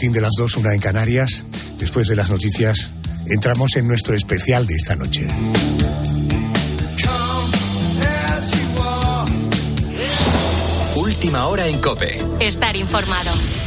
Martín 0.00 0.12
de 0.12 0.22
las 0.22 0.32
dos, 0.38 0.56
una 0.56 0.72
en 0.72 0.80
Canarias. 0.80 1.44
Después 1.78 2.08
de 2.08 2.16
las 2.16 2.30
noticias, 2.30 2.90
entramos 3.26 3.76
en 3.76 3.86
nuestro 3.86 4.14
especial 4.14 4.66
de 4.66 4.74
esta 4.74 4.96
noche. 4.96 5.28
Última 10.94 11.48
hora 11.48 11.66
en 11.66 11.78
Cope. 11.82 12.18
Estar 12.40 12.76
informado. 12.76 13.59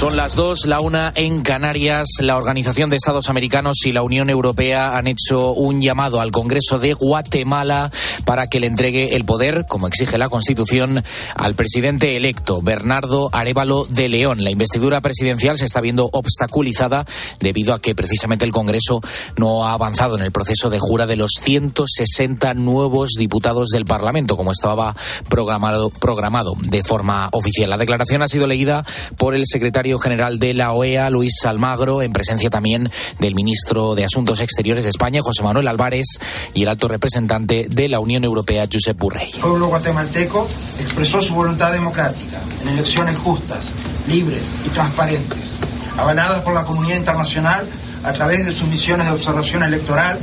Son 0.00 0.16
las 0.16 0.34
dos, 0.34 0.64
la 0.64 0.80
una 0.80 1.12
en 1.14 1.42
Canarias. 1.42 2.06
La 2.20 2.38
Organización 2.38 2.88
de 2.88 2.96
Estados 2.96 3.28
Americanos 3.28 3.84
y 3.84 3.92
la 3.92 4.02
Unión 4.02 4.30
Europea 4.30 4.96
han 4.96 5.06
hecho 5.06 5.52
un 5.52 5.82
llamado 5.82 6.22
al 6.22 6.30
Congreso 6.30 6.78
de 6.78 6.94
Guatemala 6.94 7.90
para 8.24 8.46
que 8.46 8.60
le 8.60 8.66
entregue 8.66 9.14
el 9.14 9.26
poder, 9.26 9.66
como 9.68 9.86
exige 9.86 10.16
la 10.16 10.30
Constitución, 10.30 11.04
al 11.34 11.54
presidente 11.54 12.16
electo, 12.16 12.62
Bernardo 12.62 13.28
Arevalo 13.30 13.84
de 13.84 14.08
León. 14.08 14.42
La 14.42 14.50
investidura 14.50 15.02
presidencial 15.02 15.58
se 15.58 15.66
está 15.66 15.82
viendo 15.82 16.08
obstaculizada 16.10 17.04
debido 17.38 17.74
a 17.74 17.78
que 17.78 17.94
precisamente 17.94 18.46
el 18.46 18.52
Congreso 18.52 19.02
no 19.36 19.66
ha 19.66 19.74
avanzado 19.74 20.16
en 20.16 20.24
el 20.24 20.32
proceso 20.32 20.70
de 20.70 20.78
jura 20.78 21.06
de 21.06 21.16
los 21.16 21.32
160 21.42 22.54
nuevos 22.54 23.10
diputados 23.18 23.68
del 23.68 23.84
Parlamento, 23.84 24.38
como 24.38 24.52
estaba 24.52 24.96
programado, 25.28 25.90
programado 25.90 26.54
de 26.58 26.82
forma 26.82 27.28
oficial. 27.32 27.68
La 27.68 27.76
declaración 27.76 28.22
ha 28.22 28.28
sido 28.28 28.46
leída 28.46 28.82
por 29.18 29.34
el 29.34 29.42
secretario 29.44 29.89
general 29.98 30.38
de 30.38 30.54
la 30.54 30.72
OEA, 30.72 31.10
Luis 31.10 31.44
Almagro, 31.44 32.02
en 32.02 32.12
presencia 32.12 32.50
también 32.50 32.90
del 33.18 33.34
ministro 33.34 33.94
de 33.94 34.04
Asuntos 34.04 34.40
Exteriores 34.40 34.84
de 34.84 34.90
España, 34.90 35.20
José 35.22 35.42
Manuel 35.42 35.68
Álvarez, 35.68 36.06
y 36.54 36.62
el 36.62 36.68
alto 36.68 36.88
representante 36.88 37.66
de 37.68 37.88
la 37.88 38.00
Unión 38.00 38.24
Europea, 38.24 38.66
Josep 38.70 38.98
Burrell. 38.98 39.30
El 39.34 39.40
pueblo 39.40 39.66
guatemalteco 39.68 40.46
expresó 40.80 41.22
su 41.22 41.34
voluntad 41.34 41.72
democrática 41.72 42.38
en 42.62 42.68
elecciones 42.68 43.18
justas, 43.18 43.72
libres 44.08 44.56
y 44.66 44.68
transparentes, 44.70 45.56
avaladas 45.96 46.42
por 46.42 46.54
la 46.54 46.64
comunidad 46.64 46.96
internacional 46.96 47.66
a 48.04 48.12
través 48.12 48.46
de 48.46 48.52
sus 48.52 48.68
misiones 48.68 49.06
de 49.06 49.12
observación 49.12 49.62
electoral. 49.62 50.18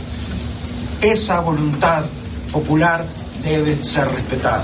Esa 1.01 1.39
voluntad 1.41 2.03
popular 2.51 3.05
debe 3.43 3.83
ser 3.83 4.09
respetada. 4.09 4.63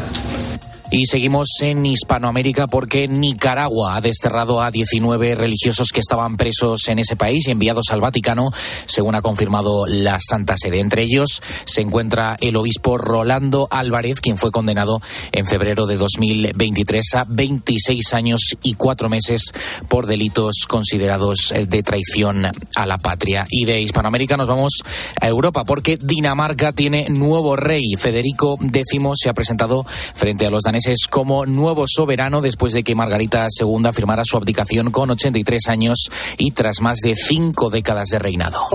Y 0.96 1.08
seguimos 1.08 1.48
en 1.62 1.84
Hispanoamérica 1.88 2.68
porque 2.68 3.08
Nicaragua 3.08 3.96
ha 3.96 4.02
desterrado 4.02 4.62
a 4.62 4.70
19 4.70 5.34
religiosos 5.34 5.88
que 5.92 6.00
estaban 6.00 6.38
presos 6.38 6.88
en 6.88 7.00
ese 7.00 7.16
país 7.16 7.48
y 7.48 7.52
enviados 7.52 7.90
al 7.90 8.00
Vaticano, 8.00 8.52
según 8.86 9.16
ha 9.16 9.24
confirmado 9.24 9.88
la 9.88 10.20
Santa 10.20 10.56
Sede. 10.56 10.82
Entre 10.82 11.02
ellos 11.02 11.42
se 11.66 11.82
encuentra 11.82 12.38
el 12.42 12.56
obispo 12.58 13.00
Rolando 13.00 13.68
Álvarez, 13.72 14.22
quien 14.22 14.38
fue 14.38 14.52
condenado 14.52 15.02
en 15.32 15.48
febrero 15.48 15.88
de 15.88 15.98
2023 15.98 17.16
a 17.16 17.26
26 17.28 18.14
años 18.14 18.42
y 18.62 18.76
cuatro 18.76 19.10
meses 19.10 19.52
por 19.88 20.06
delitos 20.06 20.68
considerados 20.68 21.56
de 21.56 21.82
traición 21.82 22.46
a 22.76 22.86
la 22.86 23.00
patria. 23.00 23.48
Y 23.50 23.66
de 23.66 23.82
Hispanoamérica 23.82 24.38
nos 24.38 24.48
vamos 24.48 24.74
a 25.20 25.28
Europa 25.28 25.64
porque 25.64 25.98
Dinamarca 25.98 26.72
tiene 26.72 27.10
nuevo 27.10 27.56
rey. 27.56 27.96
Federico 27.98 28.60
X 28.62 28.86
se 29.16 29.30
ha 29.30 29.34
presentado 29.34 29.84
frente 30.14 30.46
a 30.46 30.52
los 30.52 30.62
daneses 30.62 30.83
como 31.10 31.46
nuevo 31.46 31.86
soberano 31.88 32.42
después 32.42 32.74
de 32.74 32.84
que 32.84 32.96
Margarita 32.96 33.48
II 33.60 33.90
firmara 33.94 34.24
su 34.26 34.38
abdicación 34.38 34.92
con 34.92 35.10
83 35.10 35.68
años 35.68 36.10
y 36.38 36.52
tras 36.52 36.82
más 36.82 36.98
de 37.00 37.16
cinco 37.16 37.70
décadas 37.70 38.10
de 38.10 38.20
reinado. 38.20 38.68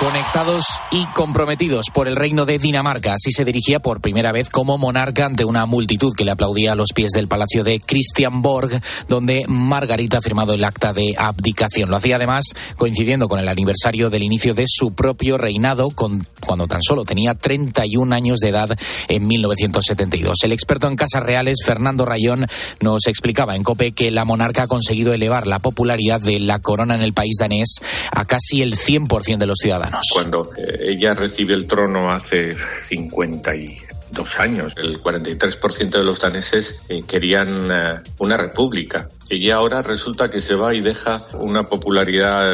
Conectados 0.00 0.64
y 0.90 1.04
comprometidos 1.08 1.90
por 1.92 2.08
el 2.08 2.16
reino 2.16 2.46
de 2.46 2.58
Dinamarca, 2.58 3.12
así 3.12 3.32
se 3.32 3.44
dirigía 3.44 3.80
por 3.80 4.00
primera 4.00 4.32
vez 4.32 4.48
como 4.48 4.78
monarca 4.78 5.26
ante 5.26 5.44
una 5.44 5.66
multitud 5.66 6.14
que 6.16 6.24
le 6.24 6.30
aplaudía 6.30 6.72
a 6.72 6.74
los 6.74 6.94
pies 6.94 7.10
del 7.10 7.28
palacio 7.28 7.64
de 7.64 7.80
Christianborg, 7.80 8.80
donde 9.08 9.44
Margarita 9.46 10.16
ha 10.16 10.22
firmado 10.22 10.54
el 10.54 10.64
acta 10.64 10.94
de 10.94 11.14
abdicación. 11.18 11.90
Lo 11.90 11.96
hacía 11.96 12.16
además 12.16 12.46
coincidiendo 12.78 13.28
con 13.28 13.40
el 13.40 13.48
aniversario 13.48 14.08
del 14.08 14.22
inicio 14.22 14.54
de 14.54 14.64
su 14.66 14.94
propio 14.94 15.36
reinado, 15.36 15.90
con, 15.90 16.26
cuando 16.40 16.66
tan 16.66 16.80
solo 16.82 17.04
tenía 17.04 17.34
31 17.34 18.14
años 18.14 18.38
de 18.38 18.48
edad 18.48 18.70
en 19.06 19.26
1972. 19.26 20.38
El 20.44 20.52
experto 20.52 20.88
en 20.88 20.96
casas 20.96 21.22
reales, 21.22 21.58
Fernando 21.62 22.06
Rayón, 22.06 22.46
nos 22.80 23.06
explicaba 23.06 23.54
en 23.54 23.64
COPE 23.64 23.92
que 23.92 24.10
la 24.10 24.24
monarca 24.24 24.62
ha 24.62 24.66
conseguido 24.66 25.12
elevar 25.12 25.46
la 25.46 25.58
popularidad 25.58 26.22
de 26.22 26.40
la 26.40 26.58
corona 26.60 26.94
en 26.94 27.02
el 27.02 27.12
país 27.12 27.34
danés 27.38 27.80
a 28.12 28.24
casi 28.24 28.62
el 28.62 28.76
100% 28.76 29.36
de 29.36 29.46
los 29.46 29.58
ciudadanos. 29.58 29.89
Cuando 30.12 30.50
eh, 30.56 30.88
ella 30.90 31.14
recibe 31.14 31.54
el 31.54 31.66
trono 31.66 32.12
hace 32.12 32.52
52 32.54 34.40
años, 34.40 34.74
el 34.76 35.02
43% 35.02 35.90
de 35.90 36.04
los 36.04 36.20
daneses 36.20 36.82
eh, 36.88 37.02
querían 37.06 37.70
eh, 37.70 38.00
una 38.18 38.36
república 38.36 39.08
y 39.30 39.50
ahora 39.50 39.80
resulta 39.80 40.28
que 40.28 40.40
se 40.40 40.56
va 40.56 40.74
y 40.74 40.80
deja 40.80 41.24
una 41.34 41.62
popularidad, 41.62 42.50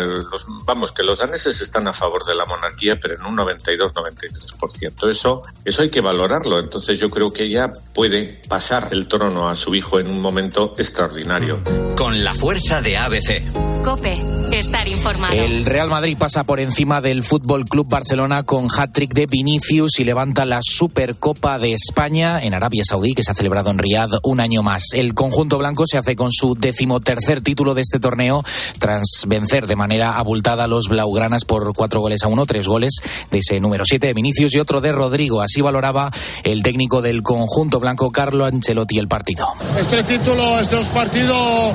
vamos, 0.65 0.93
que 0.93 1.03
los 1.03 1.19
daneses 1.19 1.63
están 1.63 1.89
a 1.89 1.95
favor 1.95 2.23
de 2.25 2.35
la 2.35 2.45
monarquía, 2.45 2.99
pero 3.01 3.15
en 3.15 3.25
un 3.25 3.37
92-93%. 3.37 5.11
Eso, 5.11 5.43
eso 5.65 5.83
hay 5.83 5.89
que 5.89 6.03
valorarlo. 6.03 6.61
Entonces 6.61 6.99
yo 6.99 7.09
creo 7.09 7.33
que 7.33 7.45
ella 7.45 7.73
puede 7.95 8.43
pasar 8.47 8.89
el 8.93 9.09
trono 9.09 9.49
a 9.49 9.57
su 9.57 9.75
hijo 9.75 9.99
en 9.99 10.11
un 10.11 10.21
momento 10.21 10.75
extraordinario. 10.77 11.61
Con 11.97 12.23
la 12.23 12.35
fuerza 12.35 12.83
de 12.83 12.99
ABC. 12.99 13.83
Cope, 13.83 14.19
estar 14.53 14.87
informado. 14.89 15.33
El 15.33 15.65
Real 15.65 15.89
Madrid 15.89 16.17
pasa 16.19 16.45
por 16.45 16.61
encima 16.61 17.01
del 17.01 17.23
Fútbol 17.23 17.65
Club 17.65 17.87
Barcelona 17.89 18.43
con 18.43 18.67
hat-trick 18.67 19.15
de 19.15 19.27
Vinicius 19.27 20.01
y 20.01 20.05
levanta 20.05 20.45
la 20.45 20.59
Supercopa 20.61 21.59
de 21.59 21.73
España 21.73 22.43
en 22.43 22.53
Arabia 22.53 22.83
Saudí, 22.85 23.15
que 23.15 23.23
se 23.23 23.31
ha 23.31 23.35
celebrado 23.35 23.71
en 23.71 23.79
Riad 23.79 24.11
un 24.25 24.41
año 24.41 24.63
más. 24.63 24.87
El 24.93 25.15
conjunto 25.15 25.57
blanco 25.57 25.85
se 25.87 25.99
hace 25.99 26.17
con 26.17 26.33
su 26.33 26.55
decimotercer 26.67 27.43
título 27.43 27.75
de 27.75 27.83
este 27.83 28.01
torneo 28.01 28.43
tras 28.79 29.25
vencer 29.29 29.67
de 29.67 29.77
manera 29.77 30.19
abultada 30.19 30.65
a 30.65 30.67
los 30.67 30.89
blaugranas 30.89 31.45
por 31.45 31.73
cuatro 31.75 32.01
goles 32.01 32.25
a 32.25 32.29
uno, 32.29 32.45
tres 32.45 32.67
goles 32.67 33.01
de 33.31 33.39
ese 33.39 33.61
número 33.61 33.85
siete 33.85 34.09
de 34.09 34.15
Vinicius 34.15 34.55
y 34.55 34.59
otro 34.59 34.81
de 34.81 34.91
Rodrigo. 34.91 35.41
Así 35.41 35.61
valoraba 35.61 36.11
el 36.43 36.63
técnico 36.63 37.03
del 37.03 37.23
conjunto 37.23 37.79
blanco, 37.79 38.11
Carlo 38.11 38.45
Ancelotti, 38.45 38.99
el 38.99 39.07
partido. 39.07 39.49
Este 39.79 40.03
título, 40.03 40.59
estos 40.61 40.89
partidos 40.89 41.73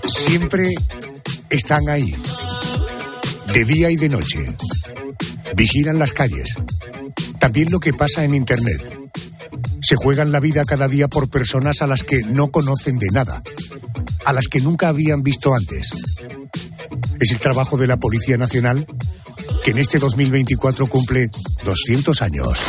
Siempre 0.07 0.73
están 1.51 1.87
ahí, 1.87 2.15
de 3.53 3.65
día 3.65 3.91
y 3.91 3.95
de 3.95 4.09
noche. 4.09 4.43
Vigilan 5.55 5.99
las 5.99 6.13
calles 6.13 6.57
también 7.47 7.71
lo 7.71 7.79
que 7.79 7.93
pasa 7.93 8.25
en 8.25 8.35
Internet. 8.35 9.09
Se 9.81 9.95
juegan 9.95 10.33
la 10.33 10.41
vida 10.41 10.65
cada 10.65 10.89
día 10.89 11.07
por 11.07 11.29
personas 11.29 11.81
a 11.81 11.87
las 11.87 12.03
que 12.03 12.19
no 12.23 12.51
conocen 12.51 12.97
de 12.97 13.07
nada, 13.09 13.41
a 14.25 14.33
las 14.33 14.49
que 14.49 14.59
nunca 14.59 14.89
habían 14.89 15.23
visto 15.23 15.55
antes. 15.55 15.91
Es 17.21 17.31
el 17.31 17.39
trabajo 17.39 17.77
de 17.77 17.87
la 17.87 17.95
Policía 17.95 18.35
Nacional 18.35 18.85
que 19.63 19.71
en 19.71 19.77
este 19.77 19.97
2024 19.97 20.87
cumple 20.87 21.29
200 21.63 22.21
años. 22.21 22.59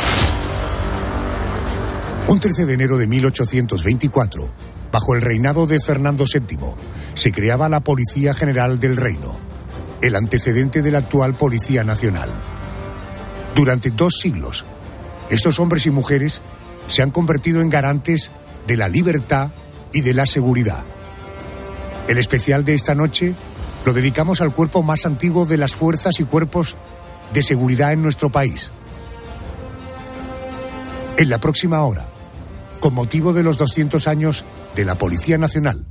Un 2.29 2.39
13 2.39 2.65
de 2.65 2.73
enero 2.73 2.97
de 2.97 3.07
1824, 3.07 4.49
bajo 4.93 5.13
el 5.13 5.21
reinado 5.21 5.67
de 5.67 5.81
Fernando 5.81 6.23
VII, 6.23 6.57
se 7.15 7.33
creaba 7.33 7.67
la 7.67 7.81
Policía 7.81 8.33
General 8.33 8.79
del 8.79 8.95
Reino, 8.95 9.37
el 9.99 10.15
antecedente 10.15 10.81
de 10.81 10.91
la 10.91 10.99
actual 10.99 11.33
Policía 11.33 11.83
Nacional. 11.83 12.29
Durante 13.59 13.91
dos 13.91 14.13
siglos, 14.21 14.63
estos 15.29 15.59
hombres 15.59 15.85
y 15.85 15.89
mujeres 15.89 16.39
se 16.87 17.01
han 17.01 17.11
convertido 17.11 17.59
en 17.59 17.69
garantes 17.69 18.31
de 18.65 18.77
la 18.77 18.87
libertad 18.87 19.49
y 19.91 19.99
de 19.99 20.13
la 20.13 20.25
seguridad. 20.25 20.81
El 22.07 22.19
especial 22.19 22.63
de 22.63 22.73
esta 22.73 22.95
noche 22.95 23.35
lo 23.85 23.91
dedicamos 23.91 24.39
al 24.39 24.53
cuerpo 24.53 24.81
más 24.81 25.05
antiguo 25.05 25.45
de 25.45 25.57
las 25.57 25.73
fuerzas 25.73 26.21
y 26.21 26.23
cuerpos 26.23 26.77
de 27.33 27.43
seguridad 27.43 27.91
en 27.91 28.01
nuestro 28.01 28.29
país. 28.29 28.71
En 31.17 31.29
la 31.29 31.39
próxima 31.39 31.83
hora, 31.83 32.05
con 32.79 32.93
motivo 32.93 33.33
de 33.33 33.43
los 33.43 33.57
200 33.57 34.07
años 34.07 34.45
de 34.77 34.85
la 34.85 34.95
Policía 34.95 35.37
Nacional, 35.37 35.85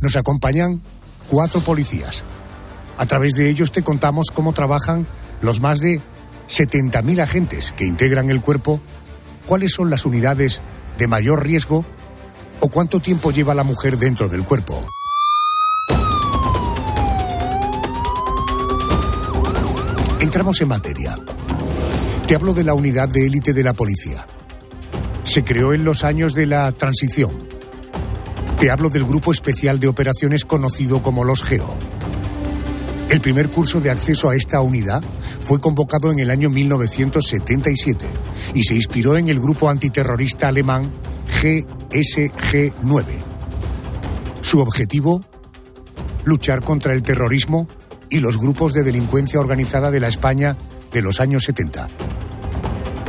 nos 0.00 0.16
acompañan 0.16 0.82
cuatro 1.30 1.62
policías. 1.62 2.24
A 2.98 3.06
través 3.06 3.36
de 3.36 3.48
ellos 3.48 3.72
te 3.72 3.82
contamos 3.82 4.26
cómo 4.30 4.52
trabajan 4.52 5.06
los 5.40 5.62
más 5.62 5.80
de 5.80 6.02
70.000 6.50 7.22
agentes 7.22 7.72
que 7.76 7.86
integran 7.86 8.28
el 8.28 8.40
cuerpo, 8.40 8.80
cuáles 9.46 9.72
son 9.72 9.88
las 9.88 10.04
unidades 10.04 10.60
de 10.98 11.06
mayor 11.06 11.44
riesgo 11.44 11.84
o 12.60 12.68
cuánto 12.68 13.00
tiempo 13.00 13.30
lleva 13.30 13.54
la 13.54 13.62
mujer 13.62 13.96
dentro 13.96 14.28
del 14.28 14.44
cuerpo. 14.44 14.84
Entramos 20.20 20.60
en 20.60 20.68
materia. 20.68 21.16
Te 22.26 22.34
hablo 22.34 22.52
de 22.52 22.64
la 22.64 22.74
unidad 22.74 23.08
de 23.08 23.26
élite 23.26 23.52
de 23.52 23.64
la 23.64 23.72
policía. 23.72 24.26
Se 25.24 25.42
creó 25.42 25.72
en 25.72 25.84
los 25.84 26.04
años 26.04 26.34
de 26.34 26.46
la 26.46 26.70
transición. 26.72 27.30
Te 28.58 28.70
hablo 28.70 28.90
del 28.90 29.04
Grupo 29.04 29.32
Especial 29.32 29.80
de 29.80 29.88
Operaciones 29.88 30.44
conocido 30.44 31.02
como 31.02 31.24
los 31.24 31.42
GEO. 31.42 31.74
El 33.10 33.20
primer 33.20 33.48
curso 33.48 33.80
de 33.80 33.90
acceso 33.90 34.30
a 34.30 34.36
esta 34.36 34.60
unidad 34.60 35.02
fue 35.40 35.60
convocado 35.60 36.12
en 36.12 36.20
el 36.20 36.30
año 36.30 36.48
1977 36.48 38.06
y 38.54 38.62
se 38.62 38.76
inspiró 38.76 39.16
en 39.16 39.28
el 39.28 39.40
grupo 39.40 39.68
antiterrorista 39.68 40.46
alemán 40.46 40.92
GSG-9. 41.42 43.04
Su 44.42 44.60
objetivo, 44.60 45.22
luchar 46.24 46.62
contra 46.62 46.94
el 46.94 47.02
terrorismo 47.02 47.66
y 48.10 48.20
los 48.20 48.38
grupos 48.38 48.74
de 48.74 48.84
delincuencia 48.84 49.40
organizada 49.40 49.90
de 49.90 49.98
la 49.98 50.06
España 50.06 50.56
de 50.92 51.02
los 51.02 51.18
años 51.18 51.42
70. 51.42 51.88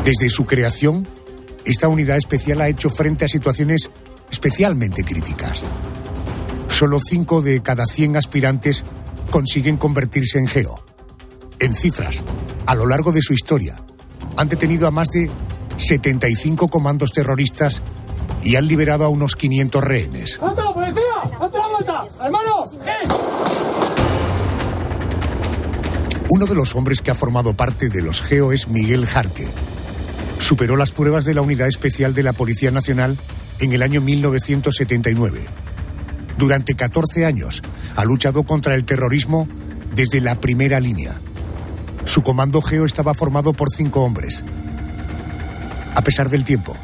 Desde 0.04 0.32
su 0.32 0.46
creación, 0.46 1.08
esta 1.64 1.88
unidad 1.88 2.18
especial 2.18 2.62
ha 2.62 2.70
hecho 2.70 2.90
frente 2.90 3.26
a 3.26 3.28
situaciones 3.28 3.92
especialmente 4.32 5.04
críticas. 5.04 5.62
Solo 6.70 6.98
5 7.00 7.44
de 7.44 7.62
cada 7.62 7.86
100 7.86 8.18
aspirantes 8.18 8.84
consiguen 9.32 9.78
convertirse 9.78 10.38
en 10.38 10.46
geo. 10.46 10.84
En 11.58 11.74
cifras, 11.74 12.24
a 12.68 12.76
lo 12.76 12.86
largo 12.86 13.12
de 13.12 13.22
su 13.22 13.34
historia, 13.34 13.78
han 14.38 14.48
detenido 14.48 14.86
a 14.86 14.92
más 14.92 15.08
de 15.08 15.30
75 15.78 16.68
comandos 16.68 17.12
terroristas 17.12 17.82
y 18.44 18.56
han 18.56 18.68
liberado 18.68 19.06
a 19.06 19.10
unos 19.10 19.36
500 19.36 19.84
rehenes. 19.84 20.40
policía! 20.40 21.04
¡Hermanos! 22.24 22.70
Uno 26.30 26.46
de 26.46 26.56
los 26.56 26.76
hombres 26.76 27.02
que 27.02 27.12
ha 27.12 27.16
formado 27.16 27.56
parte 27.56 27.90
de 27.90 28.02
los 28.02 28.22
GEO 28.22 28.52
es 28.52 28.68
Miguel 28.68 29.06
Jarque. 29.06 29.48
Superó 30.40 30.76
las 30.76 30.92
pruebas 30.92 31.26
de 31.26 31.34
la 31.34 31.42
Unidad 31.42 31.68
Especial 31.68 32.14
de 32.14 32.24
la 32.24 32.34
Policía 32.34 32.72
Nacional 32.72 33.18
en 33.60 33.74
el 33.74 33.84
año 33.84 34.02
1979. 34.02 35.42
Durante 36.42 36.74
14 36.74 37.24
años 37.24 37.62
ha 37.96 38.04
luchado 38.04 38.42
contra 38.42 38.74
el 38.74 38.84
terrorismo 38.84 39.48
desde 39.94 40.22
la 40.22 40.42
primera 40.42 40.80
línea. 40.80 41.14
Su 42.06 42.24
comando 42.24 42.64
GEO 42.64 42.84
estaba 42.84 43.14
formado 43.14 43.54
por 43.54 43.70
cinco 43.70 44.02
hombres. 44.02 44.44
A 45.94 46.02
pesar 46.02 46.32
del 46.32 46.44
tiempo, 46.44 46.76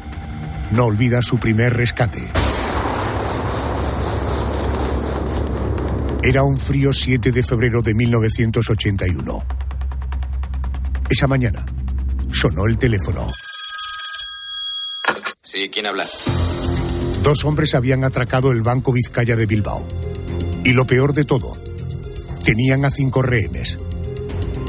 no 0.70 0.84
olvida 0.84 1.22
su 1.22 1.38
primer 1.38 1.76
rescate. 1.76 2.22
Era 6.22 6.44
un 6.44 6.56
frío 6.56 6.92
7 6.92 7.32
de 7.32 7.42
febrero 7.42 7.82
de 7.82 7.94
1981. 7.94 9.44
Esa 11.10 11.26
mañana 11.26 11.66
sonó 12.30 12.66
el 12.66 12.78
teléfono. 12.78 13.26
Sí, 15.42 15.68
¿quién 15.68 15.86
habla? 15.88 16.06
Dos 17.22 17.44
hombres 17.44 17.74
habían 17.74 18.04
atracado 18.04 18.52
el 18.52 18.62
Banco 18.62 18.92
Vizcaya 18.92 19.36
de 19.36 19.46
Bilbao. 19.46 19.86
Y 20.64 20.72
lo 20.72 20.86
peor 20.86 21.12
de 21.12 21.24
todo, 21.24 21.56
tenían 22.44 22.84
a 22.84 22.90
cinco 22.90 23.22
rehenes. 23.22 23.78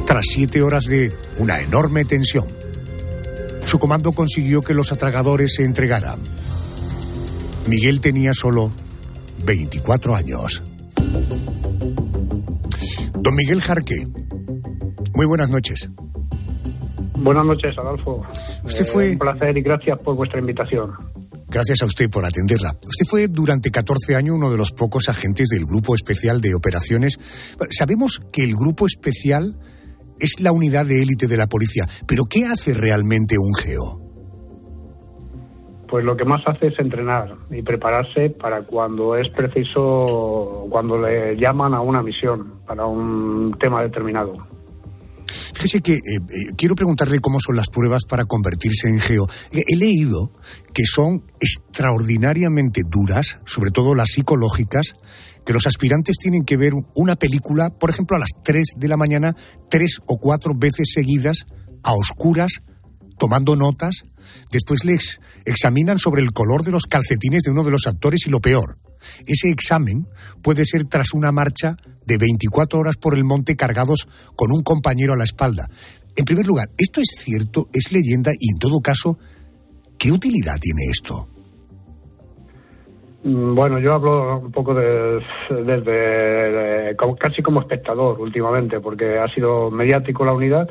Tras 0.05 0.25
siete 0.27 0.61
horas 0.61 0.85
de 0.85 1.13
una 1.37 1.61
enorme 1.61 2.05
tensión, 2.05 2.45
su 3.65 3.79
comando 3.79 4.11
consiguió 4.11 4.61
que 4.61 4.73
los 4.73 4.91
atragadores 4.91 5.53
se 5.55 5.63
entregaran. 5.63 6.19
Miguel 7.67 8.01
tenía 8.01 8.33
solo 8.33 8.71
24 9.45 10.15
años. 10.15 10.63
Don 13.13 13.35
Miguel 13.35 13.61
Jarque, 13.61 14.07
muy 15.13 15.25
buenas 15.25 15.49
noches. 15.49 15.89
Buenas 17.15 17.43
noches, 17.43 17.77
Adolfo. 17.77 18.25
Usted 18.63 18.85
fue... 18.85 19.09
Eh, 19.09 19.11
un 19.11 19.19
placer 19.19 19.57
y 19.57 19.61
gracias 19.61 19.99
por 19.99 20.15
vuestra 20.15 20.39
invitación. 20.39 20.93
Gracias 21.51 21.81
a 21.81 21.85
usted 21.87 22.09
por 22.11 22.25
atenderla. 22.25 22.75
Usted 22.85 23.05
fue 23.09 23.27
durante 23.27 23.71
14 23.71 24.15
años 24.15 24.35
uno 24.35 24.51
de 24.51 24.57
los 24.57 24.71
pocos 24.71 25.09
agentes 25.09 25.49
del 25.49 25.65
Grupo 25.65 25.95
Especial 25.95 26.41
de 26.41 26.53
Operaciones. 26.53 27.17
Sabemos 27.71 28.21
que 28.31 28.43
el 28.43 28.55
Grupo 28.55 28.85
Especial 28.85 29.57
es 30.19 30.39
la 30.39 30.51
unidad 30.51 30.85
de 30.85 31.01
élite 31.01 31.27
de 31.27 31.37
la 31.37 31.47
policía, 31.47 31.87
pero 32.07 32.25
¿qué 32.29 32.45
hace 32.45 32.73
realmente 32.73 33.37
un 33.39 33.53
GEO? 33.53 33.99
Pues 35.87 36.05
lo 36.05 36.15
que 36.15 36.23
más 36.23 36.45
hace 36.45 36.67
es 36.67 36.77
entrenar 36.77 37.35
y 37.49 37.63
prepararse 37.63 38.29
para 38.29 38.61
cuando 38.61 39.15
es 39.15 39.27
preciso, 39.29 40.67
cuando 40.69 41.01
le 41.01 41.35
llaman 41.35 41.73
a 41.73 41.81
una 41.81 42.03
misión, 42.03 42.59
para 42.67 42.85
un 42.85 43.55
tema 43.59 43.81
determinado. 43.81 44.48
Fíjese 45.59 45.81
que 45.81 45.95
eh, 45.95 45.99
eh, 46.05 46.19
quiero 46.55 46.73
preguntarle 46.73 47.19
cómo 47.19 47.41
son 47.41 47.57
las 47.57 47.67
pruebas 47.67 48.03
para 48.07 48.23
convertirse 48.23 48.87
en 48.87 49.01
geo. 49.01 49.27
He 49.51 49.75
leído 49.75 50.31
que 50.73 50.83
son 50.85 51.25
extraordinariamente 51.41 52.83
duras, 52.89 53.39
sobre 53.43 53.69
todo 53.69 53.93
las 53.93 54.11
psicológicas, 54.11 54.93
que 55.45 55.51
los 55.51 55.67
aspirantes 55.67 56.15
tienen 56.17 56.45
que 56.45 56.55
ver 56.55 56.71
una 56.95 57.17
película, 57.17 57.71
por 57.71 57.89
ejemplo, 57.89 58.15
a 58.15 58.21
las 58.21 58.29
3 58.41 58.75
de 58.77 58.87
la 58.87 58.95
mañana, 58.95 59.35
tres 59.69 59.99
o 60.05 60.15
cuatro 60.15 60.53
veces 60.55 60.91
seguidas, 60.93 61.45
a 61.83 61.91
oscuras, 61.91 62.61
tomando 63.19 63.55
notas. 63.55 64.05
Después 64.51 64.85
les 64.85 65.21
examinan 65.45 65.99
sobre 65.99 66.23
el 66.23 66.33
color 66.33 66.63
de 66.63 66.71
los 66.71 66.87
calcetines 66.87 67.43
de 67.43 67.51
uno 67.51 67.63
de 67.63 67.71
los 67.71 67.85
actores 67.85 68.25
y 68.25 68.31
lo 68.31 68.39
peor. 68.39 68.77
Ese 69.27 69.49
examen 69.49 70.07
puede 70.41 70.65
ser 70.65 70.85
tras 70.85 71.13
una 71.13 71.31
marcha 71.31 71.75
de 72.05 72.17
24 72.17 72.79
horas 72.79 72.97
por 72.97 73.15
el 73.15 73.23
monte 73.23 73.55
cargados 73.55 74.07
con 74.35 74.51
un 74.51 74.63
compañero 74.63 75.13
a 75.13 75.17
la 75.17 75.25
espalda. 75.25 75.69
En 76.15 76.25
primer 76.25 76.47
lugar, 76.47 76.69
¿esto 76.77 77.01
es 77.01 77.15
cierto? 77.19 77.69
¿Es 77.71 77.91
leyenda? 77.91 78.31
Y 78.31 78.51
en 78.51 78.57
todo 78.57 78.79
caso, 78.81 79.19
¿qué 79.97 80.11
utilidad 80.11 80.57
tiene 80.59 80.85
esto? 80.89 81.27
Mm, 83.23 83.53
bueno, 83.53 83.79
yo 83.79 83.93
hablo 83.93 84.39
un 84.39 84.51
poco 84.51 84.73
desde 84.73 86.95
casi 87.19 87.41
como 87.41 87.61
espectador 87.61 88.19
últimamente, 88.19 88.79
porque 88.79 89.17
ha 89.17 89.27
sido 89.33 89.69
mediático 89.71 90.25
la 90.25 90.33
unidad 90.33 90.69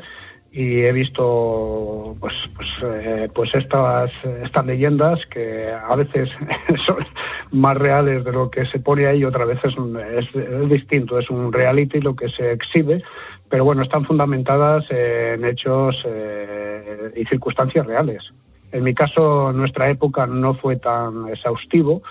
y 0.51 0.81
he 0.81 0.91
visto 0.91 2.15
pues 2.19 2.33
pues, 2.55 2.67
eh, 2.83 3.29
pues 3.33 3.53
estas 3.53 4.11
estas 4.43 4.65
leyendas 4.65 5.23
que 5.27 5.71
a 5.71 5.95
veces 5.95 6.29
son 6.85 7.05
más 7.51 7.77
reales 7.77 8.23
de 8.23 8.31
lo 8.31 8.49
que 8.49 8.65
se 8.65 8.79
pone 8.79 9.05
ahí 9.05 9.23
otras 9.23 9.47
veces 9.47 9.75
es, 10.17 10.69
distinto 10.69 11.19
es 11.19 11.29
un 11.29 11.53
reality 11.53 12.01
lo 12.01 12.15
que 12.15 12.29
se 12.29 12.51
exhibe 12.51 13.03
pero 13.47 13.63
bueno 13.63 13.83
están 13.83 14.05
fundamentadas 14.05 14.85
en 14.89 15.45
hechos 15.45 15.95
eh, 16.05 17.11
y 17.15 17.25
circunstancias 17.25 17.85
reales. 17.85 18.23
En 18.71 18.83
mi 18.83 18.93
caso 18.93 19.51
nuestra 19.51 19.89
época 19.89 20.27
no 20.27 20.53
fue 20.53 20.75
tan 20.75 21.27
exhaustivo 21.29 22.03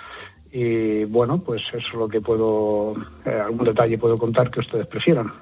y 0.51 1.05
bueno 1.05 1.39
pues 1.39 1.63
eso 1.69 1.79
es 1.79 1.95
lo 1.95 2.09
que 2.09 2.21
puedo 2.21 2.95
eh, 3.25 3.41
algún 3.45 3.65
detalle 3.65 3.99
puedo 3.99 4.17
contar 4.17 4.51
que 4.51 4.61
ustedes 4.61 4.87
prefieran 4.87 5.33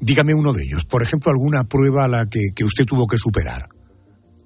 Dígame 0.00 0.34
uno 0.34 0.52
de 0.52 0.64
ellos, 0.64 0.84
por 0.84 1.02
ejemplo, 1.02 1.30
alguna 1.30 1.64
prueba 1.64 2.04
a 2.04 2.08
la 2.08 2.26
que, 2.26 2.64
usted 2.64 2.84
tuvo 2.84 3.06
que 3.06 3.16
superar. 3.16 3.68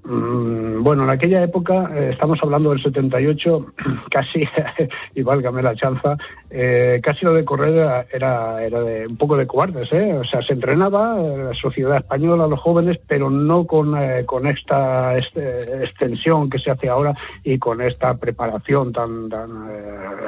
Mm, 0.05 0.85
bueno, 0.85 1.03
en 1.03 1.11
aquella 1.11 1.43
época, 1.43 1.91
eh, 1.97 2.11
estamos 2.13 2.39
hablando 2.41 2.71
del 2.71 2.81
78, 2.81 3.67
casi, 4.11 4.45
y 5.17 5.23
válgame 5.23 5.63
la 5.63 5.75
chanza, 5.75 6.17
eh, 6.49 7.01
casi 7.03 7.25
lo 7.25 7.35
de 7.35 7.45
correr 7.45 8.07
era, 8.13 8.61
era, 8.61 8.81
de, 8.83 9.07
un 9.09 9.17
poco 9.17 9.37
de 9.37 9.47
cobardes, 9.47 9.93
¿eh? 9.93 10.15
O 10.15 10.25
sea, 10.25 10.43
se 10.43 10.53
entrenaba 10.53 11.17
la 11.19 11.55
sociedad 11.55 11.97
española, 11.97 12.47
los 12.47 12.61
jóvenes, 12.61 13.01
pero 13.09 13.31
no 13.31 13.67
con, 13.67 13.97
con 14.27 14.47
esta 14.47 15.17
extensión 15.17 16.49
que 16.51 16.61
se 16.61 16.71
hace 16.71 16.89
ahora 16.89 17.13
y 17.43 17.59
con 17.59 17.81
esta 17.81 18.15
preparación 18.15 18.93
tan, 18.93 19.29
tan 19.29 19.51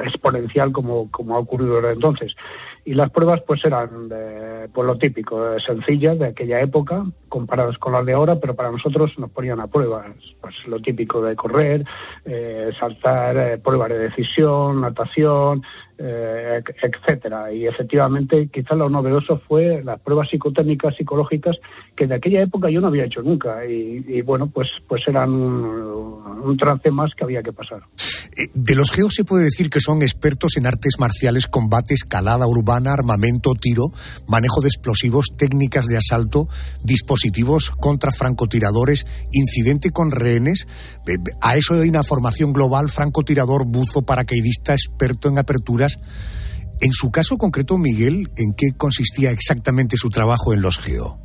exponencial 0.03 0.73
como, 0.73 1.09
como 1.09 1.35
ha 1.35 1.39
ocurrido 1.39 1.75
desde 1.75 1.93
entonces 1.93 2.35
y 2.89 2.95
las 2.95 3.11
pruebas 3.11 3.39
pues 3.45 3.63
eran 3.63 4.09
de, 4.09 4.67
pues 4.73 4.87
lo 4.87 4.97
típico, 4.97 5.59
sencillas 5.59 6.17
de 6.17 6.25
aquella 6.25 6.59
época 6.59 7.05
comparadas 7.27 7.77
con 7.77 7.93
las 7.93 8.03
de 8.03 8.13
ahora, 8.13 8.37
pero 8.39 8.55
para 8.55 8.71
nosotros 8.71 9.11
nos 9.19 9.29
ponían 9.29 9.59
a 9.59 9.67
pruebas, 9.67 10.07
pues 10.41 10.55
lo 10.65 10.79
típico 10.79 11.21
de 11.21 11.35
correr, 11.35 11.85
eh, 12.25 12.71
saltar, 12.79 13.37
eh, 13.37 13.57
pruebas 13.59 13.89
de 13.89 13.99
decisión, 13.99 14.81
natación, 14.81 15.61
eh, 15.99 16.63
etcétera. 16.81 17.51
Y 17.51 17.67
efectivamente, 17.67 18.49
quizás 18.51 18.77
lo 18.77 18.89
novedoso 18.89 19.39
fue 19.47 19.83
las 19.83 19.99
pruebas 19.99 20.29
psicotécnicas, 20.29 20.95
psicológicas, 20.95 21.57
que 21.95 22.07
de 22.07 22.15
aquella 22.15 22.41
época 22.41 22.69
yo 22.69 22.79
no 22.79 22.87
había 22.87 23.05
hecho 23.05 23.21
nunca. 23.21 23.65
Y, 23.65 24.21
bueno, 24.21 24.49
pues, 24.49 24.69
pues 24.87 25.01
eran 25.07 25.29
un, 25.31 26.41
un 26.43 26.57
trance 26.57 26.89
más 26.89 27.11
que 27.15 27.25
había 27.25 27.43
que 27.43 27.51
pasar. 27.51 27.81
Eh, 28.37 28.49
de 28.53 28.75
los 28.75 28.91
geos 28.91 29.13
se 29.15 29.25
puede 29.25 29.43
decir 29.43 29.69
que 29.69 29.81
son 29.81 30.01
expertos 30.01 30.55
en 30.55 30.65
artes 30.65 30.95
marciales, 30.99 31.47
combate, 31.47 31.93
escalada 31.93 32.47
urbana, 32.47 32.93
armamento, 32.93 33.53
tiro, 33.53 33.87
manejo 34.27 34.61
de 34.61 34.67
explosivos, 34.67 35.25
técnicas 35.37 35.85
de 35.87 35.97
asalto, 35.97 36.47
dispositivos 36.83 37.71
contra 37.71 38.11
francotiradores, 38.11 39.05
incidente 39.31 39.91
con 39.91 40.11
rehenes. 40.11 40.67
Eh, 41.07 41.17
a 41.41 41.57
eso 41.57 41.73
hay 41.73 41.89
una 41.89 42.03
formación 42.03 42.53
global, 42.53 42.87
francotirador, 42.87 43.65
buzo, 43.65 44.03
paracaidista, 44.03 44.73
experto 44.73 45.27
en 45.27 45.37
aperturas. 45.37 45.88
En 46.81 46.91
su 46.93 47.11
caso 47.11 47.37
concreto, 47.37 47.77
Miguel, 47.77 48.29
¿en 48.37 48.53
qué 48.53 48.67
consistía 48.77 49.31
exactamente 49.31 49.97
su 49.97 50.09
trabajo 50.09 50.53
en 50.53 50.61
los 50.61 50.77
geo? 50.77 51.17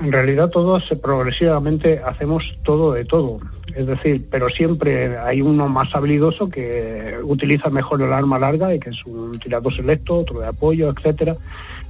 En 0.00 0.10
realidad 0.10 0.48
todos 0.48 0.82
progresivamente 1.02 2.00
hacemos 2.00 2.42
todo 2.64 2.92
de 2.92 3.04
todo, 3.04 3.38
es 3.76 3.86
decir, 3.86 4.26
pero 4.30 4.48
siempre 4.48 5.16
hay 5.18 5.40
uno 5.40 5.68
más 5.68 5.94
habilidoso 5.94 6.48
que 6.48 7.16
utiliza 7.22 7.70
mejor 7.70 8.02
el 8.02 8.12
arma 8.12 8.38
larga 8.38 8.74
y 8.74 8.80
que 8.80 8.90
es 8.90 9.04
un 9.06 9.38
tirador 9.38 9.74
selecto, 9.74 10.18
otro 10.18 10.40
de 10.40 10.48
apoyo, 10.48 10.90
etcétera. 10.90 11.36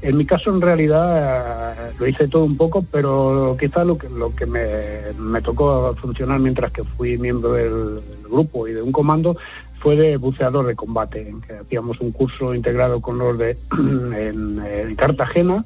En 0.02 0.18
mi 0.18 0.26
caso 0.26 0.50
en 0.50 0.60
realidad 0.60 1.72
eh, 1.72 1.92
lo 1.98 2.06
hice 2.06 2.28
todo 2.28 2.44
un 2.44 2.58
poco, 2.58 2.84
pero 2.92 3.56
quizá 3.58 3.84
lo 3.84 3.96
que, 3.96 4.08
lo 4.10 4.34
que 4.34 4.44
me, 4.44 5.40
tocó 5.40 5.94
funcionar 5.96 6.38
mientras 6.40 6.72
que 6.72 6.84
fui 6.84 7.16
miembro 7.16 7.52
del, 7.52 8.00
grupo 8.24 8.66
y 8.66 8.72
de 8.72 8.82
un 8.82 8.90
comando 8.90 9.36
fue 9.84 9.94
de 9.96 10.16
buceador 10.16 10.66
de 10.66 10.74
combate, 10.74 11.28
en 11.28 11.42
que 11.42 11.52
hacíamos 11.52 12.00
un 12.00 12.10
curso 12.10 12.54
integrado 12.54 13.00
con 13.00 13.18
los 13.18 13.38
de 13.38 13.56
en 13.76 14.96
Cartagena 14.96 15.64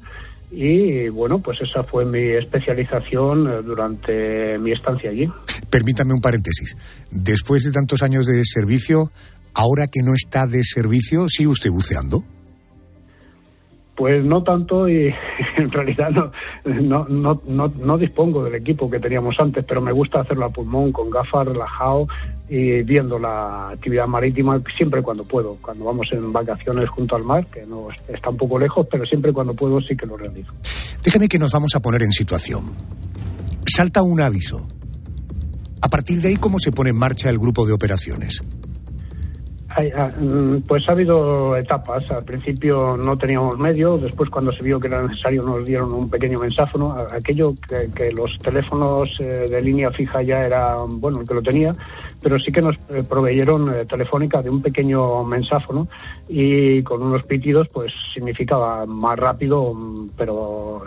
y 0.51 1.09
bueno, 1.09 1.39
pues 1.39 1.59
esa 1.61 1.83
fue 1.83 2.05
mi 2.05 2.31
especialización 2.31 3.47
eh, 3.47 3.61
durante 3.63 4.57
mi 4.57 4.71
estancia 4.71 5.09
allí. 5.09 5.31
Permítame 5.69 6.13
un 6.13 6.21
paréntesis. 6.21 6.75
Después 7.11 7.63
de 7.63 7.71
tantos 7.71 8.01
años 8.01 8.25
de 8.25 8.43
servicio, 8.43 9.11
ahora 9.53 9.87
que 9.87 10.01
no 10.01 10.13
está 10.13 10.47
de 10.47 10.63
servicio, 10.63 11.27
¿sigue 11.29 11.49
usted 11.49 11.69
buceando? 11.69 12.23
Pues 13.99 14.23
no 14.23 14.41
tanto 14.43 14.87
y 14.87 15.13
en 15.57 15.69
realidad 15.69 16.09
no, 16.09 16.31
no, 16.63 17.37
no, 17.45 17.73
no, 17.77 17.97
dispongo 17.97 18.45
del 18.45 18.55
equipo 18.55 18.89
que 18.89 18.97
teníamos 18.97 19.35
antes, 19.41 19.65
pero 19.67 19.81
me 19.81 19.91
gusta 19.91 20.21
hacerlo 20.21 20.45
a 20.45 20.49
pulmón, 20.49 20.93
con 20.93 21.09
gafas, 21.09 21.45
relajado 21.45 22.07
y 22.47 22.81
viendo 22.83 23.19
la 23.19 23.71
actividad 23.71 24.07
marítima 24.07 24.61
siempre 24.77 25.01
cuando 25.01 25.25
puedo. 25.25 25.57
Cuando 25.61 25.83
vamos 25.83 26.07
en 26.13 26.31
vacaciones 26.31 26.87
junto 26.87 27.17
al 27.17 27.25
mar, 27.25 27.45
que 27.47 27.65
no 27.65 27.89
está 28.07 28.29
un 28.29 28.37
poco 28.37 28.57
lejos, 28.57 28.87
pero 28.89 29.05
siempre 29.05 29.33
cuando 29.33 29.53
puedo 29.53 29.81
sí 29.81 29.97
que 29.97 30.05
lo 30.05 30.15
realizo. 30.15 30.53
Déjeme 31.03 31.27
que 31.27 31.37
nos 31.37 31.51
vamos 31.51 31.75
a 31.75 31.81
poner 31.81 32.01
en 32.03 32.13
situación. 32.13 32.71
Salta 33.65 34.01
un 34.01 34.21
aviso. 34.21 34.65
A 35.81 35.89
partir 35.89 36.21
de 36.21 36.29
ahí, 36.29 36.37
¿cómo 36.37 36.57
se 36.57 36.71
pone 36.71 36.91
en 36.91 36.97
marcha 36.97 37.29
el 37.29 37.37
grupo 37.37 37.67
de 37.67 37.73
operaciones? 37.73 38.45
Ah, 39.71 40.09
mm, 40.19 40.61
pues 40.67 40.87
ha 40.89 40.93
habido 40.93 41.55
etapas. 41.55 42.09
Al 42.09 42.23
principio 42.23 42.97
no 42.97 43.15
teníamos 43.15 43.57
medio, 43.59 43.97
después 43.97 44.29
cuando 44.29 44.51
se 44.51 44.63
vio 44.63 44.79
que 44.79 44.87
era 44.87 45.03
necesario 45.03 45.43
nos 45.43 45.63
dieron 45.63 45.93
un 45.93 46.09
pequeño 46.09 46.39
mensáfono. 46.39 46.95
Aquello 47.11 47.53
que, 47.95 48.11
los 48.11 48.37
teléfonos 48.39 49.09
eh, 49.19 49.47
de 49.49 49.61
línea 49.61 49.91
fija 49.91 50.23
ya 50.23 50.41
era, 50.41 50.77
bueno, 50.87 51.21
el 51.21 51.27
que 51.27 51.35
lo 51.35 51.41
tenía, 51.43 51.71
pero 52.21 52.39
sí 52.39 52.51
que 52.51 52.61
nos 52.61 52.75
eh, 52.89 53.03
proveyeron 53.07 53.73
eh, 53.73 53.85
telefónica 53.85 54.41
de 54.41 54.49
un 54.49 54.61
pequeño 54.61 55.23
mensáfono 55.23 55.87
y 56.27 56.81
con 56.81 57.03
unos 57.03 57.23
pitidos 57.25 57.67
pues 57.71 57.93
significaba 58.13 58.87
más 58.87 59.19
rápido, 59.19 59.73
mm, 59.73 60.09
pero 60.17 60.81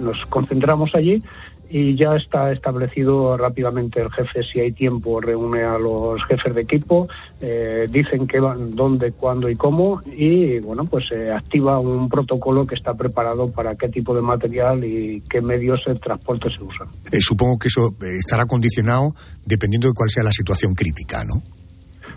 nos 0.00 0.24
concentramos 0.30 0.94
allí 0.94 1.22
y 1.68 1.96
ya 1.96 2.16
está 2.16 2.52
establecido 2.52 3.36
rápidamente 3.36 4.00
el 4.00 4.10
jefe, 4.12 4.42
si 4.42 4.60
hay 4.60 4.72
tiempo, 4.72 5.20
reúne 5.20 5.62
a 5.62 5.78
los 5.78 6.24
jefes 6.26 6.54
de 6.54 6.62
equipo, 6.62 7.08
eh, 7.40 7.86
dicen 7.90 8.26
qué 8.26 8.40
van, 8.40 8.70
dónde, 8.70 9.12
cuándo 9.12 9.48
y 9.48 9.56
cómo 9.56 10.00
y 10.06 10.58
bueno, 10.60 10.84
pues 10.84 11.06
se 11.08 11.30
activa 11.32 11.78
un 11.80 12.08
protocolo 12.08 12.66
que 12.66 12.74
está 12.74 12.94
preparado 12.94 13.50
para 13.50 13.74
qué 13.76 13.88
tipo 13.88 14.14
de 14.14 14.22
material 14.22 14.84
y 14.84 15.22
qué 15.28 15.40
medios 15.40 15.80
de 15.86 15.94
transporte 15.96 16.48
se 16.56 16.62
usan. 16.62 16.88
Eh, 17.10 17.18
supongo 17.20 17.58
que 17.58 17.68
eso 17.68 17.88
eh, 18.02 18.18
estará 18.18 18.46
condicionado 18.46 19.14
dependiendo 19.44 19.88
de 19.88 19.94
cuál 19.94 20.10
sea 20.10 20.22
la 20.22 20.32
situación 20.32 20.74
crítica, 20.74 21.24
¿no? 21.24 21.42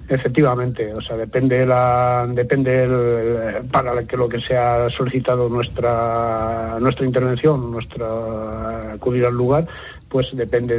Efectivamente, 0.09 0.93
o 0.93 1.01
sea, 1.01 1.17
depende 1.17 1.65
la, 1.65 2.25
depende 2.33 3.61
para 3.69 4.01
que 4.03 4.15
lo 4.15 4.29
que 4.29 4.39
sea 4.39 4.87
solicitado 4.89 5.49
nuestra 5.49 6.77
nuestra 6.79 7.05
intervención, 7.05 7.69
nuestra 7.69 8.93
acudir 8.93 9.25
al 9.25 9.33
lugar, 9.33 9.67
pues 10.07 10.27
depende 10.33 10.77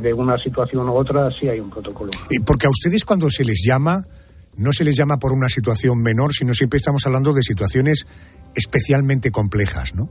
de, 0.00 0.12
una 0.12 0.36
situación 0.38 0.88
u 0.88 0.94
otra, 0.94 1.30
sí 1.30 1.48
hay 1.48 1.60
un 1.60 1.70
protocolo. 1.70 2.10
Y 2.30 2.40
porque 2.40 2.66
a 2.66 2.70
ustedes 2.70 3.04
cuando 3.04 3.30
se 3.30 3.44
les 3.44 3.62
llama 3.64 4.04
no 4.56 4.72
se 4.72 4.84
les 4.84 4.96
llama 4.96 5.18
por 5.18 5.32
una 5.32 5.48
situación 5.48 6.00
menor, 6.00 6.32
sino 6.32 6.54
siempre 6.54 6.78
estamos 6.78 7.06
hablando 7.06 7.32
de 7.32 7.42
situaciones 7.42 8.06
especialmente 8.54 9.30
complejas, 9.30 9.94
¿no? 9.94 10.08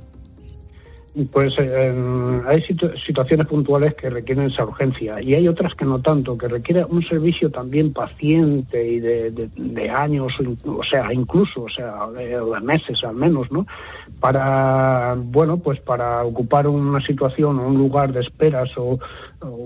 Pues 1.31 1.53
eh, 1.59 2.41
hay 2.47 2.63
situaciones 3.05 3.45
puntuales 3.45 3.93
que 3.93 4.09
requieren 4.09 4.49
esa 4.49 4.63
urgencia 4.63 5.21
y 5.21 5.35
hay 5.35 5.47
otras 5.47 5.75
que 5.75 5.85
no 5.85 5.99
tanto, 5.99 6.35
que 6.35 6.47
requiere 6.47 6.83
un 6.85 7.03
servicio 7.03 7.51
también 7.51 7.93
paciente 7.93 8.83
y 8.83 8.99
de, 8.99 9.89
años, 9.91 10.33
o 10.65 10.83
sea, 10.83 11.13
incluso, 11.13 11.63
o 11.63 11.69
sea, 11.69 12.07
de, 12.07 12.41
meses 12.61 13.03
al 13.03 13.15
menos, 13.15 13.51
¿no? 13.51 13.67
Para, 14.19 15.15
bueno, 15.15 15.57
pues 15.57 15.79
para 15.81 16.23
ocupar 16.23 16.65
una 16.67 17.05
situación 17.05 17.59
o 17.59 17.67
un 17.67 17.77
lugar 17.77 18.11
de 18.11 18.21
esperas 18.21 18.71
o, 18.77 18.97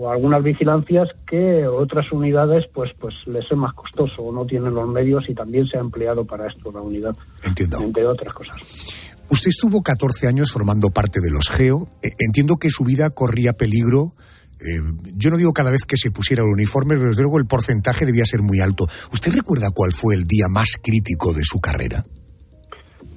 algunas 0.10 0.44
vigilancias 0.44 1.08
que 1.28 1.66
otras 1.66 2.12
unidades, 2.12 2.66
pues, 2.74 2.92
pues 3.00 3.16
les 3.26 3.50
es 3.50 3.58
más 3.58 3.74
costoso 3.74 4.24
o 4.24 4.34
no 4.34 4.46
tienen 4.46 4.74
los 4.74 4.90
medios 4.90 5.30
y 5.30 5.34
también 5.34 5.66
se 5.68 5.78
ha 5.78 5.82
empleado 5.82 6.26
para 6.26 6.48
esto 6.48 6.72
la 6.74 6.82
unidad. 6.82 7.16
Entiendo. 7.44 7.78
Entre 7.80 8.06
otras 8.06 8.34
cosas. 8.34 9.07
Usted 9.30 9.50
estuvo 9.50 9.82
14 9.82 10.28
años 10.28 10.52
formando 10.52 10.90
parte 10.90 11.20
de 11.22 11.32
los 11.32 11.50
GEO. 11.50 11.90
Eh, 12.02 12.12
entiendo 12.20 12.58
que 12.58 12.70
su 12.70 12.84
vida 12.84 13.10
corría 13.10 13.54
peligro. 13.54 14.14
Eh, 14.60 14.80
yo 15.16 15.30
no 15.30 15.38
digo 15.38 15.54
cada 15.54 15.72
vez 15.72 15.84
que 15.86 15.98
se 15.98 16.12
pusiera 16.12 16.44
el 16.44 16.50
uniforme, 16.50 16.96
pero 16.96 17.10
desde 17.10 17.24
luego 17.24 17.38
el 17.38 17.46
porcentaje 17.46 18.06
debía 18.06 18.26
ser 18.26 18.42
muy 18.42 18.60
alto. 18.60 18.88
¿Usted 19.12 19.34
recuerda 19.34 19.72
cuál 19.72 19.92
fue 19.92 20.16
el 20.16 20.24
día 20.24 20.46
más 20.50 20.78
crítico 20.82 21.34
de 21.34 21.44
su 21.44 21.60
carrera? 21.60 22.06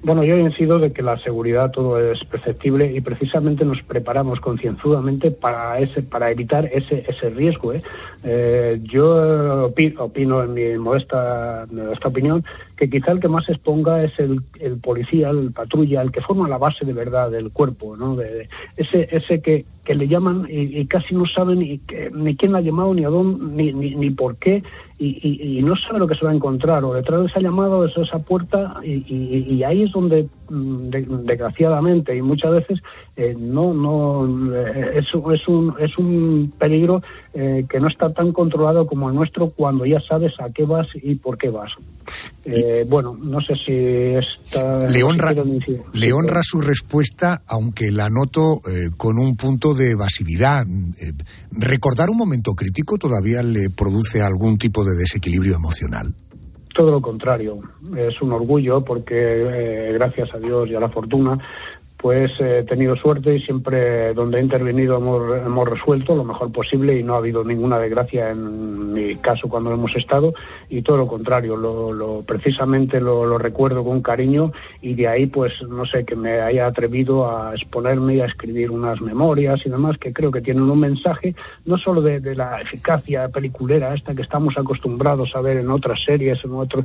Bueno, 0.02 0.24
yo 0.24 0.34
he 0.34 0.40
incido 0.40 0.78
de 0.78 0.92
que 0.92 1.02
la 1.02 1.18
seguridad 1.18 1.70
todo 1.70 2.00
es 2.00 2.24
perceptible 2.24 2.90
y 2.90 3.02
precisamente 3.02 3.66
nos 3.66 3.82
preparamos 3.82 4.40
concienzudamente 4.40 5.30
para 5.30 5.78
ese, 5.78 6.02
para 6.02 6.30
evitar 6.30 6.64
ese, 6.72 7.04
ese 7.06 7.28
riesgo. 7.28 7.74
¿eh? 7.74 7.82
Eh, 8.24 8.80
yo 8.82 9.66
opino, 9.66 10.42
en 10.42 10.54
mi 10.54 10.78
modesta, 10.78 11.66
modesta 11.70 12.08
opinión 12.08 12.42
que 12.80 12.88
quizá 12.88 13.12
el 13.12 13.20
que 13.20 13.28
más 13.28 13.46
exponga 13.46 14.02
es 14.02 14.18
el, 14.18 14.40
policía, 14.80 15.28
el 15.28 15.52
patrulla, 15.52 16.00
el 16.00 16.10
que 16.10 16.22
forma 16.22 16.48
la 16.48 16.56
base 16.56 16.86
de 16.86 16.94
verdad 16.94 17.30
del 17.30 17.50
cuerpo, 17.50 17.94
¿no? 17.94 18.16
De, 18.16 18.48
ese, 18.78 19.06
ese 19.12 19.42
que, 19.42 19.66
que 19.84 19.94
le 19.94 20.08
llaman 20.08 20.46
y, 20.48 20.86
casi 20.86 21.14
no 21.14 21.26
saben 21.26 21.58
ni, 21.58 21.78
ni 22.14 22.36
quién 22.36 22.52
la 22.52 22.58
ha 22.58 22.62
llamado, 22.62 22.94
ni 22.94 23.04
a 23.04 23.10
dónde, 23.10 23.54
ni, 23.54 23.72
ni, 23.74 23.94
ni 23.96 24.10
por 24.10 24.36
qué, 24.36 24.62
y, 24.98 25.58
y, 25.58 25.62
no 25.62 25.76
sabe 25.76 25.98
lo 25.98 26.06
que 26.06 26.14
se 26.14 26.24
va 26.24 26.30
a 26.30 26.34
encontrar, 26.34 26.82
o 26.84 26.94
detrás 26.94 27.20
de 27.20 27.26
esa 27.26 27.40
llamada 27.40 27.76
o 27.76 27.82
de 27.82 27.92
esa 28.02 28.18
puerta, 28.18 28.80
y, 28.82 29.04
y, 29.06 29.62
ahí 29.62 29.82
es 29.82 29.92
donde 29.92 30.26
desgraciadamente 30.50 32.16
y 32.16 32.22
muchas 32.22 32.50
veces 32.50 32.78
eh, 33.16 33.34
no 33.38 33.72
no 33.72 34.26
eh, 34.54 34.98
es, 34.98 35.06
es, 35.06 35.48
un 35.48 35.74
es 35.78 35.96
un 35.96 36.52
peligro 36.58 37.02
eh, 37.32 37.64
que 37.68 37.78
no 37.78 37.88
está 37.88 38.12
tan 38.12 38.32
controlado 38.32 38.86
como 38.86 39.08
el 39.08 39.14
nuestro 39.14 39.50
cuando 39.50 39.86
ya 39.86 40.00
sabes 40.00 40.32
a 40.40 40.50
qué 40.50 40.64
vas 40.64 40.88
y 40.94 41.14
por 41.14 41.38
qué 41.38 41.50
vas. 41.50 41.70
Bueno 42.88 43.16
no 43.16 43.40
sé 43.40 43.54
si 43.64 43.72
está 43.72 44.86
le 44.86 45.02
honra 45.04 45.32
le 45.92 46.12
honra 46.12 46.40
su 46.42 46.60
respuesta 46.60 47.42
aunque 47.46 47.92
la 47.92 48.08
noto 48.10 48.60
con 48.96 49.18
un 49.18 49.36
punto 49.36 49.74
de 49.74 49.90
evasividad. 49.90 50.64
Recordar 51.52 52.10
un 52.10 52.16
momento 52.16 52.52
crítico 52.52 52.98
todavía 52.98 53.42
le 53.42 53.70
produce 53.70 54.20
algún 54.20 54.58
tipo 54.58 54.84
de 54.84 54.96
desequilibrio 54.96 55.54
emocional 55.54 56.12
todo 56.80 56.92
lo 56.92 57.02
contrario, 57.02 57.58
es 57.94 58.22
un 58.22 58.32
orgullo 58.32 58.80
porque 58.80 59.14
eh, 59.14 59.92
gracias 59.92 60.32
a 60.32 60.38
Dios 60.38 60.66
y 60.66 60.74
a 60.74 60.80
la 60.80 60.88
fortuna 60.88 61.38
pues 62.00 62.32
he 62.40 62.62
tenido 62.62 62.96
suerte 62.96 63.36
y 63.36 63.42
siempre 63.42 64.14
donde 64.14 64.38
he 64.38 64.42
intervenido 64.42 64.96
hemos, 64.96 65.36
hemos, 65.36 65.68
resuelto 65.68 66.16
lo 66.16 66.24
mejor 66.24 66.50
posible 66.50 66.98
y 66.98 67.02
no 67.02 67.14
ha 67.14 67.18
habido 67.18 67.44
ninguna 67.44 67.78
desgracia 67.78 68.30
en 68.30 68.94
mi 68.94 69.16
caso 69.16 69.48
cuando 69.48 69.70
hemos 69.70 69.94
estado. 69.94 70.32
Y 70.70 70.80
todo 70.80 70.96
lo 70.96 71.06
contrario, 71.06 71.56
lo, 71.56 72.22
precisamente 72.26 73.00
lo, 73.00 73.36
recuerdo 73.36 73.84
con 73.84 74.00
cariño 74.00 74.52
y 74.80 74.94
de 74.94 75.08
ahí 75.08 75.26
pues 75.26 75.52
no 75.68 75.84
sé, 75.84 76.04
que 76.04 76.16
me 76.16 76.40
haya 76.40 76.66
atrevido 76.66 77.30
a 77.30 77.54
exponerme 77.54 78.14
y 78.14 78.20
a 78.20 78.26
escribir 78.26 78.70
unas 78.70 79.00
memorias 79.00 79.60
y 79.64 79.70
demás 79.70 79.98
que 79.98 80.12
creo 80.12 80.30
que 80.30 80.40
tienen 80.40 80.62
un 80.62 80.80
mensaje 80.80 81.34
no 81.66 81.76
solo 81.76 82.00
de, 82.00 82.20
la 82.34 82.60
eficacia 82.60 83.28
peliculera 83.28 83.94
esta 83.94 84.14
que 84.14 84.22
estamos 84.22 84.56
acostumbrados 84.56 85.34
a 85.34 85.40
ver 85.40 85.58
en 85.58 85.70
otras 85.70 86.00
series, 86.04 86.42
en 86.44 86.52
otros, 86.52 86.84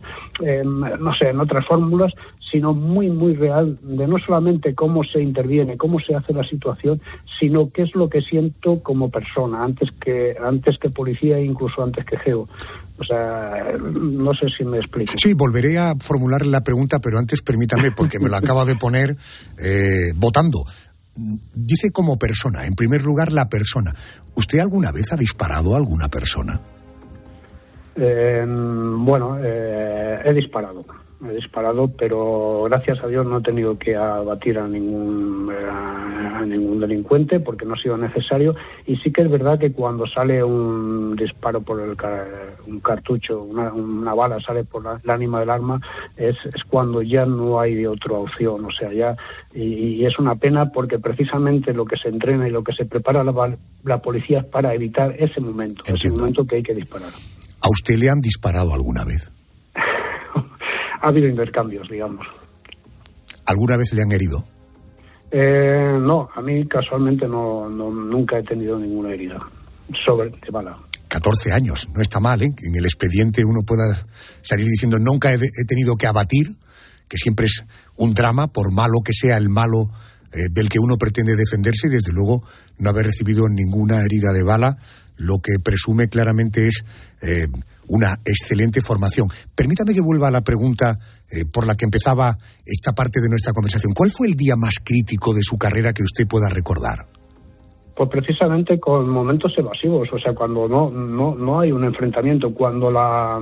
no 0.65 1.15
sé, 1.15 1.29
en 1.29 1.39
otras 1.39 1.65
fórmulas, 1.65 2.13
sino 2.51 2.73
muy, 2.73 3.09
muy 3.09 3.33
real 3.35 3.77
de 3.81 4.07
no 4.07 4.17
solamente 4.19 4.73
cómo 4.73 5.03
se 5.11 5.21
interviene, 5.21 5.77
cómo 5.77 5.99
se 5.99 6.15
hace 6.15 6.33
la 6.33 6.43
situación, 6.43 7.01
sino 7.39 7.69
qué 7.69 7.83
es 7.83 7.95
lo 7.95 8.09
que 8.09 8.21
siento 8.21 8.81
como 8.81 9.09
persona, 9.09 9.63
antes 9.63 9.89
que, 9.99 10.35
antes 10.41 10.77
que 10.77 10.89
policía 10.89 11.37
e 11.37 11.45
incluso 11.45 11.83
antes 11.83 12.05
que 12.05 12.17
geo. 12.19 12.47
O 12.97 13.03
sea, 13.03 13.75
no 13.77 14.33
sé 14.33 14.47
si 14.57 14.63
me 14.63 14.77
explico. 14.77 15.13
Sí, 15.17 15.33
volveré 15.33 15.77
a 15.77 15.95
formular 15.99 16.45
la 16.45 16.61
pregunta, 16.61 16.99
pero 16.99 17.19
antes 17.19 17.41
permítame, 17.41 17.91
porque 17.91 18.19
me 18.19 18.29
lo 18.29 18.37
acaba 18.37 18.63
de 18.65 18.75
poner 18.75 19.15
eh, 19.57 20.13
votando. 20.15 20.63
Dice 21.53 21.91
como 21.91 22.17
persona, 22.17 22.65
en 22.65 22.75
primer 22.75 23.03
lugar 23.03 23.31
la 23.31 23.49
persona. 23.49 23.93
¿Usted 24.35 24.59
alguna 24.59 24.91
vez 24.91 25.11
ha 25.13 25.17
disparado 25.17 25.73
a 25.73 25.77
alguna 25.77 26.07
persona? 26.09 26.59
Eh, 27.95 28.45
bueno, 28.45 29.37
eh, 29.41 30.21
he 30.25 30.33
disparado 30.33 30.85
disparado, 31.21 31.87
pero 31.87 32.63
gracias 32.69 33.03
a 33.03 33.07
Dios 33.07 33.25
no 33.25 33.37
he 33.37 33.41
tenido 33.41 33.77
que 33.77 33.95
abatir 33.95 34.59
a 34.59 34.67
ningún, 34.67 35.49
a 35.51 36.45
ningún 36.45 36.79
delincuente 36.79 37.39
porque 37.39 37.65
no 37.65 37.73
ha 37.73 37.81
sido 37.81 37.97
necesario. 37.97 38.55
Y 38.85 38.97
sí 38.97 39.11
que 39.11 39.21
es 39.21 39.29
verdad 39.29 39.59
que 39.59 39.71
cuando 39.71 40.05
sale 40.07 40.43
un 40.43 41.15
disparo 41.15 41.61
por 41.61 41.81
el 41.81 41.95
un 42.67 42.79
cartucho, 42.79 43.43
una, 43.43 44.13
bala 44.13 44.39
sale 44.41 44.63
por 44.63 44.83
la, 44.83 44.99
el 45.03 45.09
ánima 45.09 45.39
del 45.39 45.49
arma, 45.49 45.79
es, 46.17 46.35
es 46.45 46.63
cuando 46.69 47.01
ya 47.01 47.25
no 47.25 47.59
hay 47.59 47.85
otra 47.85 48.13
opción. 48.13 48.65
O 48.65 48.71
sea, 48.71 48.91
ya, 48.91 49.15
y, 49.53 50.05
es 50.05 50.19
una 50.19 50.35
pena 50.35 50.71
porque 50.71 50.99
precisamente 50.99 51.73
lo 51.73 51.85
que 51.85 51.97
se 51.97 52.09
entrena 52.09 52.47
y 52.47 52.51
lo 52.51 52.63
que 52.63 52.73
se 52.73 52.85
prepara 52.85 53.23
la, 53.23 53.57
la 53.83 53.97
policía 53.99 54.39
es 54.39 54.45
para 54.45 54.73
evitar 54.73 55.15
ese 55.17 55.39
momento, 55.39 55.83
ese 55.85 56.11
momento 56.11 56.45
que 56.45 56.57
hay 56.57 56.63
que 56.63 56.75
disparar. 56.75 57.09
¿A 57.61 57.69
usted 57.69 57.95
le 57.95 58.09
han 58.09 58.19
disparado 58.19 58.73
alguna 58.73 59.03
vez? 59.05 59.31
Ha 61.05 61.09
habido 61.09 61.27
intercambios, 61.27 61.87
digamos. 61.87 62.25
¿Alguna 63.45 63.77
vez 63.77 63.93
le 63.93 64.01
han 64.01 64.11
herido? 64.11 64.43
Eh, 65.29 65.99
no, 66.01 66.29
a 66.33 66.41
mí 66.41 66.67
casualmente 66.67 67.27
no, 67.27 67.69
nunca 67.69 68.39
he 68.39 68.43
tenido 68.43 68.79
ninguna 68.79 69.13
herida 69.13 69.37
sobre 70.03 70.31
de 70.31 70.51
bala. 70.51 70.75
14 71.07 71.51
años, 71.51 71.87
no 71.93 72.01
está 72.01 72.19
mal, 72.19 72.41
¿eh? 72.41 72.51
En 72.67 72.75
el 72.75 72.85
expediente 72.85 73.45
uno 73.45 73.61
pueda 73.63 73.83
salir 74.41 74.65
diciendo 74.65 74.97
nunca 74.97 75.31
he, 75.31 75.65
tenido 75.67 75.95
que 75.95 76.07
abatir, 76.07 76.55
que 77.07 77.17
siempre 77.17 77.45
es 77.45 77.63
un 77.97 78.15
drama, 78.15 78.47
por 78.47 78.73
malo 78.73 79.01
que 79.05 79.13
sea 79.13 79.37
el 79.37 79.47
malo 79.47 79.91
eh, 80.33 80.47
del 80.49 80.69
que 80.69 80.79
uno 80.79 80.97
pretende 80.97 81.35
defenderse, 81.35 81.87
y 81.87 81.91
desde 81.91 82.13
luego 82.13 82.41
no 82.79 82.89
haber 82.89 83.05
recibido 83.05 83.47
ninguna 83.47 84.03
herida 84.03 84.33
de 84.33 84.41
bala, 84.41 84.77
lo 85.17 85.37
que 85.37 85.59
presume 85.59 86.09
claramente 86.09 86.67
es 86.67 86.83
eh, 87.21 87.47
una 87.87 88.19
excelente 88.25 88.81
formación. 88.81 89.27
Permítame 89.55 89.93
que 89.93 90.01
vuelva 90.01 90.27
a 90.27 90.31
la 90.31 90.41
pregunta 90.41 90.97
eh, 91.29 91.45
por 91.51 91.65
la 91.67 91.75
que 91.75 91.85
empezaba 91.85 92.37
esta 92.65 92.93
parte 92.93 93.19
de 93.21 93.29
nuestra 93.29 93.53
conversación. 93.53 93.93
¿Cuál 93.93 94.11
fue 94.11 94.27
el 94.27 94.35
día 94.35 94.55
más 94.55 94.75
crítico 94.83 95.33
de 95.33 95.41
su 95.41 95.57
carrera 95.57 95.93
que 95.93 96.03
usted 96.03 96.27
pueda 96.27 96.49
recordar? 96.49 97.07
Pues 97.95 98.09
precisamente 98.09 98.77
con 98.77 99.07
momentos 99.07 99.57
evasivos, 99.57 100.09
o 100.11 100.19
sea, 100.19 100.33
cuando 100.33 100.67
no 100.67 100.89
no, 100.89 101.33
no 101.33 101.61
hay 101.61 101.71
un 101.71 101.85
enfrentamiento, 101.85 102.53
cuando 102.53 102.91
la, 102.91 103.39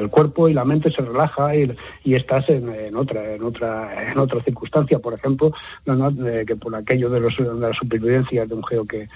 el 0.00 0.08
cuerpo 0.08 0.48
y 0.48 0.54
la 0.54 0.64
mente 0.64 0.90
se 0.90 1.02
relaja 1.02 1.54
y, 1.54 1.70
y 2.02 2.14
estás 2.14 2.48
en, 2.48 2.96
otra 2.96 3.34
en 3.34 3.42
otra 3.42 4.10
en 4.10 4.18
otra 4.18 4.42
circunstancia, 4.42 4.98
por 5.00 5.12
ejemplo, 5.12 5.52
que 5.84 6.56
por 6.56 6.74
aquello 6.74 7.10
de, 7.10 7.20
los, 7.20 7.36
de 7.36 7.44
la 7.44 7.74
supervivencia 7.74 8.46
de 8.46 8.54
un 8.54 8.64
geo 8.64 8.86
que, 8.86 9.06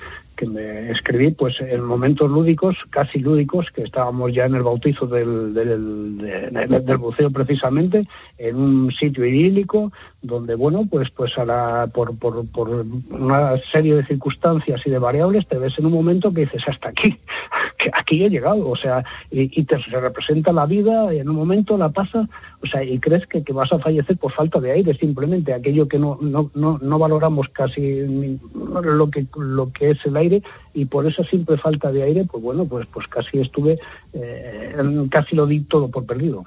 que 0.42 0.48
me 0.48 0.90
escribí, 0.90 1.30
pues 1.30 1.54
en 1.60 1.84
momentos 1.84 2.28
lúdicos, 2.28 2.76
casi 2.90 3.20
lúdicos, 3.20 3.70
que 3.70 3.82
estábamos 3.82 4.34
ya 4.34 4.46
en 4.46 4.56
el 4.56 4.64
bautizo 4.64 5.06
del, 5.06 5.54
del, 5.54 6.18
del 6.18 6.96
buceo 6.96 7.30
precisamente, 7.30 8.08
en 8.38 8.56
un 8.56 8.90
sitio 8.90 9.24
idílico, 9.24 9.92
donde, 10.20 10.56
bueno, 10.56 10.84
pues, 10.90 11.10
pues 11.10 11.38
a 11.38 11.44
la, 11.44 11.88
por, 11.94 12.18
por, 12.18 12.84
una 13.10 13.56
serie 13.70 13.94
de 13.94 14.04
circunstancias 14.04 14.80
y 14.84 14.90
de 14.90 14.98
variables 14.98 15.46
te 15.46 15.58
ves 15.58 15.78
en 15.78 15.86
un 15.86 15.92
momento 15.92 16.32
que 16.32 16.40
dices, 16.40 16.62
hasta 16.66 16.88
aquí, 16.88 17.16
que 17.78 17.90
aquí 17.92 18.24
he 18.24 18.28
llegado, 18.28 18.68
o 18.68 18.76
sea, 18.76 19.04
y, 19.30 19.64
te 19.64 19.80
se 19.80 20.00
representa 20.00 20.52
la 20.52 20.66
vida 20.66 21.14
y 21.14 21.18
en 21.18 21.28
un 21.28 21.36
momento 21.36 21.78
la 21.78 21.90
pasa, 21.90 22.28
o 22.62 22.66
sea, 22.66 22.84
y 22.84 22.98
crees 22.98 23.26
que, 23.26 23.42
que 23.42 23.52
vas 23.52 23.72
a 23.72 23.78
fallecer 23.78 24.16
por 24.16 24.32
falta 24.32 24.60
de 24.60 24.72
aire, 24.72 24.96
simplemente 24.96 25.52
aquello 25.52 25.88
que 25.88 25.98
no, 25.98 26.16
no, 26.20 26.50
no, 26.54 26.78
no 26.78 26.98
valoramos 26.98 27.48
casi 27.52 28.06
lo 28.06 29.10
que, 29.10 29.26
lo 29.36 29.72
que 29.72 29.90
es 29.90 29.98
el 30.04 30.16
aire 30.16 30.42
y 30.72 30.84
por 30.84 31.06
esa 31.06 31.24
simple 31.24 31.58
falta 31.58 31.90
de 31.90 32.04
aire, 32.04 32.24
pues 32.30 32.42
bueno, 32.42 32.64
pues, 32.66 32.86
pues 32.92 33.06
casi 33.08 33.40
estuve, 33.40 33.78
eh, 34.12 34.76
casi 35.10 35.34
lo 35.34 35.46
di 35.46 35.60
todo 35.64 35.90
por 35.90 36.06
perdido. 36.06 36.44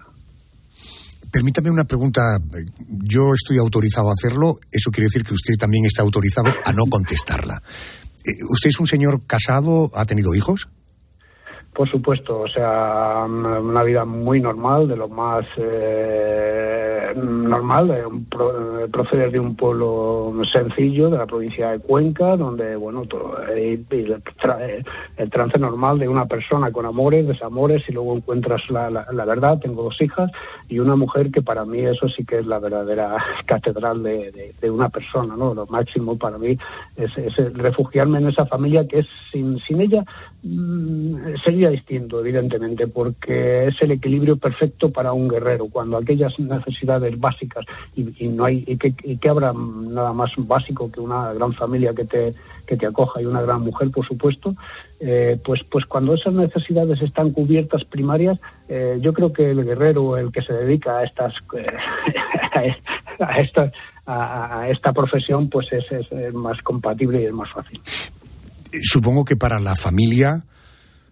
Permítame 1.31 1.69
una 1.69 1.83
pregunta. 1.83 2.21
Yo 2.87 3.33
estoy 3.33 3.57
autorizado 3.57 4.07
a 4.07 4.13
hacerlo. 4.13 4.55
Eso 4.71 4.89
quiere 4.91 5.07
decir 5.07 5.23
que 5.23 5.33
usted 5.33 5.55
también 5.59 5.83
está 5.85 6.01
autorizado 6.01 6.47
a 6.63 6.71
no 6.71 6.85
contestarla. 6.89 7.61
Eh, 8.23 8.31
¿Usted 8.49 8.69
es 8.69 8.79
un 8.79 8.87
señor 8.87 9.23
casado? 9.27 9.91
¿Ha 9.93 10.05
tenido 10.05 10.33
hijos? 10.33 10.69
Por 11.75 11.89
supuesto, 11.89 12.39
o 12.39 12.47
sea, 12.47 13.25
una 13.27 13.83
vida 13.83 14.05
muy 14.05 14.39
normal, 14.39 14.87
de 14.87 14.95
lo 14.95 15.09
más 15.09 15.45
eh, 15.57 17.11
normal, 17.15 17.89
de 17.89 18.05
un 18.05 18.25
proceder 18.91 19.31
de 19.31 19.39
un 19.39 19.55
pueblo 19.55 20.33
sencillo 20.51 21.09
de 21.09 21.17
la 21.17 21.25
provincia 21.25 21.71
de 21.71 21.79
Cuenca, 21.79 22.37
donde, 22.37 22.77
bueno, 22.77 23.03
el, 23.53 23.85
trance 25.29 25.59
normal 25.59 25.99
de 25.99 26.07
una 26.07 26.25
persona 26.27 26.71
con 26.71 26.85
amores, 26.85 27.27
desamores, 27.27 27.83
y 27.89 27.91
luego 27.91 28.15
encuentras 28.15 28.69
la, 28.69 28.89
la, 28.89 29.25
verdad. 29.25 29.59
Tengo 29.59 29.83
dos 29.83 30.01
hijas 30.01 30.31
y 30.69 30.79
una 30.79 30.95
mujer 30.95 31.29
que 31.31 31.41
para 31.41 31.65
mí 31.65 31.81
eso 31.81 32.07
sí 32.07 32.23
que 32.23 32.39
es 32.39 32.45
la 32.45 32.59
verdadera 32.59 33.17
catedral 33.45 34.01
de, 34.01 34.53
de, 34.61 34.71
una 34.71 34.87
persona, 34.87 35.35
¿no? 35.35 35.53
Lo 35.53 35.65
máximo 35.67 36.17
para 36.17 36.37
mí 36.37 36.57
es, 36.95 37.17
es, 37.17 37.35
refugiarme 37.53 38.19
en 38.19 38.29
esa 38.29 38.45
familia 38.45 38.87
que 38.87 38.99
es 38.99 39.07
sin, 39.31 39.59
sin 39.59 39.81
ella 39.81 40.03
mm, 40.34 40.34
sería 41.43 41.69
distinto, 41.71 42.19
evidentemente, 42.19 42.87
porque 42.87 43.67
es 43.67 43.81
el 43.81 43.91
equilibrio 43.91 44.37
perfecto 44.37 44.91
para 44.91 45.11
un 45.11 45.27
guerrero. 45.27 45.67
Cuando 45.71 45.97
aquellas 45.97 46.37
necesidades 46.39 47.19
básicas 47.19 47.65
y, 47.95 48.27
no 48.27 48.45
hay 48.45 48.63
y 48.67 48.77
que, 48.77 49.29
habrá 49.29 49.53
nada 49.53 50.13
más 50.13 50.31
básico 50.37 50.91
que 50.91 50.99
una 50.99 51.33
gran 51.33 51.53
familia 51.53 51.93
que 51.93 52.05
te 52.05 52.33
que 52.67 52.77
te 52.77 52.87
acoja 52.87 53.21
y 53.21 53.25
una 53.25 53.43
gran 53.43 53.61
mujer, 53.61 53.91
por 53.91 54.05
supuesto, 54.07 54.55
eh, 54.99 55.39
pues 55.43 55.61
pues 55.69 55.85
cuando 55.85 56.13
esas 56.13 56.33
necesidades 56.33 57.01
están 57.01 57.31
cubiertas 57.31 57.83
primarias, 57.85 58.39
eh, 58.67 58.97
yo 59.01 59.13
creo 59.13 59.33
que 59.33 59.49
el 59.51 59.63
guerrero, 59.63 60.17
el 60.17 60.31
que 60.31 60.41
se 60.41 60.53
dedica 60.53 60.99
a 60.99 61.03
estas 61.05 61.33
a 63.19 63.39
esta 63.39 63.71
a, 64.07 64.67
esta 64.69 64.93
profesión, 64.93 65.49
pues 65.49 65.71
es, 65.73 65.91
es 65.91 66.33
más 66.33 66.61
compatible 66.61 67.21
y 67.21 67.25
es 67.25 67.33
más 67.33 67.51
fácil. 67.51 67.81
Supongo 68.83 69.25
que 69.25 69.35
para 69.35 69.59
la 69.59 69.75
familia 69.75 70.45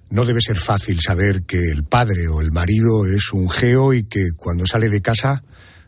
no 0.09 0.25
debe 0.25 0.41
ser 0.41 0.57
fácil 0.57 0.99
saber 1.01 1.43
que 1.43 1.71
el 1.71 1.83
padre 1.83 2.27
o 2.27 2.41
el 2.41 2.51
marido 2.51 3.05
es 3.05 3.33
un 3.33 3.49
geo 3.49 3.93
y 3.93 4.03
que 4.03 4.29
cuando 4.35 4.65
sale 4.65 4.89
de 4.89 5.01
casa 5.01 5.43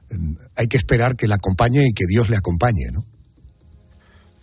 em, 0.09 0.35
hay 0.55 0.67
que 0.67 0.77
esperar 0.77 1.15
que 1.15 1.27
le 1.27 1.35
acompañe 1.35 1.83
y 1.88 1.93
que 1.93 2.05
Dios 2.07 2.29
le 2.29 2.38
acompañe, 2.38 2.91
¿no? 2.91 3.05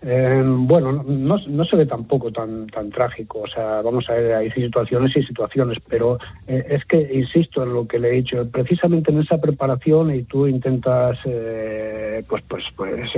Eh, 0.05 0.43
bueno, 0.45 1.05
no, 1.07 1.38
no, 1.47 1.65
se 1.65 1.77
ve 1.77 1.87
tampoco 1.87 2.33
tan 2.33 2.67
tan 2.67 2.91
trágico. 2.91 3.43
O 3.43 3.47
sea, 3.47 3.83
vamos 3.83 4.09
a 4.11 4.15
ver, 4.15 4.35
hay 4.35 4.51
situaciones 4.51 5.17
y 5.17 5.23
situaciones, 5.23 5.79
pero 5.88 6.19
eh, 6.49 6.67
es 6.71 6.85
que 6.87 7.09
insisto 7.15 7.62
en 7.62 7.73
lo 7.73 7.87
que 7.87 8.01
le 8.01 8.09
he 8.09 8.12
dicho. 8.12 8.45
Precisamente 8.51 9.12
en 9.12 9.21
esa 9.21 9.38
preparación 9.41 10.12
y 10.12 10.25
tú 10.25 10.49
intentas, 10.49 11.19
eh, 11.25 12.25
pues, 12.29 12.43
pues, 12.49 12.65
pues, 12.75 13.12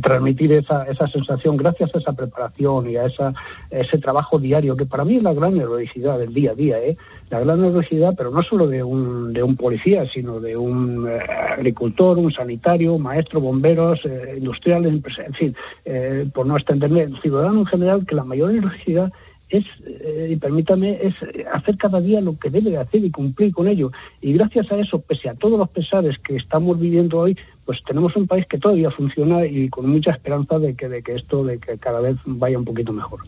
transmitir 0.00 0.52
esa 0.52 0.84
esa 0.84 1.06
sensación 1.08 1.56
gracias 1.56 1.94
a 1.94 1.98
esa 1.98 2.12
preparación 2.12 2.90
y 2.90 2.96
a 2.96 3.06
esa 3.06 3.32
ese 3.70 3.98
trabajo 3.98 4.38
diario 4.38 4.76
que 4.76 4.86
para 4.86 5.04
mí 5.04 5.16
es 5.16 5.22
la 5.22 5.34
gran 5.34 5.56
heroicidad 5.56 6.18
del 6.18 6.32
día 6.32 6.52
a 6.52 6.54
día, 6.54 6.78
¿eh? 6.78 6.96
La 7.30 7.40
gran 7.40 7.64
heroicidad, 7.64 8.14
pero 8.16 8.30
no 8.30 8.42
solo 8.42 8.66
de 8.66 8.82
un 8.82 9.32
de 9.32 9.42
un 9.42 9.56
policía, 9.56 10.06
sino 10.12 10.40
de 10.40 10.56
un 10.56 11.08
agricultor, 11.54 12.18
un 12.18 12.32
sanitario, 12.32 12.98
maestro, 12.98 13.40
bomberos, 13.40 14.00
industriales 14.36 14.92
en 14.92 15.34
fin, 15.34 15.56
eh, 15.84 16.28
por 16.32 16.46
no 16.46 16.56
extenderme, 16.56 17.02
el 17.02 17.20
ciudadano 17.20 17.60
en 17.60 17.66
general, 17.66 18.06
que 18.06 18.14
la 18.14 18.24
mayor 18.24 18.52
necesidad 18.52 19.10
es, 19.48 19.64
eh, 19.86 20.28
y 20.32 20.36
permítame, 20.36 20.98
es 21.02 21.14
hacer 21.52 21.76
cada 21.76 22.00
día 22.00 22.20
lo 22.20 22.36
que 22.38 22.50
debe 22.50 22.76
hacer 22.76 23.04
y 23.04 23.10
cumplir 23.10 23.52
con 23.52 23.68
ello. 23.68 23.90
Y 24.20 24.32
gracias 24.32 24.70
a 24.72 24.78
eso, 24.78 25.00
pese 25.00 25.28
a 25.28 25.34
todos 25.34 25.58
los 25.58 25.70
pesares 25.70 26.18
que 26.18 26.36
estamos 26.36 26.78
viviendo 26.78 27.18
hoy, 27.18 27.36
pues 27.64 27.82
tenemos 27.84 28.14
un 28.16 28.26
país 28.26 28.46
que 28.46 28.58
todavía 28.58 28.90
funciona 28.90 29.46
y 29.46 29.68
con 29.68 29.88
mucha 29.88 30.12
esperanza 30.12 30.58
de 30.58 30.74
que, 30.74 30.88
de 30.88 31.02
que 31.02 31.14
esto, 31.14 31.44
de 31.44 31.58
que 31.58 31.78
cada 31.78 32.00
vez 32.00 32.16
vaya 32.24 32.58
un 32.58 32.64
poquito 32.64 32.92
mejor. 32.92 33.20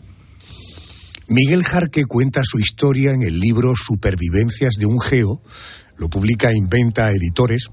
Miguel 1.29 1.63
Jarque 1.63 2.05
cuenta 2.05 2.41
su 2.43 2.59
historia 2.59 3.11
en 3.11 3.21
el 3.21 3.39
libro 3.39 3.73
Supervivencias 3.75 4.75
de 4.79 4.85
un 4.85 4.99
Geo, 4.99 5.41
lo 5.97 6.09
publica 6.09 6.53
Inventa 6.53 7.11
Editores. 7.11 7.69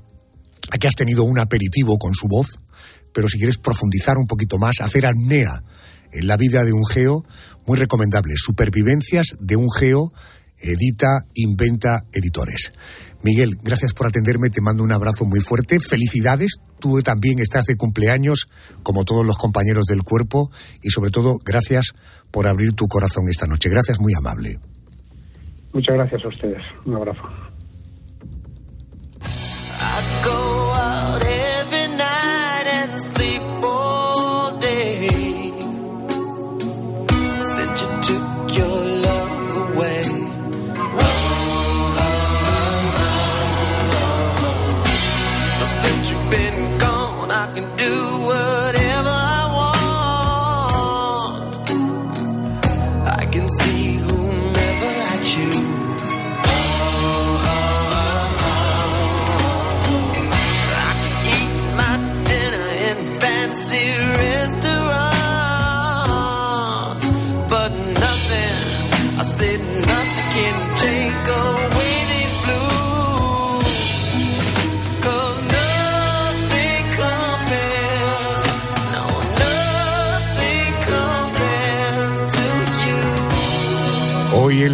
Aquí 0.70 0.86
has 0.86 0.94
tenido 0.96 1.24
un 1.24 1.38
aperitivo 1.38 1.96
con 1.98 2.14
su 2.14 2.26
voz 2.26 2.58
pero 3.14 3.28
si 3.28 3.38
quieres 3.38 3.56
profundizar 3.56 4.18
un 4.18 4.26
poquito 4.26 4.58
más, 4.58 4.80
hacer 4.80 5.06
apnea 5.06 5.62
en 6.12 6.26
la 6.26 6.36
vida 6.36 6.64
de 6.64 6.72
un 6.72 6.84
geo, 6.84 7.24
muy 7.64 7.78
recomendable. 7.78 8.34
Supervivencias 8.36 9.36
de 9.40 9.56
un 9.56 9.70
geo, 9.70 10.12
edita, 10.58 11.20
inventa 11.34 12.04
editores. 12.12 12.72
Miguel, 13.24 13.52
gracias 13.62 13.94
por 13.94 14.06
atenderme, 14.06 14.50
te 14.50 14.60
mando 14.60 14.84
un 14.84 14.92
abrazo 14.92 15.24
muy 15.24 15.40
fuerte. 15.40 15.80
Felicidades, 15.80 16.58
tú 16.78 17.00
también 17.02 17.38
estás 17.38 17.64
de 17.64 17.74
cumpleaños, 17.74 18.46
como 18.82 19.06
todos 19.06 19.24
los 19.24 19.38
compañeros 19.38 19.86
del 19.86 20.02
cuerpo, 20.02 20.50
y 20.82 20.90
sobre 20.90 21.10
todo, 21.10 21.38
gracias 21.42 21.94
por 22.30 22.46
abrir 22.46 22.72
tu 22.72 22.86
corazón 22.86 23.24
esta 23.30 23.46
noche. 23.46 23.70
Gracias, 23.70 23.98
muy 23.98 24.12
amable. 24.14 24.58
Muchas 25.72 25.96
gracias 25.96 26.22
a 26.22 26.28
ustedes. 26.28 26.62
Un 26.84 26.96
abrazo. 26.96 27.22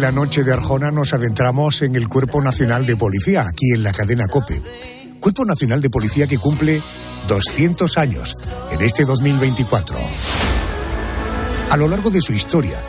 La 0.01 0.11
noche 0.11 0.43
de 0.43 0.51
Arjona 0.51 0.89
nos 0.89 1.13
adentramos 1.13 1.83
en 1.83 1.95
el 1.95 2.09
Cuerpo 2.09 2.41
Nacional 2.41 2.87
de 2.87 2.97
Policía, 2.97 3.45
aquí 3.47 3.71
en 3.75 3.83
la 3.83 3.91
cadena 3.91 4.25
COPE. 4.27 4.59
Cuerpo 5.19 5.45
Nacional 5.45 5.79
de 5.79 5.91
Policía 5.91 6.25
que 6.25 6.39
cumple 6.39 6.81
200 7.27 7.99
años 7.99 8.33
en 8.71 8.81
este 8.81 9.05
2024. 9.05 9.95
A 11.69 11.77
lo 11.77 11.87
largo 11.87 12.09
de 12.09 12.19
su 12.19 12.33
historia, 12.33 12.81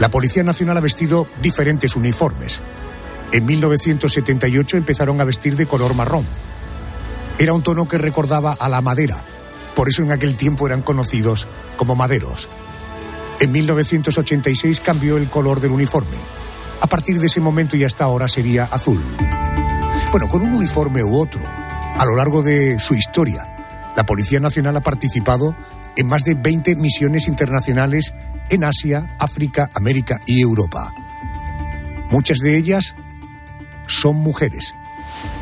la 0.00 0.08
Policía 0.08 0.42
Nacional 0.42 0.78
ha 0.78 0.80
vestido 0.80 1.26
diferentes 1.42 1.94
uniformes. 1.94 2.62
En 3.32 3.44
1978 3.44 4.78
empezaron 4.78 5.20
a 5.20 5.24
vestir 5.24 5.56
de 5.56 5.66
color 5.66 5.94
marrón. 5.94 6.24
Era 7.38 7.52
un 7.52 7.62
tono 7.62 7.86
que 7.86 7.98
recordaba 7.98 8.56
a 8.58 8.70
la 8.70 8.80
madera, 8.80 9.18
por 9.76 9.90
eso 9.90 10.02
en 10.02 10.10
aquel 10.10 10.36
tiempo 10.36 10.66
eran 10.66 10.80
conocidos 10.80 11.46
como 11.76 11.96
maderos. 11.96 12.48
En 13.40 13.52
1986 13.52 14.80
cambió 14.80 15.16
el 15.16 15.30
color 15.30 15.60
del 15.60 15.72
uniforme. 15.72 16.16
A 16.82 16.86
partir 16.86 17.18
de 17.18 17.26
ese 17.26 17.40
momento 17.40 17.74
y 17.74 17.84
hasta 17.84 18.04
ahora 18.04 18.28
sería 18.28 18.64
azul. 18.64 19.02
Bueno, 20.10 20.28
con 20.28 20.42
un 20.42 20.52
uniforme 20.52 21.02
u 21.02 21.16
otro, 21.16 21.40
a 21.42 22.04
lo 22.04 22.16
largo 22.16 22.42
de 22.42 22.78
su 22.78 22.94
historia, 22.94 23.56
la 23.96 24.04
Policía 24.04 24.40
Nacional 24.40 24.76
ha 24.76 24.82
participado 24.82 25.56
en 25.96 26.06
más 26.06 26.24
de 26.24 26.34
20 26.34 26.76
misiones 26.76 27.28
internacionales 27.28 28.12
en 28.50 28.62
Asia, 28.62 29.06
África, 29.18 29.70
América 29.72 30.20
y 30.26 30.42
Europa. 30.42 30.92
Muchas 32.10 32.40
de 32.40 32.58
ellas 32.58 32.94
son 33.86 34.16
mujeres. 34.16 34.74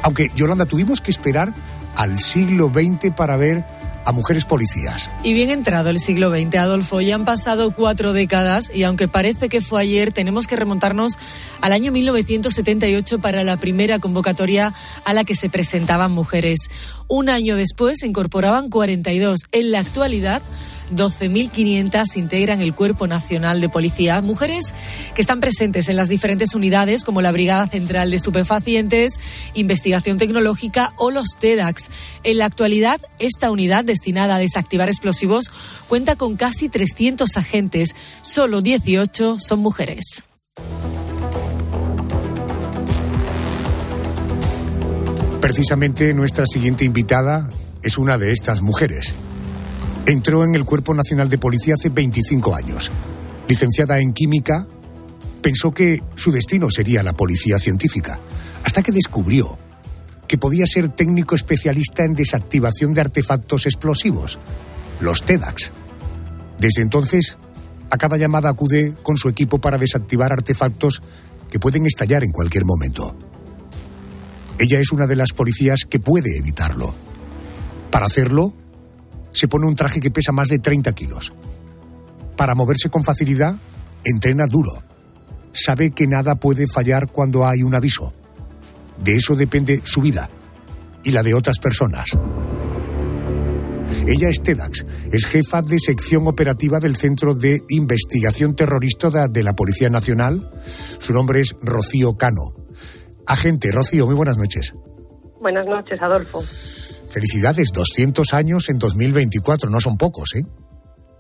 Aunque, 0.03 0.31
Yolanda, 0.37 0.67
tuvimos 0.67 1.01
que 1.01 1.11
esperar 1.11 1.53
al 1.97 2.21
siglo 2.21 2.71
XX 2.71 3.13
para 3.13 3.37
ver 3.37 3.65
a 4.05 4.13
mujeres 4.13 4.45
policías. 4.45 5.11
Y 5.23 5.33
bien 5.35 5.51
entrado 5.51 5.91
el 5.91 5.99
siglo 5.99 6.31
XX, 6.31 6.55
Adolfo, 6.57 7.01
ya 7.01 7.15
han 7.15 7.25
pasado 7.25 7.73
cuatro 7.73 8.13
décadas 8.13 8.71
y 8.75 8.83
aunque 8.85 9.09
parece 9.09 9.49
que 9.49 9.61
fue 9.61 9.83
ayer, 9.83 10.13
tenemos 10.13 10.47
que 10.47 10.57
remontarnos 10.57 11.19
al 11.61 11.73
año 11.73 11.93
1978 11.93 13.19
para 13.19 13.45
la 13.45 13.57
primera 13.57 13.99
convocatoria 13.99 14.73
a 15.05 15.13
la 15.13 15.25
que 15.25 15.35
se 15.35 15.51
presentaban 15.51 16.13
mujeres. 16.13 16.69
Un 17.07 17.29
año 17.29 17.57
después 17.57 17.99
se 18.01 18.07
incorporaban 18.07 18.71
42. 18.71 19.41
En 19.53 19.73
la 19.73 19.81
actualidad, 19.81 20.43
12.500 20.95 22.17
integran 22.17 22.61
el 22.61 22.75
Cuerpo 22.75 23.07
Nacional 23.07 23.61
de 23.61 23.69
Policía. 23.69 24.21
Mujeres 24.23 24.75
que 25.15 25.21
están 25.21 25.41
presentes 25.41 25.89
en 25.89 25.97
las 25.97 26.09
diferentes 26.09 26.55
unidades 26.55 27.05
como 27.05 27.23
la 27.23 27.33
Brigada 27.33 27.67
Central 27.67 28.11
de 28.11 28.17
Estupefacientes, 28.17 29.21
Investigación 29.55 30.19
Tecnológica 30.19 30.93
o 30.97 31.11
los 31.11 31.37
TEDAX. 31.39 31.91
En 32.25 32.39
la 32.39 32.47
actualidad, 32.47 33.01
esta 33.19 33.51
unidad 33.51 33.85
destinada 33.85 34.37
a 34.37 34.39
desactivar 34.39 34.89
explosivos 34.89 35.51
cuenta 35.89 36.17
con 36.17 36.37
casi 36.37 36.69
300 36.69 37.37
agentes. 37.37 37.95
Solo 38.23 38.63
18 38.63 39.39
son 39.39 39.61
mujeres. 39.61 40.25
Precisamente 45.41 46.13
nuestra 46.15 46.47
siguiente 46.47 46.85
invitada 46.85 47.49
es 47.83 47.97
una 47.97 48.19
de 48.19 48.33
estas 48.33 48.61
mujeres. 48.61 49.15
Entró 50.09 50.43
en 50.43 50.55
el 50.55 50.65
Cuerpo 50.65 50.95
Nacional 50.95 51.29
de 51.29 51.37
Policía 51.37 51.75
hace 51.75 51.91
25 51.91 52.55
años. 52.55 52.91
Licenciada 53.47 53.99
en 53.99 54.15
Química, 54.15 54.67
pensó 55.43 55.71
que 55.71 56.03
su 56.15 56.33
destino 56.33 56.71
sería 56.71 57.03
la 57.03 57.13
policía 57.13 57.59
científica, 57.59 58.19
hasta 58.65 58.83
que 58.83 58.91
descubrió 58.91 59.59
que 60.27 60.39
podía 60.39 60.65
ser 60.67 60.89
técnico 60.89 61.35
especialista 61.35 62.07
en 62.07 62.15
desactivación 62.15 62.95
de 62.95 63.03
artefactos 63.03 63.67
explosivos, 63.67 64.39
los 65.01 65.25
TEDAX. 65.25 65.73
Desde 66.59 66.81
entonces, 66.81 67.37
a 67.91 67.99
cada 67.99 68.17
llamada 68.17 68.49
acude 68.49 68.95
con 69.03 69.19
su 69.19 69.29
equipo 69.29 69.61
para 69.61 69.77
desactivar 69.77 70.33
artefactos 70.33 71.03
que 71.51 71.61
pueden 71.61 71.85
estallar 71.85 72.25
en 72.25 72.33
cualquier 72.33 72.65
momento. 72.65 73.15
Ella 74.59 74.81
es 74.81 74.91
una 74.91 75.07
de 75.07 75.17
las 75.17 75.35
policías 75.35 75.81
que 75.87 76.01
puede 76.01 76.39
evitarlo. 76.39 76.95
Para 77.91 78.07
hacerlo, 78.07 78.55
se 79.33 79.49
pone 79.49 79.67
un 79.67 79.75
traje 79.75 80.01
que 80.01 80.11
pesa 80.11 80.33
más 80.33 80.49
de 80.49 80.59
30 80.59 80.93
kilos. 80.93 81.33
Para 82.37 82.55
moverse 82.55 82.89
con 82.89 83.05
facilidad, 83.05 83.57
entrena 84.05 84.47
duro. 84.47 84.83
Sabe 85.53 85.91
que 85.91 86.07
nada 86.07 86.37
puede 86.37 86.67
fallar 86.67 87.11
cuando 87.11 87.47
hay 87.47 87.63
un 87.63 87.75
aviso. 87.75 88.13
De 89.03 89.17
eso 89.17 89.35
depende 89.35 89.81
su 89.85 90.01
vida 90.01 90.29
y 91.05 91.11
la 91.11 91.23
de 91.23 91.35
otras 91.35 91.59
personas. 91.59 92.11
Ella 94.07 94.29
es 94.29 94.43
TEDAX, 94.43 94.85
es 95.11 95.27
jefa 95.27 95.63
de 95.63 95.79
sección 95.79 96.27
operativa 96.27 96.79
del 96.79 96.97
Centro 96.97 97.35
de 97.35 97.63
Investigación 97.69 98.55
Terrorista 98.55 99.29
de 99.29 99.43
la 99.43 99.55
Policía 99.55 99.89
Nacional. 99.89 100.51
Su 100.99 101.13
nombre 101.13 101.41
es 101.41 101.57
Rocío 101.61 102.15
Cano. 102.15 102.55
Agente, 103.27 103.71
Rocío, 103.71 104.07
muy 104.07 104.15
buenas 104.15 104.39
noches. 104.39 104.75
Buenas 105.41 105.67
noches, 105.67 106.01
Adolfo. 106.01 106.41
Felicidades, 106.41 107.71
200 107.73 108.35
años 108.35 108.69
en 108.69 108.79
2024, 108.79 109.71
no 109.71 109.81
son 109.81 109.97
pocos, 109.97 110.35
¿eh? 110.35 110.45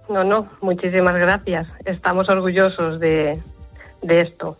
No, 0.08 0.24
no, 0.24 0.50
muchísimas 0.60 1.14
gracias. 1.14 1.66
Estamos 1.84 2.28
orgullosos 2.28 2.98
de, 2.98 3.40
de 4.02 4.20
esto. 4.20 4.56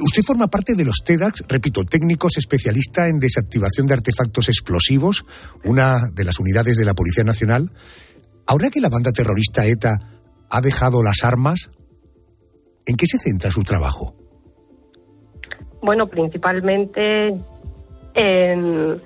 Usted 0.00 0.22
forma 0.22 0.46
parte 0.46 0.74
de 0.76 0.84
los 0.84 1.02
TEDx, 1.04 1.44
repito, 1.48 1.84
técnicos 1.84 2.36
especialista 2.38 3.08
en 3.08 3.18
desactivación 3.18 3.86
de 3.86 3.94
artefactos 3.94 4.48
explosivos, 4.48 5.24
una 5.64 6.08
de 6.12 6.24
las 6.24 6.38
unidades 6.38 6.76
de 6.76 6.84
la 6.84 6.94
Policía 6.94 7.24
Nacional. 7.24 7.72
Ahora 8.46 8.70
que 8.70 8.80
la 8.80 8.88
banda 8.88 9.10
terrorista 9.10 9.66
ETA 9.66 9.98
ha 10.48 10.60
dejado 10.60 11.02
las 11.02 11.24
armas, 11.24 11.70
¿en 12.86 12.96
qué 12.96 13.06
se 13.06 13.18
centra 13.18 13.50
su 13.50 13.64
trabajo? 13.64 14.14
Bueno, 15.82 16.06
principalmente 16.06 17.34
en 18.14 19.02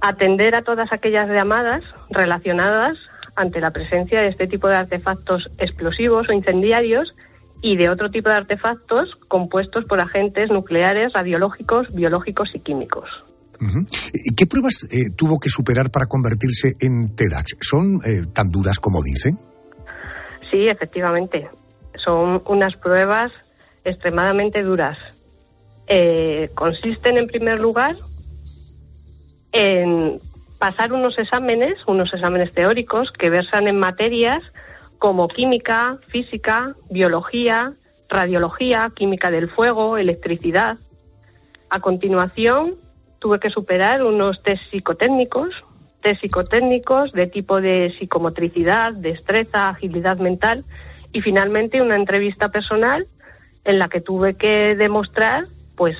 atender 0.00 0.54
a 0.54 0.62
todas 0.62 0.92
aquellas 0.92 1.28
llamadas 1.28 1.82
relacionadas 2.10 2.98
ante 3.36 3.60
la 3.60 3.70
presencia 3.70 4.20
de 4.20 4.28
este 4.28 4.46
tipo 4.46 4.68
de 4.68 4.76
artefactos 4.76 5.50
explosivos 5.58 6.28
o 6.28 6.32
incendiarios 6.32 7.14
y 7.62 7.76
de 7.76 7.88
otro 7.88 8.10
tipo 8.10 8.28
de 8.28 8.34
artefactos 8.34 9.16
compuestos 9.28 9.84
por 9.84 10.00
agentes 10.00 10.50
nucleares, 10.50 11.12
radiológicos, 11.12 11.92
biológicos 11.94 12.50
y 12.54 12.60
químicos. 12.60 13.08
¿Qué 14.36 14.46
pruebas 14.46 14.88
eh, 14.90 15.10
tuvo 15.16 15.38
que 15.38 15.48
superar 15.48 15.90
para 15.90 16.06
convertirse 16.06 16.74
en 16.80 17.14
TEDx? 17.14 17.56
¿Son 17.60 18.00
eh, 18.04 18.26
tan 18.32 18.48
duras 18.48 18.80
como 18.80 19.02
dicen? 19.02 19.38
Sí, 20.50 20.66
efectivamente. 20.66 21.48
Son 21.94 22.42
unas 22.46 22.76
pruebas 22.76 23.30
extremadamente 23.84 24.62
duras. 24.62 25.21
Eh, 25.86 26.50
consisten, 26.54 27.18
en 27.18 27.26
primer 27.26 27.60
lugar, 27.60 27.96
en 29.52 30.18
pasar 30.58 30.92
unos 30.92 31.18
exámenes, 31.18 31.78
unos 31.86 32.14
exámenes 32.14 32.52
teóricos 32.52 33.10
que 33.12 33.30
versan 33.30 33.68
en 33.68 33.78
materias 33.78 34.42
como 34.98 35.26
química, 35.26 35.98
física, 36.08 36.76
biología, 36.88 37.74
radiología, 38.08 38.92
química 38.94 39.30
del 39.30 39.50
fuego, 39.50 39.96
electricidad. 39.96 40.78
A 41.70 41.80
continuación, 41.80 42.76
tuve 43.18 43.40
que 43.40 43.50
superar 43.50 44.04
unos 44.04 44.42
test 44.42 44.62
psicotécnicos, 44.70 45.54
test 46.02 46.20
psicotécnicos 46.20 47.12
de 47.12 47.26
tipo 47.26 47.60
de 47.60 47.94
psicomotricidad, 47.98 48.92
destreza, 48.92 49.70
agilidad 49.70 50.18
mental 50.18 50.64
y 51.12 51.22
finalmente 51.22 51.82
una 51.82 51.96
entrevista 51.96 52.50
personal 52.50 53.08
en 53.64 53.78
la 53.78 53.88
que 53.88 54.00
tuve 54.00 54.34
que 54.34 54.76
demostrar 54.76 55.46
pues 55.76 55.96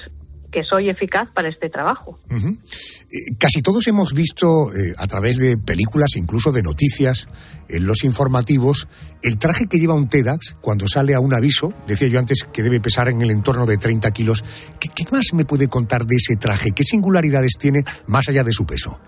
que 0.53 0.63
soy 0.63 0.91
eficaz 0.91 1.29
para 1.35 1.49
este 1.49 1.71
trabajo. 1.71 2.21
Eh, 2.31 3.35
casi 3.39 3.63
todos 3.63 3.87
hemos 3.89 4.13
visto 4.13 4.73
eh, 4.73 4.93
a 4.97 5.07
través 5.07 5.39
de 5.39 5.57
películas, 5.57 6.15
incluso 6.17 6.53
de 6.53 6.63
noticias, 6.63 7.27
en 7.69 7.87
los 7.87 8.05
informativos, 8.05 8.87
el 9.23 9.39
traje 9.39 9.67
que 9.67 9.79
lleva 9.79 9.95
un 9.95 10.09
TEDx 10.09 10.57
cuando 10.61 10.87
sale 10.87 11.15
a 11.15 11.21
un 11.21 11.35
aviso. 11.35 11.73
Decía 11.87 12.09
yo 12.09 12.19
antes 12.19 12.45
que 12.53 12.63
debe 12.63 12.81
pesar 12.81 13.09
en 13.09 13.23
el 13.23 13.31
entorno 13.31 13.67
de 13.67 13.79
30 13.79 14.11
kilos. 14.13 14.45
¿Qué, 14.79 14.91
qué 14.95 15.05
más 15.11 15.33
me 15.33 15.47
puede 15.47 15.69
contar 15.69 16.05
de 16.05 16.17
ese 16.17 16.37
traje? 16.37 16.73
¿Qué 16.73 16.85
singularidades 16.85 17.55
tiene 17.59 17.83
más 18.07 18.29
allá 18.29 18.45
de 18.45 18.53
su 18.53 18.67
peso? 18.67 19.01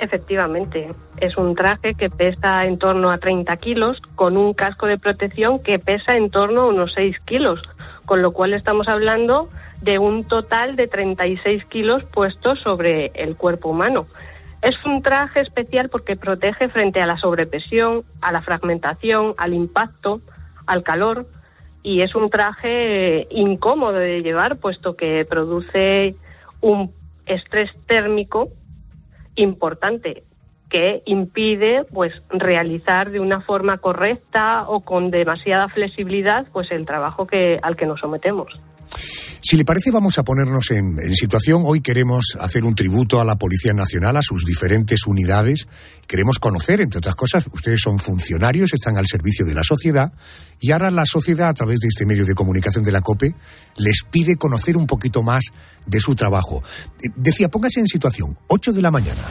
Efectivamente, 0.00 0.88
es 1.20 1.36
un 1.36 1.56
traje 1.56 1.94
que 1.94 2.08
pesa 2.08 2.64
en 2.66 2.78
torno 2.78 3.10
a 3.10 3.18
30 3.18 3.56
kilos 3.56 4.00
con 4.14 4.36
un 4.36 4.54
casco 4.54 4.86
de 4.86 4.98
protección 4.98 5.60
que 5.60 5.78
pesa 5.78 6.16
en 6.16 6.30
torno 6.30 6.62
a 6.62 6.66
unos 6.66 6.92
6 6.94 7.16
kilos, 7.24 7.60
con 8.06 8.22
lo 8.22 8.32
cual 8.32 8.54
estamos 8.54 8.86
hablando 8.86 9.48
de 9.80 9.98
un 9.98 10.24
total 10.24 10.76
de 10.76 10.88
36 10.88 11.64
kilos 11.66 12.04
puestos 12.04 12.60
sobre 12.60 13.12
el 13.14 13.36
cuerpo 13.36 13.70
humano. 13.70 14.06
Es 14.60 14.74
un 14.84 15.02
traje 15.02 15.40
especial 15.40 15.88
porque 15.88 16.16
protege 16.16 16.68
frente 16.68 17.00
a 17.00 17.06
la 17.06 17.16
sobrepresión, 17.16 18.04
a 18.20 18.32
la 18.32 18.42
fragmentación, 18.42 19.34
al 19.38 19.54
impacto, 19.54 20.20
al 20.66 20.82
calor 20.82 21.26
y 21.82 22.02
es 22.02 22.14
un 22.14 22.28
traje 22.28 23.28
incómodo 23.30 23.94
de 23.94 24.22
llevar 24.22 24.56
puesto 24.56 24.96
que 24.96 25.24
produce 25.24 26.16
un 26.60 26.92
estrés 27.26 27.70
térmico 27.86 28.48
importante 29.36 30.24
que 30.68 31.02
impide 31.06 31.84
pues 31.84 32.12
realizar 32.28 33.10
de 33.10 33.20
una 33.20 33.40
forma 33.40 33.78
correcta 33.78 34.68
o 34.68 34.80
con 34.80 35.10
demasiada 35.10 35.68
flexibilidad 35.68 36.46
pues 36.52 36.70
el 36.72 36.84
trabajo 36.84 37.26
que 37.26 37.58
al 37.62 37.76
que 37.76 37.86
nos 37.86 38.00
sometemos. 38.00 38.60
Si 39.48 39.56
le 39.56 39.64
parece, 39.64 39.90
vamos 39.90 40.18
a 40.18 40.24
ponernos 40.24 40.70
en, 40.72 40.98
situación. 41.14 41.62
Hoy 41.64 41.80
queremos 41.80 42.36
hacer 42.38 42.64
un 42.64 42.74
tributo 42.74 43.18
a 43.18 43.24
la 43.24 43.38
Policía 43.38 43.72
Nacional, 43.72 44.18
a 44.18 44.20
sus 44.20 44.44
diferentes 44.44 45.06
unidades. 45.06 45.66
Queremos 46.06 46.38
conocer, 46.38 46.82
entre 46.82 46.98
otras 46.98 47.16
cosas, 47.16 47.46
ustedes 47.50 47.80
son 47.80 47.98
funcionarios, 47.98 48.74
están 48.74 48.98
al 48.98 49.06
servicio 49.06 49.46
de 49.46 49.54
la 49.54 49.62
sociedad 49.64 50.12
y 50.60 50.72
ahora 50.72 50.90
la 50.90 51.06
sociedad, 51.06 51.48
a 51.48 51.54
través 51.54 51.80
de 51.80 51.88
este 51.88 52.04
medio 52.04 52.26
de 52.26 52.34
comunicación 52.34 52.84
de 52.84 52.92
la 52.92 53.00
COPE, 53.00 53.34
les 53.78 54.02
pide 54.02 54.36
conocer 54.36 54.76
un 54.76 54.86
poquito 54.86 55.22
más 55.22 55.44
de 55.86 55.98
su 55.98 56.14
trabajo. 56.14 56.62
Eh, 57.02 57.08
decía, 57.16 57.48
póngase 57.48 57.80
en 57.80 57.86
situación, 57.86 58.36
8 58.48 58.74
de 58.74 58.82
la 58.82 58.90
mañana. 58.90 59.22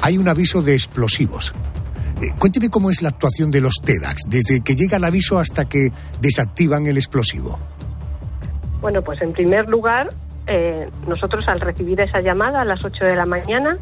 Hay 0.00 0.16
un 0.16 0.28
aviso 0.28 0.62
de 0.62 0.72
explosivos. 0.72 1.52
Eh, 2.22 2.34
cuénteme 2.38 2.70
cómo 2.70 2.90
es 2.90 3.02
la 3.02 3.10
actuación 3.10 3.50
de 3.50 3.60
los 3.60 3.82
TEDx, 3.84 4.30
desde 4.30 4.62
que 4.62 4.74
llega 4.74 4.96
el 4.96 5.04
aviso 5.04 5.38
hasta 5.38 5.68
que 5.68 5.92
desactivan 6.22 6.86
el 6.86 6.96
explosivo. 6.96 7.75
Bueno, 8.86 9.02
pues 9.02 9.20
en 9.20 9.32
primer 9.32 9.68
lugar, 9.68 10.10
eh, 10.46 10.88
nosotros 11.08 11.48
al 11.48 11.60
recibir 11.60 12.00
esa 12.00 12.20
llamada 12.20 12.60
a 12.60 12.64
las 12.64 12.84
8 12.84 13.04
de 13.04 13.16
la 13.16 13.26
mañana, 13.26 13.78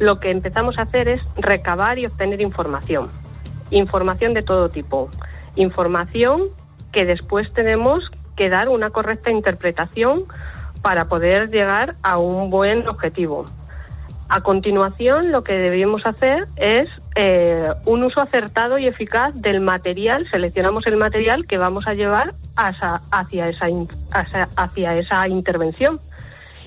lo 0.00 0.18
que 0.18 0.32
empezamos 0.32 0.76
a 0.80 0.82
hacer 0.82 1.06
es 1.06 1.20
recabar 1.36 2.00
y 2.00 2.06
obtener 2.06 2.40
información. 2.40 3.12
Información 3.70 4.34
de 4.34 4.42
todo 4.42 4.68
tipo. 4.68 5.08
Información 5.54 6.48
que 6.90 7.04
después 7.04 7.52
tenemos 7.52 8.10
que 8.34 8.50
dar 8.50 8.68
una 8.68 8.90
correcta 8.90 9.30
interpretación 9.30 10.24
para 10.82 11.04
poder 11.04 11.50
llegar 11.50 11.94
a 12.02 12.18
un 12.18 12.50
buen 12.50 12.88
objetivo. 12.88 13.44
A 14.32 14.42
continuación, 14.42 15.32
lo 15.32 15.42
que 15.42 15.54
debemos 15.54 16.06
hacer 16.06 16.46
es 16.54 16.88
eh, 17.16 17.68
un 17.84 18.04
uso 18.04 18.20
acertado 18.20 18.78
y 18.78 18.86
eficaz 18.86 19.34
del 19.34 19.60
material. 19.60 20.24
Seleccionamos 20.30 20.86
el 20.86 20.96
material 20.96 21.48
que 21.48 21.58
vamos 21.58 21.88
a 21.88 21.94
llevar 21.94 22.34
hacia, 22.54 23.46
esa, 23.46 23.66
hacia 24.56 24.96
esa 24.96 25.26
intervención. 25.26 25.98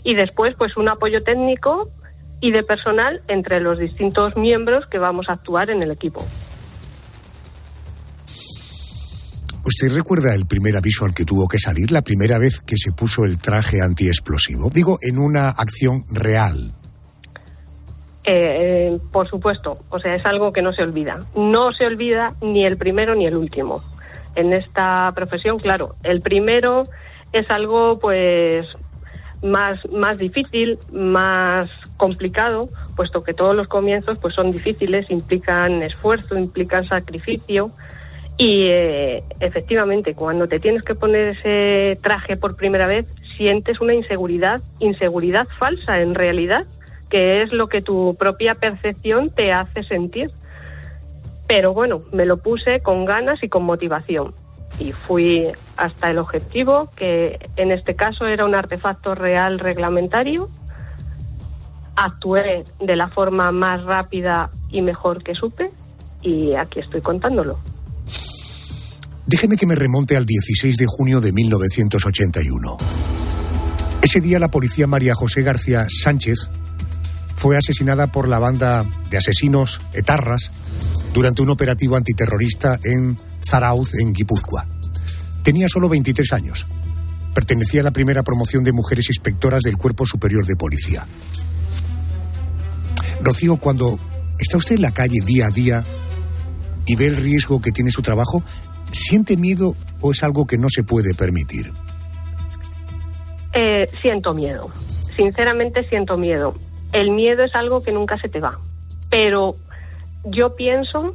Y 0.04 0.14
después, 0.14 0.56
pues 0.58 0.76
un 0.76 0.90
apoyo 0.90 1.24
técnico 1.24 1.88
y 2.42 2.52
de 2.52 2.64
personal 2.64 3.22
entre 3.30 3.62
los 3.62 3.80
distintos 3.80 4.36
miembros 4.36 4.86
que 4.88 4.98
vamos 4.98 5.30
a 5.30 5.34
actuar 5.34 5.70
en 5.70 5.82
el 5.82 5.92
equipo. 5.92 6.22
¿Usted 9.66 9.96
recuerda 9.96 10.36
el 10.36 10.48
primer 10.48 10.76
aviso 10.76 11.06
al 11.06 11.14
que 11.14 11.24
tuvo 11.24 11.48
que 11.48 11.60
salir, 11.60 11.92
la 11.92 12.02
primera 12.02 12.38
vez 12.38 12.60
que 12.60 12.76
se 12.76 12.92
puso 12.92 13.24
el 13.24 13.38
traje 13.38 13.82
antiexplosivo? 13.82 14.70
Digo, 14.70 15.00
en 15.02 15.18
una 15.18 15.48
acción 15.48 16.04
real. 16.10 16.74
Eh, 18.26 19.00
por 19.12 19.28
supuesto, 19.28 19.80
o 19.90 20.00
sea, 20.00 20.16
es 20.16 20.26
algo 20.26 20.54
que 20.54 20.62
no 20.62 20.72
se 20.74 20.84
olvida. 20.84 21.20
No 21.36 21.74
se 21.74 21.86
olvida 21.86 22.36
ni 22.42 22.66
el 22.66 22.78
primero 22.78 23.16
ni 23.16 23.26
el 23.26 23.36
último. 23.36 23.84
En 24.36 24.54
esta 24.54 25.12
profesión, 25.14 25.60
claro, 25.60 25.96
el 26.04 26.22
primero 26.22 26.84
es 27.34 27.50
algo 27.52 28.00
pues 28.00 28.66
más, 29.42 29.80
más 29.92 30.18
difícil, 30.18 30.80
más 30.92 31.70
complicado, 31.98 32.70
puesto 32.96 33.24
que 33.24 33.34
todos 33.34 33.56
los 33.56 33.68
comienzos 33.68 34.18
pues 34.20 34.34
son 34.34 34.52
difíciles, 34.52 35.10
implican 35.12 35.84
esfuerzo, 35.84 36.38
implican 36.38 36.86
sacrificio. 36.86 37.72
Y 38.38 38.68
eh, 38.68 39.24
efectivamente, 39.40 40.16
cuando 40.16 40.48
te 40.48 40.60
tienes 40.60 40.82
que 40.82 40.96
poner 40.96 41.38
ese 41.38 42.00
traje 42.02 42.36
por 42.38 42.56
primera 42.56 42.88
vez, 42.88 43.06
sientes 43.38 43.80
una 43.80 43.94
inseguridad, 43.94 44.62
inseguridad 44.80 45.48
falsa 45.60 46.02
en 46.02 46.16
realidad, 46.16 46.66
que 47.14 47.44
es 47.44 47.54
lo 47.54 47.68
que 47.68 47.84
tu 47.84 48.16
propia 48.18 48.56
percepción 48.56 49.30
te 49.30 49.52
hace 49.52 49.84
sentir. 49.84 50.32
Pero 51.48 51.72
bueno, 51.72 52.02
me 52.12 52.26
lo 52.26 52.38
puse 52.38 52.80
con 52.80 53.06
ganas 53.06 53.44
y 53.44 53.50
con 53.50 53.66
motivación. 53.66 54.34
Y 54.80 54.94
fui 54.94 55.46
hasta 55.78 56.10
el 56.10 56.18
objetivo, 56.18 56.90
que 56.96 57.38
en 57.56 57.72
este 57.72 57.96
caso 57.96 58.26
era 58.26 58.46
un 58.46 58.56
artefacto 58.56 59.14
real 59.14 59.60
reglamentario. 59.60 60.50
Actué 61.96 62.66
de 62.80 62.96
la 62.96 63.10
forma 63.10 63.52
más 63.52 63.84
rápida 63.84 64.50
y 64.72 64.82
mejor 64.82 65.24
que 65.24 65.36
supe 65.36 65.70
y 66.24 66.56
aquí 66.56 66.80
estoy 66.80 67.02
contándolo. 67.02 67.60
Déjeme 69.28 69.56
que 69.56 69.68
me 69.68 69.76
remonte 69.76 70.18
al 70.18 70.26
16 70.26 70.78
de 70.78 70.86
junio 70.88 71.22
de 71.22 71.32
1981. 71.32 72.78
Ese 74.02 74.20
día 74.20 74.40
la 74.40 74.50
policía 74.50 74.88
María 74.88 75.14
José 75.14 75.44
García 75.44 75.86
Sánchez 75.88 76.50
fue 77.44 77.58
asesinada 77.58 78.08
por 78.08 78.30
la 78.30 78.40
banda 78.40 78.86
de 79.10 79.18
asesinos 79.18 79.82
etarras 79.92 80.50
durante 81.14 81.42
un 81.42 81.50
operativo 81.50 81.98
antiterrorista 81.98 82.80
en 82.82 83.20
Zarauz, 83.46 83.96
en 83.96 84.14
Guipúzcoa. 84.14 84.66
Tenía 85.44 85.68
solo 85.68 85.90
23 85.90 86.32
años. 86.32 86.66
Pertenecía 87.36 87.82
a 87.82 87.84
la 87.84 87.92
primera 87.92 88.24
promoción 88.24 88.64
de 88.64 88.72
mujeres 88.72 89.10
inspectoras 89.10 89.62
del 89.64 89.76
Cuerpo 89.76 90.06
Superior 90.06 90.46
de 90.46 90.56
Policía. 90.56 91.06
Rocío, 93.20 93.58
cuando 93.58 94.00
está 94.40 94.56
usted 94.56 94.78
en 94.78 94.84
la 94.84 94.92
calle 94.92 95.20
día 95.26 95.48
a 95.48 95.52
día 95.52 95.84
y 96.86 96.96
ve 96.96 97.08
el 97.08 97.18
riesgo 97.18 97.62
que 97.62 97.74
tiene 97.74 97.92
su 97.92 98.02
trabajo, 98.02 98.42
¿siente 98.90 99.36
miedo 99.36 99.76
o 100.00 100.14
es 100.14 100.24
algo 100.24 100.48
que 100.48 100.58
no 100.58 100.70
se 100.70 100.84
puede 100.84 101.14
permitir? 101.14 101.74
Eh, 103.52 103.86
siento 104.02 104.34
miedo. 104.34 104.70
Sinceramente 105.18 105.86
siento 105.90 106.16
miedo. 106.16 106.54
El 106.94 107.12
miedo 107.12 107.44
es 107.44 107.54
algo 107.56 107.84
que 107.84 107.92
nunca 107.92 108.18
se 108.18 108.30
te 108.30 108.40
va. 108.40 108.60
Pero 109.10 109.56
yo 110.24 110.56
pienso 110.56 111.14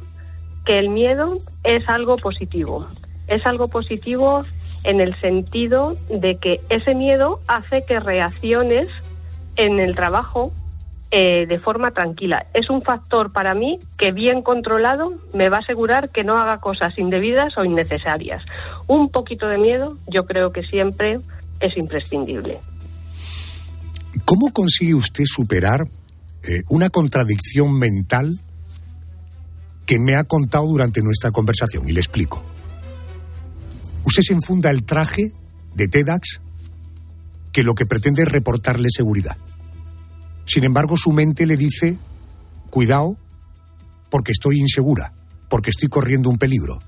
que 0.65 0.77
el 0.77 0.89
miedo 0.89 1.37
es 1.63 1.87
algo 1.89 2.17
positivo. 2.17 2.87
Es 3.27 3.45
algo 3.45 3.67
positivo 3.67 4.43
en 4.83 5.01
el 5.01 5.19
sentido 5.19 5.97
de 6.09 6.37
que 6.37 6.61
ese 6.69 6.95
miedo 6.95 7.39
hace 7.47 7.85
que 7.85 7.99
reacciones 7.99 8.87
en 9.55 9.79
el 9.79 9.95
trabajo 9.95 10.51
eh, 11.11 11.47
de 11.47 11.59
forma 11.59 11.91
tranquila. 11.91 12.45
Es 12.53 12.69
un 12.69 12.81
factor 12.81 13.33
para 13.33 13.55
mí 13.55 13.79
que 13.97 14.11
bien 14.11 14.41
controlado 14.41 15.13
me 15.33 15.49
va 15.49 15.57
a 15.57 15.61
asegurar 15.61 16.09
que 16.09 16.23
no 16.23 16.37
haga 16.37 16.59
cosas 16.59 16.99
indebidas 16.99 17.57
o 17.57 17.65
innecesarias. 17.65 18.43
Un 18.85 19.09
poquito 19.09 19.47
de 19.47 19.57
miedo 19.57 19.97
yo 20.07 20.25
creo 20.25 20.51
que 20.51 20.63
siempre 20.63 21.19
es 21.59 21.75
imprescindible. 21.77 22.59
¿Cómo 24.25 24.51
consigue 24.53 24.95
usted 24.95 25.23
superar 25.25 25.87
eh, 26.43 26.63
una 26.69 26.89
contradicción 26.89 27.77
mental 27.77 28.39
que 29.85 29.99
me 29.99 30.15
ha 30.15 30.23
contado 30.23 30.67
durante 30.67 31.01
nuestra 31.01 31.31
conversación? 31.31 31.87
Y 31.87 31.93
le 31.93 31.99
explico. 31.99 32.43
Usted 34.05 34.23
se 34.23 34.33
enfunda 34.33 34.69
el 34.69 34.83
traje 34.83 35.33
de 35.75 35.87
TEDx 35.87 36.41
que 37.51 37.63
lo 37.63 37.73
que 37.73 37.85
pretende 37.85 38.23
es 38.23 38.27
reportarle 38.29 38.87
seguridad. 38.89 39.37
Sin 40.45 40.63
embargo, 40.63 40.97
su 40.97 41.11
mente 41.11 41.45
le 41.45 41.57
dice, 41.57 41.97
cuidado, 42.69 43.17
porque 44.09 44.31
estoy 44.31 44.59
insegura, 44.59 45.13
porque 45.49 45.69
estoy 45.69 45.89
corriendo 45.89 46.29
un 46.29 46.37
peligro. 46.37 46.79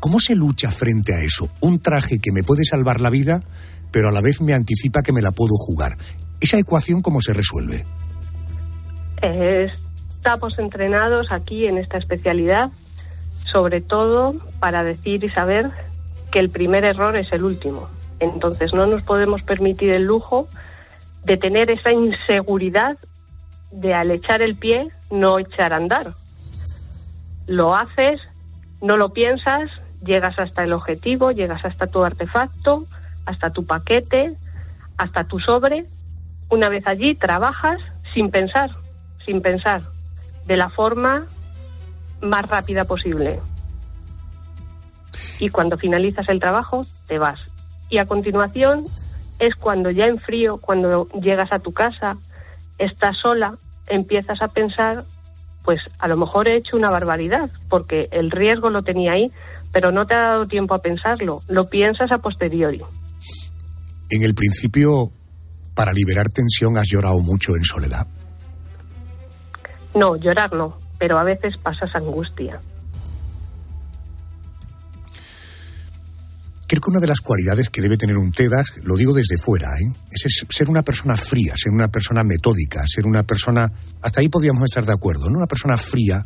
¿Cómo 0.00 0.18
se 0.18 0.34
lucha 0.34 0.70
frente 0.70 1.14
a 1.14 1.22
eso? 1.22 1.50
Un 1.60 1.78
traje 1.78 2.18
que 2.18 2.32
me 2.32 2.42
puede 2.42 2.64
salvar 2.64 3.00
la 3.00 3.10
vida, 3.10 3.42
pero 3.90 4.08
a 4.08 4.12
la 4.12 4.20
vez 4.20 4.40
me 4.40 4.54
anticipa 4.54 5.02
que 5.02 5.12
me 5.12 5.22
la 5.22 5.32
puedo 5.32 5.54
jugar. 5.56 5.96
¿Esa 6.42 6.58
ecuación 6.58 7.02
cómo 7.02 7.22
se 7.22 7.32
resuelve? 7.32 7.86
Estamos 9.22 10.58
entrenados 10.58 11.30
aquí 11.30 11.66
en 11.66 11.78
esta 11.78 11.98
especialidad, 11.98 12.70
sobre 13.30 13.80
todo 13.80 14.34
para 14.58 14.82
decir 14.82 15.22
y 15.22 15.30
saber 15.30 15.70
que 16.32 16.40
el 16.40 16.50
primer 16.50 16.84
error 16.84 17.16
es 17.16 17.32
el 17.32 17.44
último. 17.44 17.88
Entonces 18.18 18.74
no 18.74 18.86
nos 18.86 19.04
podemos 19.04 19.44
permitir 19.44 19.90
el 19.90 20.02
lujo 20.02 20.48
de 21.22 21.36
tener 21.36 21.70
esa 21.70 21.92
inseguridad 21.92 22.98
de 23.70 23.94
al 23.94 24.10
echar 24.10 24.42
el 24.42 24.56
pie 24.56 24.88
no 25.12 25.38
echar 25.38 25.72
a 25.72 25.76
andar. 25.76 26.12
Lo 27.46 27.72
haces, 27.72 28.20
no 28.80 28.96
lo 28.96 29.12
piensas, 29.12 29.70
llegas 30.04 30.36
hasta 30.40 30.64
el 30.64 30.72
objetivo, 30.72 31.30
llegas 31.30 31.64
hasta 31.64 31.86
tu 31.86 32.02
artefacto, 32.02 32.88
hasta 33.26 33.50
tu 33.50 33.64
paquete, 33.64 34.36
hasta 34.98 35.22
tu 35.22 35.38
sobre. 35.38 35.86
Una 36.52 36.68
vez 36.68 36.86
allí 36.86 37.14
trabajas 37.14 37.80
sin 38.12 38.30
pensar, 38.30 38.70
sin 39.24 39.40
pensar, 39.40 39.84
de 40.44 40.58
la 40.58 40.68
forma 40.68 41.26
más 42.20 42.42
rápida 42.42 42.84
posible 42.84 43.40
y 45.40 45.48
cuando 45.48 45.78
finalizas 45.78 46.28
el 46.28 46.40
trabajo 46.40 46.82
te 47.06 47.18
vas. 47.18 47.40
Y 47.88 47.96
a 47.96 48.04
continuación 48.04 48.82
es 49.38 49.54
cuando 49.54 49.90
ya 49.90 50.04
en 50.04 50.20
frío, 50.20 50.58
cuando 50.58 51.08
llegas 51.22 51.50
a 51.52 51.58
tu 51.58 51.72
casa, 51.72 52.18
estás 52.76 53.16
sola, 53.16 53.56
empiezas 53.86 54.42
a 54.42 54.48
pensar, 54.48 55.06
pues 55.64 55.80
a 56.00 56.06
lo 56.06 56.18
mejor 56.18 56.48
he 56.48 56.56
hecho 56.56 56.76
una 56.76 56.90
barbaridad, 56.90 57.48
porque 57.70 58.10
el 58.12 58.30
riesgo 58.30 58.68
lo 58.68 58.82
tenía 58.82 59.12
ahí, 59.12 59.32
pero 59.72 59.90
no 59.90 60.06
te 60.06 60.16
ha 60.16 60.20
dado 60.20 60.46
tiempo 60.48 60.74
a 60.74 60.82
pensarlo, 60.82 61.40
lo 61.48 61.70
piensas 61.70 62.12
a 62.12 62.18
posteriori. 62.18 62.82
En 64.10 64.22
el 64.22 64.34
principio, 64.34 65.12
para 65.74 65.92
liberar 65.92 66.28
tensión, 66.28 66.76
has 66.78 66.88
llorado 66.88 67.18
mucho 67.20 67.56
en 67.56 67.64
soledad. 67.64 68.06
No, 69.94 70.16
llorar 70.16 70.52
no, 70.52 70.78
pero 70.98 71.18
a 71.18 71.24
veces 71.24 71.56
pasas 71.58 71.94
angustia. 71.94 72.60
Creo 76.72 76.80
que 76.80 76.90
una 76.90 77.00
de 77.00 77.06
las 77.06 77.20
cualidades 77.20 77.68
que 77.68 77.82
debe 77.82 77.98
tener 77.98 78.16
un 78.16 78.32
TEDx, 78.32 78.78
lo 78.84 78.96
digo 78.96 79.12
desde 79.12 79.36
fuera, 79.36 79.68
¿eh? 79.78 79.92
es 80.10 80.46
ser 80.48 80.70
una 80.70 80.82
persona 80.82 81.18
fría, 81.18 81.52
ser 81.54 81.70
una 81.70 81.88
persona 81.88 82.24
metódica, 82.24 82.82
ser 82.86 83.04
una 83.04 83.24
persona, 83.24 83.70
hasta 84.00 84.22
ahí 84.22 84.30
podríamos 84.30 84.64
estar 84.64 84.86
de 84.86 84.92
acuerdo, 84.92 85.28
¿no? 85.28 85.36
Una 85.36 85.46
persona 85.46 85.76
fría, 85.76 86.24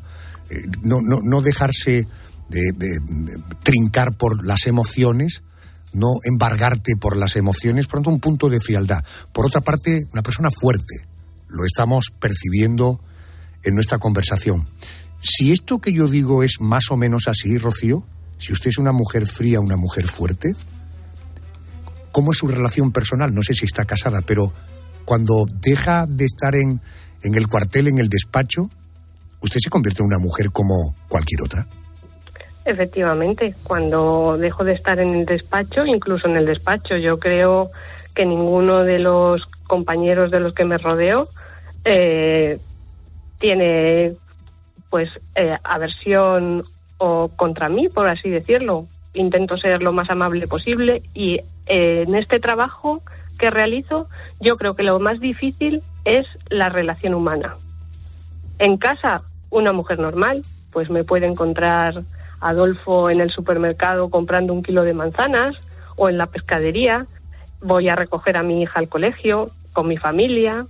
eh, 0.48 0.54
no, 0.82 1.00
no, 1.02 1.18
no, 1.20 1.40
dejarse 1.40 2.06
de, 2.48 3.00
trincar 3.64 4.16
por 4.16 4.46
las 4.46 4.68
emociones, 4.68 5.42
no 5.96 6.20
embargarte 6.22 6.96
por 6.96 7.16
las 7.16 7.36
emociones, 7.36 7.86
por 7.86 7.98
tanto 7.98 8.10
un 8.10 8.20
punto 8.20 8.48
de 8.48 8.60
frialdad. 8.60 9.02
Por 9.32 9.46
otra 9.46 9.60
parte, 9.60 10.04
una 10.12 10.22
persona 10.22 10.50
fuerte, 10.50 11.06
lo 11.48 11.64
estamos 11.64 12.12
percibiendo 12.20 13.00
en 13.62 13.74
nuestra 13.74 13.98
conversación. 13.98 14.68
Si 15.20 15.52
esto 15.52 15.78
que 15.78 15.92
yo 15.92 16.06
digo 16.06 16.42
es 16.42 16.60
más 16.60 16.90
o 16.90 16.96
menos 16.96 17.28
así, 17.28 17.58
Rocío, 17.58 18.04
si 18.38 18.52
usted 18.52 18.70
es 18.70 18.78
una 18.78 18.92
mujer 18.92 19.26
fría, 19.26 19.60
una 19.60 19.76
mujer 19.76 20.06
fuerte, 20.06 20.54
¿cómo 22.12 22.32
es 22.32 22.38
su 22.38 22.46
relación 22.46 22.92
personal? 22.92 23.34
No 23.34 23.42
sé 23.42 23.54
si 23.54 23.64
está 23.64 23.84
casada, 23.84 24.20
pero 24.26 24.52
cuando 25.04 25.44
deja 25.62 26.06
de 26.06 26.26
estar 26.26 26.54
en, 26.54 26.80
en 27.22 27.34
el 27.34 27.48
cuartel, 27.48 27.88
en 27.88 27.98
el 27.98 28.08
despacho, 28.08 28.68
¿usted 29.40 29.60
se 29.62 29.70
convierte 29.70 30.02
en 30.02 30.06
una 30.06 30.18
mujer 30.18 30.50
como 30.52 30.94
cualquier 31.08 31.42
otra? 31.42 31.66
Efectivamente, 32.66 33.54
cuando 33.62 34.36
dejo 34.38 34.64
de 34.64 34.72
estar 34.72 34.98
en 34.98 35.14
el 35.14 35.24
despacho, 35.24 35.86
incluso 35.86 36.26
en 36.26 36.36
el 36.36 36.46
despacho, 36.46 36.96
yo 36.96 37.20
creo 37.20 37.70
que 38.12 38.26
ninguno 38.26 38.82
de 38.82 38.98
los 38.98 39.46
compañeros 39.68 40.32
de 40.32 40.40
los 40.40 40.52
que 40.52 40.64
me 40.64 40.76
rodeo 40.76 41.22
eh, 41.84 42.58
tiene 43.38 44.14
pues 44.90 45.08
eh, 45.36 45.56
aversión 45.62 46.64
o 46.98 47.28
contra 47.36 47.68
mí, 47.68 47.88
por 47.88 48.08
así 48.08 48.30
decirlo. 48.30 48.88
Intento 49.14 49.56
ser 49.58 49.80
lo 49.80 49.92
más 49.92 50.10
amable 50.10 50.48
posible 50.48 51.02
y 51.14 51.36
eh, 51.66 52.02
en 52.04 52.16
este 52.16 52.40
trabajo 52.40 53.00
que 53.38 53.50
realizo 53.50 54.08
yo 54.40 54.56
creo 54.56 54.74
que 54.74 54.82
lo 54.82 54.98
más 54.98 55.20
difícil 55.20 55.84
es 56.04 56.26
la 56.50 56.68
relación 56.68 57.14
humana. 57.14 57.54
En 58.58 58.76
casa, 58.76 59.22
una 59.50 59.72
mujer 59.72 60.00
normal, 60.00 60.42
pues 60.72 60.90
me 60.90 61.04
puede 61.04 61.26
encontrar 61.26 62.02
Adolfo 62.40 63.10
en 63.10 63.20
el 63.20 63.30
supermercado 63.30 64.08
comprando 64.10 64.52
un 64.52 64.62
kilo 64.62 64.82
de 64.82 64.94
manzanas 64.94 65.56
o 65.96 66.08
en 66.08 66.18
la 66.18 66.26
pescadería, 66.26 67.06
voy 67.60 67.88
a 67.88 67.94
recoger 67.94 68.36
a 68.36 68.42
mi 68.42 68.62
hija 68.62 68.78
al 68.80 68.88
colegio 68.88 69.46
con 69.72 69.88
mi 69.88 69.96
familia, 69.96 70.66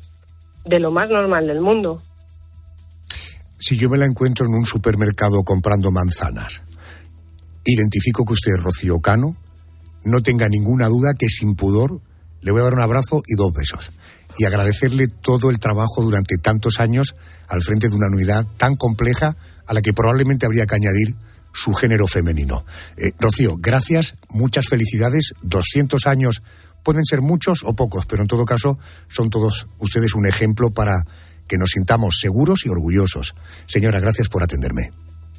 de 0.65 0.81
lo 0.81 0.91
más 0.91 1.09
normal 1.09 1.47
del 1.47 1.61
mundo. 1.61 2.03
Si 3.59 3.77
yo 3.77 3.89
me 3.89 3.99
la 3.99 4.05
encuentro 4.05 4.47
en 4.47 4.53
un 4.53 4.67
supermercado 4.67 5.43
comprando 5.45 5.91
manzanas, 5.91 6.63
identifico 7.65 8.25
que 8.25 8.35
usted 8.35 8.55
es 8.55 8.63
Rocío 8.63 8.99
Cano, 8.99 9.37
no 10.05 10.21
tenga 10.23 10.49
ninguna 10.49 10.89
duda 10.89 11.15
que 11.19 11.29
sin 11.29 11.55
pudor 11.55 12.01
le 12.41 12.53
voy 12.53 12.61
a 12.61 12.65
dar 12.65 12.75
un 12.75 12.81
abrazo 12.81 13.23
y 13.27 13.35
dos 13.35 13.53
besos. 13.53 13.93
Y 14.39 14.45
agradecerle 14.45 15.09
todo 15.09 15.51
el 15.51 15.59
trabajo 15.59 16.03
durante 16.03 16.37
tantos 16.37 16.79
años 16.79 17.17
al 17.49 17.63
frente 17.63 17.89
de 17.89 17.97
una 17.97 18.09
unidad 18.09 18.47
tan 18.57 18.77
compleja 18.77 19.37
a 19.67 19.75
la 19.75 19.83
que 19.83 19.93
probablemente 19.93 20.47
habría 20.47 20.67
que 20.67 20.75
añadir 20.75 21.17
su 21.57 21.73
género 21.73 22.07
femenino. 22.07 22.64
Eh, 22.97 23.12
Rocío, 23.19 23.57
gracias, 23.59 24.16
muchas 24.29 24.66
felicidades. 24.69 25.35
200 25.42 26.07
años 26.07 26.42
pueden 26.83 27.05
ser 27.05 27.23
muchos 27.23 27.64
o 27.64 27.75
pocos, 27.75 28.05
pero 28.07 28.23
en 28.23 28.29
todo 28.29 28.45
caso 28.45 28.79
son 29.09 29.31
todos 29.31 29.66
ustedes 29.79 30.14
un 30.14 30.27
ejemplo 30.27 30.71
para 30.71 31.05
que 31.49 31.57
nos 31.57 31.71
sintamos 31.71 32.19
seguros 32.21 32.66
y 32.66 32.69
orgullosos. 32.69 33.35
Señora, 33.66 34.01
gracias 34.01 34.29
por 34.29 34.42
atenderme. 34.42 34.92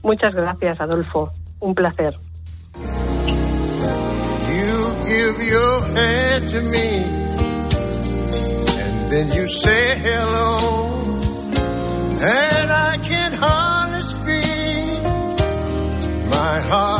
Muchas 0.03 0.33
gracias, 0.33 0.79
Adolfo. 0.81 1.31
Un 1.59 1.75
placer. 1.75 2.13
You 4.57 4.93
give 5.05 5.47
your 5.47 5.81
hand 5.95 6.49
to 6.49 6.61
me, 6.71 7.03
and 8.81 9.11
then 9.11 9.31
you 9.33 9.47
say 9.47 9.99
hello, 9.99 10.57
and 12.21 12.71
I 12.71 12.97
can 13.01 13.33
hardly 13.33 13.96
heart 16.69 16.96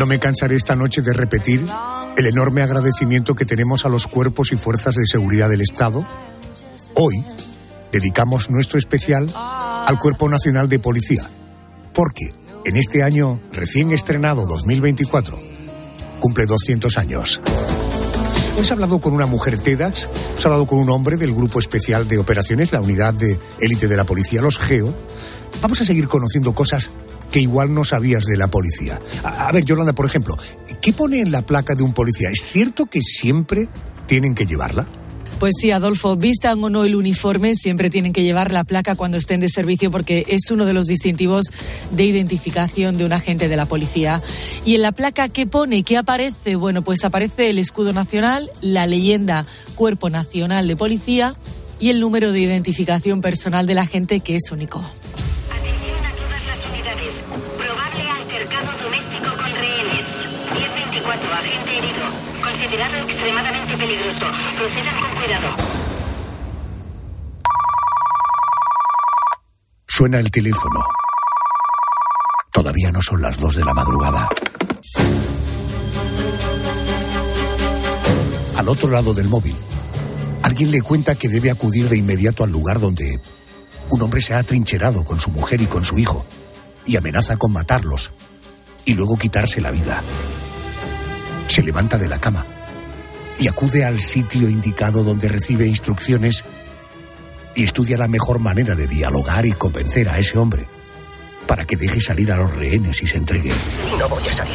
No 0.00 0.06
me 0.06 0.18
cansaré 0.18 0.56
esta 0.56 0.74
noche 0.76 1.02
de 1.02 1.12
repetir 1.12 1.62
el 2.16 2.24
enorme 2.24 2.62
agradecimiento 2.62 3.34
que 3.34 3.44
tenemos 3.44 3.84
a 3.84 3.90
los 3.90 4.06
cuerpos 4.06 4.50
y 4.50 4.56
fuerzas 4.56 4.94
de 4.94 5.04
seguridad 5.04 5.50
del 5.50 5.60
Estado. 5.60 6.06
Hoy 6.94 7.22
dedicamos 7.92 8.48
nuestro 8.48 8.78
especial 8.78 9.30
al 9.36 9.98
Cuerpo 9.98 10.26
Nacional 10.30 10.70
de 10.70 10.78
Policía, 10.78 11.28
porque 11.92 12.32
en 12.64 12.78
este 12.78 13.02
año 13.02 13.38
recién 13.52 13.92
estrenado 13.92 14.46
2024 14.46 15.38
cumple 16.18 16.46
200 16.46 16.96
años. 16.96 17.42
Hemos 18.54 18.72
hablado 18.72 19.00
con 19.00 19.12
una 19.12 19.26
mujer 19.26 19.58
TEDx, 19.58 20.08
hemos 20.30 20.46
hablado 20.46 20.66
con 20.66 20.78
un 20.78 20.88
hombre 20.88 21.18
del 21.18 21.34
Grupo 21.34 21.58
Especial 21.58 22.08
de 22.08 22.16
Operaciones, 22.18 22.72
la 22.72 22.80
unidad 22.80 23.12
de 23.12 23.38
élite 23.60 23.86
de 23.86 23.98
la 23.98 24.04
policía, 24.04 24.40
los 24.40 24.58
GEO. 24.58 24.94
Vamos 25.60 25.78
a 25.82 25.84
seguir 25.84 26.08
conociendo 26.08 26.54
cosas 26.54 26.88
que 27.30 27.40
igual 27.40 27.72
no 27.72 27.84
sabías 27.84 28.24
de 28.24 28.36
la 28.36 28.48
policía. 28.48 28.98
A, 29.22 29.50
ver, 29.52 29.64
Yolanda, 29.64 29.92
por 29.92 30.06
ejemplo, 30.06 30.36
¿qué 30.80 30.92
pone 30.92 31.20
en 31.20 31.30
la 31.30 31.42
placa 31.42 31.74
de 31.74 31.82
un 31.82 31.92
policía? 31.92 32.30
¿Es 32.30 32.44
cierto 32.44 32.86
que 32.86 33.00
siempre 33.02 33.68
tienen 34.06 34.34
que 34.34 34.46
llevarla? 34.46 34.86
Pues 35.38 35.54
sí, 35.58 35.70
Adolfo, 35.70 36.16
vistan 36.16 36.62
o 36.62 36.68
no 36.68 36.84
el 36.84 36.94
uniforme, 36.94 37.54
siempre 37.54 37.88
tienen 37.88 38.12
que 38.12 38.22
llevar 38.22 38.52
la 38.52 38.62
placa 38.62 38.94
cuando 38.94 39.16
estén 39.16 39.40
de 39.40 39.48
servicio 39.48 39.90
porque 39.90 40.26
es 40.28 40.50
uno 40.50 40.66
de 40.66 40.74
los 40.74 40.86
distintivos 40.86 41.46
de 41.92 42.04
identificación 42.04 42.98
de 42.98 43.06
un 43.06 43.14
agente 43.14 43.48
de 43.48 43.56
la 43.56 43.64
policía. 43.64 44.20
¿Y 44.66 44.74
en 44.74 44.82
la 44.82 44.92
placa 44.92 45.30
qué 45.30 45.46
pone? 45.46 45.82
¿Qué 45.82 45.96
aparece? 45.96 46.56
Bueno, 46.56 46.82
pues 46.82 47.06
aparece 47.06 47.48
el 47.48 47.58
escudo 47.58 47.94
nacional, 47.94 48.50
la 48.60 48.86
leyenda 48.86 49.46
Cuerpo 49.76 50.10
Nacional 50.10 50.68
de 50.68 50.76
Policía 50.76 51.32
y 51.78 51.88
el 51.88 52.00
número 52.00 52.32
de 52.32 52.40
identificación 52.40 53.22
personal 53.22 53.66
del 53.66 53.78
agente 53.78 54.20
que 54.20 54.36
es 54.36 54.50
único. 54.52 54.84
Extremadamente 63.20 63.76
peligroso. 63.76 64.24
Procedan 64.56 65.00
con 65.00 65.20
cuidado. 65.20 65.48
Suena 69.86 70.18
el 70.20 70.30
teléfono. 70.30 70.80
Todavía 72.50 72.90
no 72.90 73.02
son 73.02 73.20
las 73.20 73.36
dos 73.36 73.56
de 73.56 73.64
la 73.64 73.74
madrugada. 73.74 74.26
Al 78.56 78.68
otro 78.68 78.88
lado 78.88 79.12
del 79.12 79.28
móvil, 79.28 79.56
alguien 80.42 80.70
le 80.70 80.80
cuenta 80.80 81.14
que 81.14 81.28
debe 81.28 81.50
acudir 81.50 81.90
de 81.90 81.98
inmediato 81.98 82.42
al 82.42 82.50
lugar 82.50 82.80
donde 82.80 83.20
un 83.90 84.00
hombre 84.00 84.22
se 84.22 84.32
ha 84.32 84.38
atrincherado 84.38 85.04
con 85.04 85.20
su 85.20 85.30
mujer 85.30 85.60
y 85.60 85.66
con 85.66 85.84
su 85.84 85.98
hijo 85.98 86.24
y 86.86 86.96
amenaza 86.96 87.36
con 87.36 87.52
matarlos 87.52 88.12
y 88.86 88.94
luego 88.94 89.18
quitarse 89.18 89.60
la 89.60 89.70
vida. 89.70 90.02
Se 91.48 91.62
levanta 91.62 91.98
de 91.98 92.08
la 92.08 92.18
cama 92.18 92.46
y 93.40 93.48
acude 93.48 93.84
al 93.84 94.00
sitio 94.00 94.50
indicado 94.50 95.02
donde 95.02 95.26
recibe 95.26 95.66
instrucciones 95.66 96.44
y 97.54 97.64
estudia 97.64 97.96
la 97.96 98.06
mejor 98.06 98.38
manera 98.38 98.74
de 98.74 98.86
dialogar 98.86 99.46
y 99.46 99.52
convencer 99.52 100.10
a 100.10 100.18
ese 100.18 100.38
hombre 100.38 100.66
para 101.46 101.64
que 101.64 101.76
deje 101.76 102.00
salir 102.00 102.30
a 102.30 102.36
los 102.36 102.54
rehenes 102.54 103.02
y 103.02 103.06
se 103.06 103.16
entregue. 103.16 103.50
No 103.98 104.08
voy 104.08 104.28
a 104.28 104.32
salir. 104.32 104.54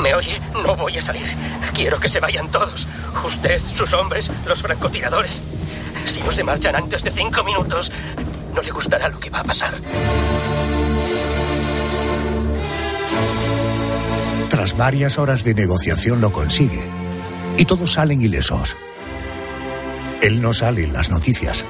¿Me 0.00 0.14
oye? 0.14 0.38
No 0.52 0.76
voy 0.76 0.96
a 0.98 1.02
salir. 1.02 1.26
Quiero 1.74 1.98
que 1.98 2.08
se 2.08 2.20
vayan 2.20 2.48
todos. 2.50 2.86
Usted, 3.24 3.60
sus 3.74 3.92
hombres, 3.94 4.30
los 4.46 4.62
francotiradores. 4.62 5.42
Si 6.04 6.20
no 6.20 6.30
se 6.30 6.44
marchan 6.44 6.76
antes 6.76 7.02
de 7.02 7.10
cinco 7.10 7.42
minutos, 7.42 7.90
no 8.54 8.62
le 8.62 8.70
gustará 8.70 9.08
lo 9.08 9.18
que 9.18 9.30
va 9.30 9.40
a 9.40 9.44
pasar. 9.44 9.74
Tras 14.50 14.76
varias 14.76 15.18
horas 15.18 15.42
de 15.42 15.54
negociación 15.54 16.20
lo 16.20 16.30
consigue 16.30 16.95
y 17.58 17.64
todos 17.64 17.92
salen 17.92 18.22
ilesos. 18.22 18.76
Él 20.20 20.40
no 20.40 20.52
sale 20.52 20.84
en 20.84 20.92
las 20.92 21.10
noticias. 21.10 21.64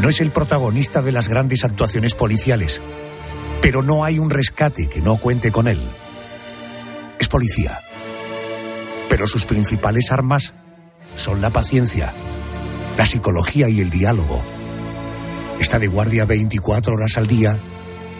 No 0.00 0.08
es 0.08 0.20
el 0.20 0.30
protagonista 0.30 1.02
de 1.02 1.12
las 1.12 1.28
grandes 1.28 1.64
actuaciones 1.64 2.14
policiales, 2.14 2.80
pero 3.60 3.82
no 3.82 4.04
hay 4.04 4.18
un 4.18 4.30
rescate 4.30 4.88
que 4.88 5.00
no 5.00 5.16
cuente 5.16 5.52
con 5.52 5.68
él. 5.68 5.80
Es 7.18 7.28
policía, 7.28 7.80
pero 9.08 9.26
sus 9.26 9.44
principales 9.44 10.10
armas 10.10 10.52
son 11.16 11.40
la 11.40 11.50
paciencia, 11.50 12.12
la 12.96 13.04
psicología 13.04 13.68
y 13.68 13.80
el 13.80 13.90
diálogo. 13.90 14.40
Está 15.58 15.78
de 15.78 15.88
guardia 15.88 16.24
24 16.24 16.94
horas 16.94 17.18
al 17.18 17.26
día, 17.26 17.58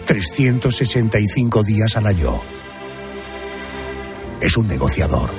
365 0.05 1.63
días 1.63 1.97
al 1.97 2.05
año. 2.05 2.39
Es 4.39 4.57
un 4.57 4.67
negociador. 4.67 5.31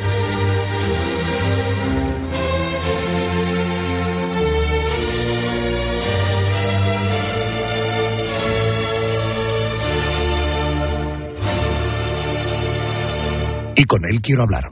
Con 13.93 14.07
él 14.07 14.23
quiero 14.23 14.45
hablar. 14.45 14.71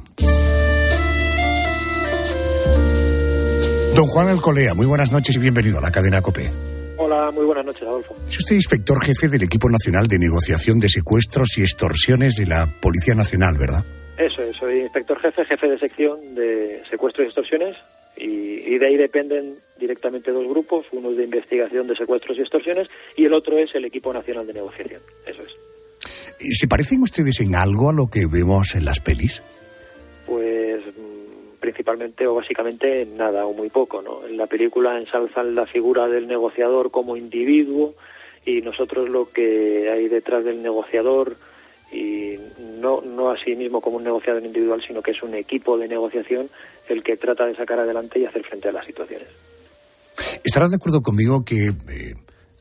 Don 3.95 4.07
Juan 4.07 4.29
Alcolea, 4.29 4.73
muy 4.73 4.87
buenas 4.87 5.13
noches 5.13 5.37
y 5.37 5.39
bienvenido 5.39 5.77
a 5.77 5.83
la 5.83 5.93
cadena 5.93 6.23
COPE. 6.23 6.51
Hola, 6.97 7.31
muy 7.31 7.45
buenas 7.45 7.67
noches, 7.67 7.83
Adolfo. 7.83 8.17
Es 8.27 8.39
usted 8.39 8.55
inspector 8.55 8.99
jefe 9.05 9.29
del 9.29 9.43
equipo 9.43 9.69
nacional 9.69 10.07
de 10.07 10.19
negociación 10.19 10.81
de 10.81 10.89
secuestros 10.89 11.59
y 11.59 11.61
extorsiones 11.61 12.37
de 12.37 12.47
la 12.47 12.67
Policía 12.81 13.15
Nacional, 13.15 13.59
¿verdad? 13.59 13.85
Eso 14.17 14.43
es, 14.43 14.57
soy 14.57 14.81
inspector 14.81 15.21
jefe, 15.21 15.45
jefe 15.45 15.69
de 15.69 15.79
sección 15.79 16.35
de 16.35 16.83
secuestros 16.89 17.27
y 17.27 17.29
extorsiones 17.29 17.77
y, 18.17 18.75
y 18.75 18.79
de 18.79 18.87
ahí 18.87 18.97
dependen 18.97 19.57
directamente 19.79 20.31
dos 20.31 20.49
grupos, 20.49 20.87
uno 20.93 21.11
es 21.11 21.19
de 21.19 21.25
investigación 21.25 21.87
de 21.89 21.95
secuestros 21.95 22.39
y 22.39 22.41
extorsiones 22.41 22.89
y 23.19 23.27
el 23.27 23.35
otro 23.35 23.59
es 23.59 23.75
el 23.75 23.85
equipo 23.85 24.15
nacional 24.15 24.47
de 24.47 24.55
negociación. 24.55 25.03
Eso 25.27 25.43
es. 25.43 25.70
¿Se 26.41 26.67
parecen 26.67 27.03
ustedes 27.03 27.41
en 27.41 27.55
algo 27.55 27.91
a 27.91 27.93
lo 27.93 28.07
que 28.07 28.27
vemos 28.27 28.75
en 28.75 28.87
las 28.87 29.01
pelis? 29.01 29.43
Pues 30.27 30.81
mm, 30.87 31.61
principalmente 31.61 32.27
o 32.27 32.35
básicamente 32.35 33.05
nada 33.05 33.45
o 33.45 33.53
muy 33.53 33.69
poco, 33.69 34.01
¿no? 34.01 34.27
En 34.27 34.39
la 34.39 34.47
película 34.47 34.99
ensalzan 34.99 35.55
la 35.55 35.67
figura 35.67 36.09
del 36.09 36.27
negociador 36.27 36.91
como 36.91 37.17
individuo 37.17 37.95
y 38.47 38.63
nosotros 38.63 39.11
lo 39.11 39.31
que 39.31 39.91
hay 39.91 40.09
detrás 40.09 40.47
del 40.47 40.63
negociador 40.63 41.37
y 41.93 42.37
no, 42.81 43.03
no 43.03 43.31
a 43.31 43.37
sí 43.45 43.55
mismo 43.55 43.83
como 43.83 43.99
un 43.99 44.05
negociador 44.05 44.43
individual, 44.43 44.83
sino 44.87 45.03
que 45.03 45.11
es 45.11 45.23
un 45.23 45.35
equipo 45.35 45.77
de 45.77 45.89
negociación 45.89 46.49
el 46.89 47.03
que 47.03 47.17
trata 47.17 47.45
de 47.45 47.55
sacar 47.55 47.81
adelante 47.81 48.19
y 48.19 48.25
hacer 48.25 48.45
frente 48.45 48.69
a 48.69 48.73
las 48.73 48.87
situaciones. 48.87 49.29
¿Estarás 50.43 50.71
de 50.71 50.77
acuerdo 50.77 51.03
conmigo 51.03 51.45
que, 51.45 51.67
eh, 51.67 52.15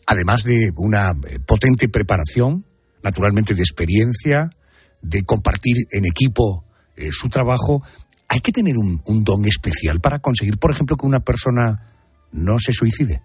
además 0.05 0.43
de 0.43 0.69
una 0.75 1.11
eh, 1.11 1.39
potente 1.45 1.88
preparación, 1.88 2.65
naturalmente 3.04 3.54
de 3.54 3.62
experiencia, 3.62 4.50
de 5.02 5.24
compartir 5.24 5.76
en 5.91 6.06
equipo 6.06 6.64
eh, 6.95 7.12
su 7.12 7.30
trabajo, 7.30 7.82
hay 8.28 8.41
que 8.41 8.52
tener 8.52 8.76
un, 8.78 9.00
un 9.06 9.24
don 9.24 9.45
especial 9.45 10.00
para 10.00 10.20
conseguir, 10.20 10.58
por 10.58 10.72
ejemplo, 10.72 10.97
que 10.97 11.08
una 11.08 11.22
persona 11.22 11.86
no 12.32 12.60
se 12.60 12.74
suicide? 12.74 13.22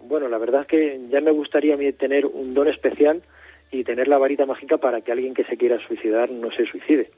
Bueno, 0.00 0.28
la 0.28 0.38
verdad 0.38 0.62
es 0.62 0.66
que 0.68 1.00
ya 1.10 1.20
me 1.20 1.32
gustaría 1.32 1.74
a 1.74 1.76
mí 1.76 1.92
tener 1.92 2.26
un 2.26 2.54
don 2.54 2.68
especial 2.68 3.22
y 3.70 3.84
tener 3.84 4.08
la 4.08 4.18
varita 4.18 4.46
mágica 4.46 4.78
para 4.78 5.00
que 5.00 5.12
alguien 5.12 5.34
que 5.34 5.44
se 5.44 5.56
quiera 5.56 5.78
suicidar 5.86 6.30
no 6.30 6.48
se 6.50 6.64
suicide. 6.66 7.10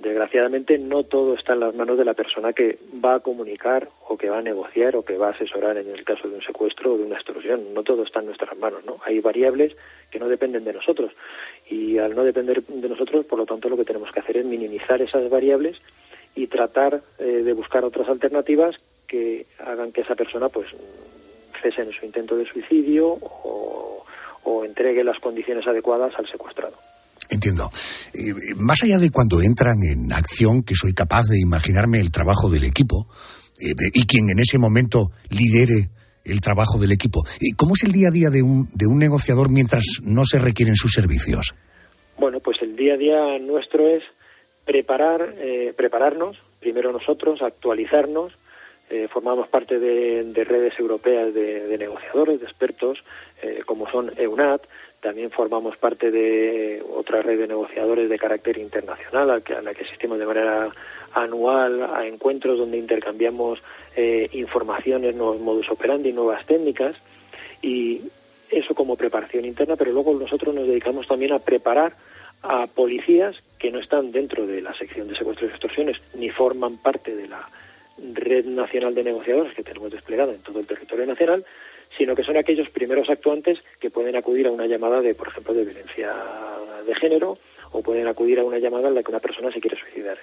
Desgraciadamente 0.00 0.78
no 0.78 1.04
todo 1.04 1.34
está 1.34 1.52
en 1.52 1.60
las 1.60 1.74
manos 1.74 1.98
de 1.98 2.06
la 2.06 2.14
persona 2.14 2.54
que 2.54 2.78
va 3.04 3.16
a 3.16 3.20
comunicar 3.20 3.88
o 4.08 4.16
que 4.16 4.30
va 4.30 4.38
a 4.38 4.42
negociar 4.42 4.96
o 4.96 5.04
que 5.04 5.18
va 5.18 5.28
a 5.28 5.32
asesorar 5.32 5.76
en 5.76 5.90
el 5.90 6.04
caso 6.04 6.26
de 6.26 6.36
un 6.36 6.42
secuestro 6.42 6.94
o 6.94 6.96
de 6.96 7.04
una 7.04 7.16
extorsión. 7.16 7.74
No 7.74 7.82
todo 7.82 8.04
está 8.04 8.20
en 8.20 8.26
nuestras 8.26 8.56
manos, 8.56 8.82
¿no? 8.86 8.96
Hay 9.04 9.20
variables 9.20 9.76
que 10.10 10.18
no 10.18 10.26
dependen 10.28 10.64
de 10.64 10.72
nosotros 10.72 11.12
y 11.68 11.98
al 11.98 12.14
no 12.14 12.24
depender 12.24 12.62
de 12.62 12.88
nosotros, 12.88 13.26
por 13.26 13.38
lo 13.38 13.44
tanto, 13.44 13.68
lo 13.68 13.76
que 13.76 13.84
tenemos 13.84 14.10
que 14.10 14.20
hacer 14.20 14.38
es 14.38 14.46
minimizar 14.46 15.02
esas 15.02 15.28
variables 15.28 15.76
y 16.34 16.46
tratar 16.46 17.02
eh, 17.18 17.24
de 17.24 17.52
buscar 17.52 17.84
otras 17.84 18.08
alternativas 18.08 18.76
que 19.06 19.44
hagan 19.58 19.92
que 19.92 20.00
esa 20.00 20.14
persona 20.14 20.48
pues 20.48 20.68
cese 21.60 21.82
en 21.82 21.92
su 21.92 22.06
intento 22.06 22.36
de 22.36 22.46
suicidio 22.46 23.18
o, 23.20 24.06
o 24.44 24.64
entregue 24.64 25.04
las 25.04 25.18
condiciones 25.18 25.66
adecuadas 25.66 26.18
al 26.18 26.26
secuestrado. 26.26 26.76
Entiendo. 27.30 27.70
Eh, 28.12 28.34
más 28.56 28.82
allá 28.82 28.98
de 28.98 29.10
cuando 29.10 29.40
entran 29.40 29.82
en 29.84 30.12
acción, 30.12 30.62
que 30.62 30.74
soy 30.74 30.92
capaz 30.92 31.28
de 31.28 31.38
imaginarme 31.40 32.00
el 32.00 32.10
trabajo 32.10 32.50
del 32.50 32.64
equipo 32.64 33.06
eh, 33.60 33.74
de- 33.76 33.90
y 33.94 34.04
quien 34.06 34.30
en 34.30 34.40
ese 34.40 34.58
momento 34.58 35.12
lidere 35.30 35.90
el 36.24 36.40
trabajo 36.40 36.78
del 36.78 36.92
equipo, 36.92 37.22
eh, 37.40 37.54
¿cómo 37.56 37.74
es 37.74 37.84
el 37.84 37.92
día 37.92 38.08
a 38.08 38.10
día 38.10 38.30
de 38.30 38.42
un, 38.42 38.68
de 38.74 38.86
un 38.86 38.98
negociador 38.98 39.48
mientras 39.50 39.84
no 40.02 40.24
se 40.24 40.38
requieren 40.38 40.74
sus 40.76 40.92
servicios? 40.92 41.54
Bueno, 42.18 42.40
pues 42.40 42.58
el 42.62 42.74
día 42.76 42.94
a 42.94 42.96
día 42.96 43.38
nuestro 43.40 43.86
es 43.88 44.02
preparar, 44.66 45.34
eh, 45.38 45.72
prepararnos, 45.76 46.36
primero 46.60 46.92
nosotros, 46.92 47.40
actualizarnos. 47.42 48.32
eh, 48.90 49.06
formamos 49.12 49.46
parte 49.48 49.78
de, 49.78 50.24
de 50.24 50.44
redes 50.44 50.72
europeas 50.78 51.32
de, 51.32 51.76
negociadores, 51.78 52.40
de 52.40 52.46
expertos, 52.46 52.98
como 53.64 53.88
son 53.90 54.10
EUNAT. 54.18 54.62
También 55.00 55.30
formamos 55.30 55.76
parte 55.76 56.10
de 56.10 56.82
otra 56.94 57.22
red 57.22 57.38
de 57.38 57.48
negociadores 57.48 58.08
de 58.08 58.18
carácter 58.18 58.58
internacional 58.58 59.30
a 59.30 59.62
la 59.62 59.74
que 59.74 59.84
asistimos 59.84 60.18
de 60.18 60.26
manera 60.26 60.70
anual 61.14 61.82
a 61.94 62.06
encuentros 62.06 62.58
donde 62.58 62.78
intercambiamos 62.78 63.62
eh, 63.96 64.28
informaciones, 64.32 65.14
nuevos 65.14 65.40
modus 65.40 65.70
operandi, 65.70 66.12
nuevas 66.12 66.44
técnicas 66.46 66.96
y 67.62 68.02
eso 68.50 68.74
como 68.74 68.96
preparación 68.96 69.44
interna, 69.44 69.76
pero 69.76 69.92
luego 69.92 70.14
nosotros 70.14 70.54
nos 70.54 70.66
dedicamos 70.66 71.06
también 71.06 71.32
a 71.32 71.38
preparar 71.38 71.94
a 72.42 72.66
policías 72.66 73.36
que 73.58 73.70
no 73.70 73.80
están 73.80 74.12
dentro 74.12 74.46
de 74.46 74.60
la 74.60 74.74
sección 74.74 75.08
de 75.08 75.16
secuestros 75.16 75.50
y 75.50 75.52
extorsiones 75.52 75.96
ni 76.14 76.30
forman 76.30 76.78
parte 76.78 77.14
de 77.14 77.28
la 77.28 77.48
red 78.14 78.46
nacional 78.46 78.94
de 78.94 79.04
negociadores 79.04 79.54
que 79.54 79.62
tenemos 79.62 79.90
desplegada 79.90 80.32
en 80.32 80.42
todo 80.42 80.60
el 80.60 80.66
territorio 80.66 81.06
nacional, 81.06 81.44
sino 81.96 82.14
que 82.14 82.22
son 82.22 82.36
aquellos 82.36 82.70
primeros 82.70 83.08
actuantes 83.10 83.58
que 83.78 83.90
pueden 83.90 84.16
acudir 84.16 84.46
a 84.46 84.50
una 84.50 84.66
llamada 84.66 85.00
de, 85.00 85.14
por 85.14 85.28
ejemplo, 85.28 85.54
de 85.54 85.64
violencia 85.64 86.14
de 86.86 86.94
género 86.94 87.38
o 87.72 87.82
pueden 87.82 88.06
acudir 88.08 88.40
a 88.40 88.44
una 88.44 88.58
llamada 88.58 88.88
en 88.88 88.94
la 88.94 89.02
que 89.02 89.10
una 89.10 89.20
persona 89.20 89.52
se 89.52 89.60
quiere 89.60 89.78
suicidar. 89.78 90.18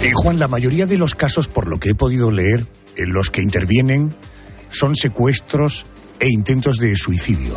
Eh, 0.00 0.12
Juan, 0.14 0.38
la 0.38 0.48
mayoría 0.48 0.86
de 0.86 0.96
los 0.96 1.14
casos, 1.14 1.48
por 1.48 1.66
lo 1.66 1.80
que 1.80 1.90
he 1.90 1.94
podido 1.94 2.30
leer, 2.30 2.64
en 2.96 3.12
los 3.12 3.30
que 3.30 3.42
intervienen 3.42 4.14
son 4.70 4.94
secuestros 4.94 5.86
e 6.20 6.28
intentos 6.28 6.78
de 6.78 6.94
suicidio. 6.96 7.56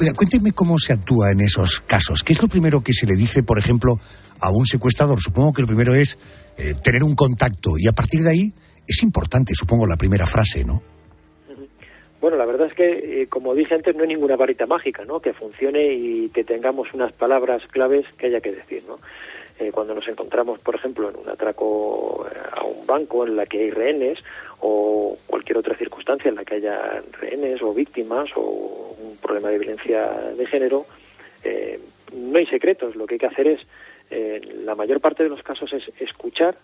Oiga, 0.00 0.12
cuénteme 0.14 0.52
cómo 0.52 0.78
se 0.78 0.92
actúa 0.92 1.30
en 1.30 1.40
esos 1.40 1.80
casos. 1.80 2.24
¿Qué 2.24 2.32
es 2.32 2.42
lo 2.42 2.48
primero 2.48 2.82
que 2.82 2.92
se 2.92 3.06
le 3.06 3.14
dice, 3.14 3.42
por 3.42 3.58
ejemplo, 3.58 4.00
a 4.40 4.50
un 4.50 4.66
secuestrador? 4.66 5.20
Supongo 5.20 5.52
que 5.52 5.62
lo 5.62 5.68
primero 5.68 5.94
es 5.94 6.18
eh, 6.56 6.74
tener 6.82 7.02
un 7.02 7.14
contacto 7.14 7.72
y 7.78 7.88
a 7.88 7.92
partir 7.92 8.20
de 8.22 8.30
ahí 8.30 8.52
es 8.86 9.02
importante, 9.02 9.54
supongo, 9.54 9.86
la 9.86 9.96
primera 9.96 10.26
frase, 10.26 10.64
¿no? 10.64 10.82
Bueno, 12.20 12.38
la 12.38 12.46
verdad 12.46 12.68
es 12.68 12.74
que, 12.74 13.22
eh, 13.22 13.26
como 13.26 13.54
dije 13.54 13.74
antes, 13.74 13.94
no 13.94 14.02
hay 14.02 14.08
ninguna 14.08 14.36
varita 14.36 14.64
mágica, 14.64 15.04
¿no? 15.04 15.20
Que 15.20 15.34
funcione 15.34 15.92
y 15.92 16.30
que 16.30 16.42
tengamos 16.42 16.92
unas 16.94 17.12
palabras 17.12 17.62
claves 17.70 18.06
que 18.16 18.28
haya 18.28 18.40
que 18.40 18.52
decir, 18.52 18.82
¿no? 18.88 18.98
Eh, 19.58 19.70
cuando 19.70 19.94
nos 19.94 20.08
encontramos, 20.08 20.58
por 20.58 20.74
ejemplo, 20.74 21.10
en 21.10 21.16
un 21.16 21.28
atraco 21.28 22.26
a 22.52 22.64
un 22.64 22.86
banco 22.86 23.24
en 23.26 23.36
la 23.36 23.46
que 23.46 23.60
hay 23.60 23.70
rehenes 23.70 24.18
o 24.60 25.16
cualquier 25.26 25.58
otra 25.58 25.76
circunstancia 25.76 26.28
en 26.28 26.34
la 26.34 26.44
que 26.44 26.56
haya 26.56 27.02
rehenes 27.20 27.62
o 27.62 27.72
víctimas 27.72 28.28
o 28.34 28.96
un 28.98 29.16
problema 29.18 29.50
de 29.50 29.58
violencia 29.58 30.10
de 30.36 30.46
género, 30.46 30.86
eh, 31.44 31.78
no 32.12 32.38
hay 32.38 32.46
secretos. 32.46 32.96
Lo 32.96 33.06
que 33.06 33.14
hay 33.14 33.18
que 33.18 33.26
hacer 33.26 33.46
es, 33.46 33.60
en 34.10 34.66
la 34.66 34.74
mayor 34.74 35.00
parte 35.00 35.22
de 35.22 35.28
los 35.28 35.42
casos, 35.42 35.72
es 35.72 35.88
escuchar, 36.00 36.56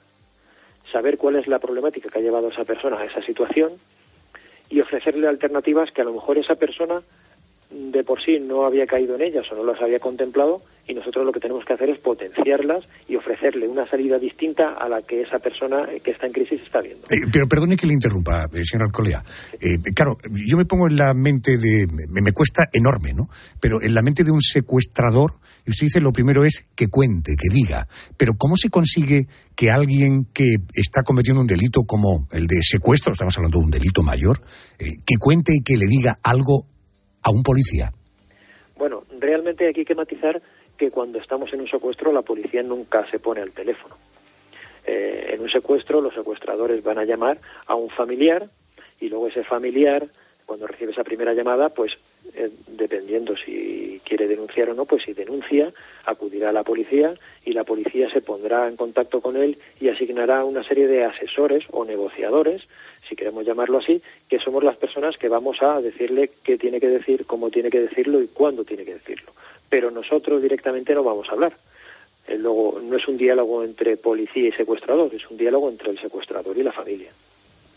saber 0.90 1.16
cuál 1.16 1.36
es 1.36 1.46
la 1.46 1.58
problemática 1.58 2.08
que 2.10 2.18
ha 2.18 2.22
llevado 2.22 2.48
a 2.48 2.50
esa 2.50 2.64
persona 2.64 2.98
a 2.98 3.04
esa 3.04 3.22
situación 3.22 3.72
y 4.68 4.80
ofrecerle 4.80 5.28
alternativas 5.28 5.90
que 5.90 6.02
a 6.02 6.04
lo 6.04 6.12
mejor 6.12 6.38
esa 6.38 6.54
persona 6.54 7.00
de 7.70 8.02
por 8.02 8.22
sí 8.22 8.38
no 8.40 8.64
había 8.64 8.86
caído 8.86 9.14
en 9.14 9.22
ellas 9.22 9.44
o 9.52 9.54
no 9.54 9.64
las 9.64 9.80
había 9.80 9.98
contemplado 10.00 10.60
y 10.88 10.94
nosotros 10.94 11.24
lo 11.24 11.30
que 11.30 11.38
tenemos 11.38 11.64
que 11.64 11.74
hacer 11.74 11.88
es 11.90 12.00
potenciarlas 12.00 12.84
y 13.08 13.14
ofrecerle 13.14 13.68
una 13.68 13.88
salida 13.88 14.18
distinta 14.18 14.74
a 14.74 14.88
la 14.88 15.02
que 15.02 15.22
esa 15.22 15.38
persona 15.38 15.86
que 16.02 16.10
está 16.10 16.26
en 16.26 16.32
crisis 16.32 16.60
está 16.62 16.80
viendo. 16.80 17.06
Eh, 17.10 17.28
pero 17.32 17.46
perdone 17.46 17.76
que 17.76 17.86
le 17.86 17.94
interrumpa, 17.94 18.48
eh, 18.52 18.64
señor 18.64 18.86
Alcolea. 18.86 19.22
Eh, 19.60 19.78
claro, 19.94 20.18
yo 20.32 20.56
me 20.56 20.64
pongo 20.64 20.88
en 20.88 20.96
la 20.96 21.14
mente 21.14 21.58
de... 21.58 21.86
Me, 21.86 22.22
me, 22.22 22.32
cuesta 22.32 22.68
enorme, 22.72 23.12
¿no? 23.12 23.24
Pero 23.60 23.80
en 23.80 23.94
la 23.94 24.02
mente 24.02 24.24
de 24.24 24.32
un 24.32 24.40
secuestrador, 24.40 25.34
y 25.64 25.70
usted 25.70 25.86
dice 25.86 26.00
lo 26.00 26.12
primero 26.12 26.44
es 26.44 26.66
que 26.74 26.88
cuente, 26.88 27.36
que 27.36 27.54
diga. 27.54 27.86
Pero 28.16 28.34
¿cómo 28.36 28.56
se 28.56 28.68
consigue 28.68 29.28
que 29.54 29.70
alguien 29.70 30.26
que 30.32 30.56
está 30.74 31.04
cometiendo 31.04 31.40
un 31.40 31.46
delito 31.46 31.82
como 31.86 32.26
el 32.32 32.48
de 32.48 32.62
secuestro, 32.62 33.12
estamos 33.12 33.36
hablando 33.36 33.58
de 33.58 33.64
un 33.64 33.70
delito 33.70 34.02
mayor, 34.02 34.40
que 34.78 35.16
cuente 35.20 35.52
y 35.54 35.62
que 35.62 35.76
le 35.76 35.86
diga 35.86 36.16
algo 36.22 36.66
a 37.22 37.30
un 37.30 37.42
policía? 37.42 37.92
Bueno, 38.76 39.04
realmente 39.18 39.68
aquí 39.68 39.80
hay 39.80 39.86
que 39.86 39.94
matizar 39.94 40.40
que 40.76 40.90
cuando 40.90 41.18
estamos 41.18 41.52
en 41.52 41.60
un 41.60 41.68
secuestro 41.68 42.12
la 42.12 42.22
policía 42.22 42.62
nunca 42.62 43.06
se 43.10 43.18
pone 43.18 43.42
al 43.42 43.52
teléfono. 43.52 43.96
Eh, 44.86 45.32
en 45.34 45.42
un 45.42 45.50
secuestro 45.50 46.00
los 46.00 46.14
secuestradores 46.14 46.82
van 46.82 46.98
a 46.98 47.04
llamar 47.04 47.38
a 47.66 47.74
un 47.74 47.90
familiar 47.90 48.48
y 48.98 49.08
luego 49.08 49.28
ese 49.28 49.44
familiar, 49.44 50.06
cuando 50.46 50.66
recibe 50.66 50.92
esa 50.92 51.04
primera 51.04 51.34
llamada, 51.34 51.68
pues 51.68 51.92
eh, 52.34 52.50
dependiendo 52.68 53.36
si 53.36 54.00
quiere 54.04 54.26
denunciar 54.26 54.70
o 54.70 54.74
no, 54.74 54.84
pues 54.84 55.04
si 55.04 55.12
denuncia, 55.12 55.70
acudirá 56.06 56.48
a 56.48 56.52
la 56.52 56.62
policía 56.62 57.14
y 57.44 57.52
la 57.52 57.64
policía 57.64 58.10
se 58.10 58.20
pondrá 58.20 58.68
en 58.68 58.76
contacto 58.76 59.20
con 59.20 59.36
él 59.36 59.58
y 59.80 59.88
asignará 59.88 60.44
una 60.44 60.64
serie 60.64 60.86
de 60.86 61.04
asesores 61.04 61.64
o 61.70 61.84
negociadores 61.84 62.66
si 63.10 63.16
queremos 63.16 63.44
llamarlo 63.44 63.78
así, 63.78 64.00
que 64.28 64.38
somos 64.38 64.62
las 64.62 64.76
personas 64.76 65.16
que 65.18 65.28
vamos 65.28 65.60
a 65.60 65.80
decirle 65.80 66.30
qué 66.44 66.56
tiene 66.56 66.78
que 66.78 66.86
decir, 66.86 67.26
cómo 67.26 67.50
tiene 67.50 67.68
que 67.68 67.80
decirlo 67.80 68.22
y 68.22 68.28
cuándo 68.28 68.64
tiene 68.64 68.84
que 68.84 68.94
decirlo. 68.94 69.32
Pero 69.68 69.90
nosotros 69.90 70.40
directamente 70.40 70.94
no 70.94 71.02
vamos 71.02 71.28
a 71.28 71.32
hablar. 71.32 71.52
Eh, 72.28 72.38
luego, 72.38 72.80
no 72.80 72.96
es 72.96 73.08
un 73.08 73.18
diálogo 73.18 73.64
entre 73.64 73.96
policía 73.96 74.48
y 74.48 74.52
secuestrador, 74.52 75.12
es 75.12 75.28
un 75.28 75.36
diálogo 75.36 75.68
entre 75.68 75.90
el 75.90 75.98
secuestrador 75.98 76.56
y 76.56 76.62
la 76.62 76.72
familia. 76.72 77.10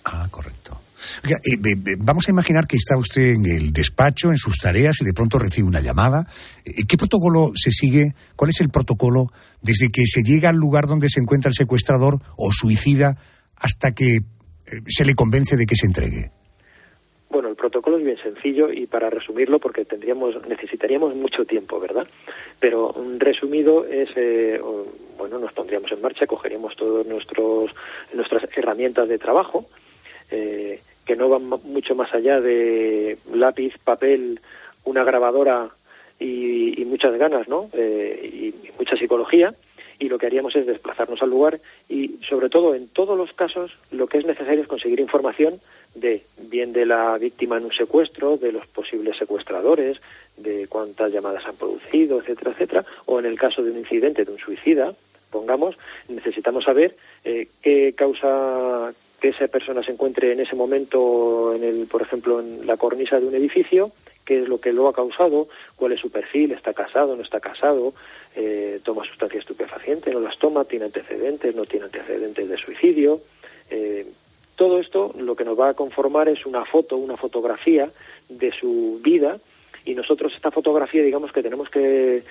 Ah, 0.05 0.27
correcto. 0.29 0.79
Eh, 1.23 1.53
eh, 1.53 1.95
vamos 1.97 2.27
a 2.27 2.31
imaginar 2.31 2.67
que 2.67 2.77
está 2.77 2.95
usted 2.95 3.33
en 3.33 3.45
el 3.45 3.73
despacho, 3.73 4.29
en 4.29 4.37
sus 4.37 4.59
tareas, 4.59 4.97
y 5.01 5.05
de 5.05 5.13
pronto 5.13 5.39
recibe 5.39 5.67
una 5.67 5.81
llamada. 5.81 6.27
¿Qué 6.63 6.97
protocolo 6.97 7.51
se 7.55 7.71
sigue? 7.71 8.13
¿Cuál 8.35 8.51
es 8.51 8.61
el 8.61 8.69
protocolo 8.69 9.31
desde 9.61 9.89
que 9.89 10.05
se 10.05 10.21
llega 10.21 10.49
al 10.49 10.57
lugar 10.57 10.85
donde 10.87 11.09
se 11.09 11.19
encuentra 11.19 11.49
el 11.49 11.55
secuestrador 11.55 12.19
o 12.37 12.51
suicida 12.51 13.17
hasta 13.55 13.93
que 13.93 14.19
se 14.87 15.05
le 15.05 15.15
convence 15.15 15.55
de 15.57 15.65
que 15.65 15.75
se 15.75 15.87
entregue? 15.87 16.31
Bueno, 17.33 17.49
el 17.49 17.55
protocolo 17.55 17.97
es 17.97 18.03
bien 18.03 18.17
sencillo 18.17 18.71
y 18.71 18.85
para 18.85 19.09
resumirlo, 19.09 19.57
porque 19.57 19.85
tendríamos, 19.85 20.35
necesitaríamos 20.47 21.15
mucho 21.15 21.45
tiempo, 21.45 21.79
¿verdad? 21.79 22.07
Pero 22.59 22.93
resumido 23.17 23.85
es, 23.85 24.09
eh, 24.15 24.61
bueno, 25.17 25.39
nos 25.39 25.51
pondríamos 25.51 25.91
en 25.91 26.01
marcha, 26.01 26.27
cogeríamos 26.27 26.75
todas 26.75 27.07
nuestras 27.07 28.43
herramientas 28.55 29.07
de 29.07 29.17
trabajo, 29.17 29.65
eh, 30.29 30.79
que 31.07 31.15
no 31.15 31.27
van 31.27 31.45
mucho 31.47 31.95
más 31.95 32.13
allá 32.13 32.39
de 32.39 33.17
lápiz, 33.33 33.73
papel, 33.83 34.39
una 34.83 35.03
grabadora 35.03 35.69
y, 36.19 36.85
muchas 36.85 37.17
ganas, 37.17 37.47
¿no? 37.47 37.67
Eh, 37.73 38.53
y 38.63 38.77
mucha 38.77 38.95
psicología 38.95 39.55
y 39.99 40.09
lo 40.09 40.17
que 40.17 40.25
haríamos 40.25 40.55
es 40.55 40.65
desplazarnos 40.65 41.21
al 41.21 41.29
lugar 41.29 41.59
y 41.89 42.19
sobre 42.27 42.49
todo 42.49 42.75
en 42.75 42.87
todos 42.87 43.17
los 43.17 43.33
casos 43.33 43.71
lo 43.91 44.07
que 44.07 44.17
es 44.17 44.25
necesario 44.25 44.61
es 44.61 44.67
conseguir 44.67 44.99
información 44.99 45.59
de 45.95 46.23
bien 46.37 46.73
de 46.73 46.85
la 46.85 47.17
víctima 47.17 47.57
en 47.57 47.65
un 47.65 47.71
secuestro, 47.71 48.37
de 48.37 48.51
los 48.51 48.65
posibles 48.67 49.17
secuestradores, 49.17 49.99
de 50.37 50.67
cuántas 50.67 51.11
llamadas 51.11 51.45
han 51.45 51.55
producido, 51.55 52.19
etcétera, 52.19 52.51
etcétera, 52.51 52.85
o 53.05 53.19
en 53.19 53.25
el 53.25 53.37
caso 53.37 53.61
de 53.61 53.71
un 53.71 53.77
incidente 53.77 54.25
de 54.25 54.31
un 54.31 54.39
suicida, 54.39 54.93
pongamos, 55.31 55.77
necesitamos 56.07 56.63
saber 56.63 56.95
eh, 57.23 57.47
qué 57.61 57.93
causa 57.95 58.93
que 59.19 59.29
esa 59.29 59.47
persona 59.47 59.83
se 59.83 59.91
encuentre 59.91 60.31
en 60.31 60.39
ese 60.41 60.55
momento 60.55 61.53
en 61.55 61.63
el, 61.63 61.87
por 61.87 62.01
ejemplo, 62.01 62.39
en 62.39 62.65
la 62.67 62.77
cornisa 62.77 63.19
de 63.19 63.27
un 63.27 63.35
edificio, 63.35 63.91
qué 64.25 64.41
es 64.41 64.47
lo 64.47 64.59
que 64.59 64.73
lo 64.73 64.87
ha 64.87 64.93
causado, 64.93 65.47
cuál 65.75 65.91
es 65.93 65.99
su 65.99 66.09
perfil, 66.09 66.51
está 66.51 66.73
casado, 66.73 67.15
no 67.15 67.23
está 67.23 67.39
casado, 67.39 67.93
eh, 68.35 68.79
toma 68.83 69.05
sustancias 69.05 69.41
estupefacientes, 69.41 70.13
no 70.13 70.19
las 70.19 70.37
toma, 70.37 70.65
tiene 70.65 70.85
antecedentes, 70.85 71.55
no 71.55 71.65
tiene 71.65 71.85
antecedentes 71.85 72.47
de 72.47 72.57
suicidio. 72.57 73.21
Eh, 73.69 74.07
todo 74.55 74.79
esto 74.79 75.13
lo 75.17 75.35
que 75.35 75.45
nos 75.45 75.59
va 75.59 75.69
a 75.69 75.73
conformar 75.73 76.29
es 76.29 76.45
una 76.45 76.65
foto, 76.65 76.97
una 76.97 77.17
fotografía 77.17 77.89
de 78.29 78.51
su 78.51 78.99
vida 79.03 79.37
y 79.85 79.95
nosotros 79.95 80.33
esta 80.35 80.51
fotografía 80.51 81.03
digamos 81.03 81.31
que 81.31 81.43
tenemos 81.43 81.69
que, 81.69 82.23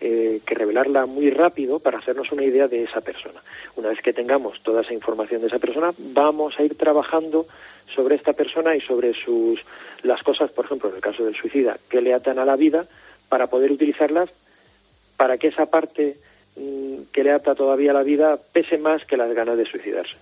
eh, 0.00 0.40
que 0.44 0.54
revelarla 0.54 1.06
muy 1.06 1.30
rápido 1.30 1.78
para 1.78 1.98
hacernos 1.98 2.32
una 2.32 2.44
idea 2.44 2.66
de 2.66 2.82
esa 2.82 3.00
persona. 3.00 3.40
Una 3.76 3.88
vez 3.88 4.00
que 4.00 4.12
tengamos 4.12 4.62
toda 4.62 4.82
esa 4.82 4.94
información 4.94 5.42
de 5.42 5.48
esa 5.48 5.58
persona, 5.58 5.92
vamos 5.98 6.58
a 6.58 6.62
ir 6.62 6.76
trabajando 6.76 7.46
sobre 7.94 8.16
esta 8.16 8.32
persona 8.32 8.74
y 8.74 8.80
sobre 8.80 9.14
sus 9.14 9.60
las 10.02 10.22
cosas, 10.22 10.50
por 10.50 10.66
ejemplo, 10.66 10.88
en 10.90 10.96
el 10.96 11.00
caso 11.00 11.24
del 11.24 11.34
suicida, 11.34 11.78
que 11.88 12.00
le 12.00 12.14
atan 12.14 12.38
a 12.38 12.44
la 12.44 12.56
vida 12.56 12.86
para 13.28 13.46
poder 13.48 13.72
utilizarlas 13.72 14.30
para 15.16 15.38
que 15.38 15.48
esa 15.48 15.66
parte 15.66 16.16
mm, 16.56 17.12
que 17.12 17.24
le 17.24 17.32
ata 17.32 17.54
todavía 17.54 17.92
la 17.92 18.02
vida 18.02 18.38
pese 18.52 18.78
más 18.78 19.04
que 19.04 19.16
las 19.16 19.32
ganas 19.32 19.56
de 19.56 19.66
suicidarse. 19.66 20.14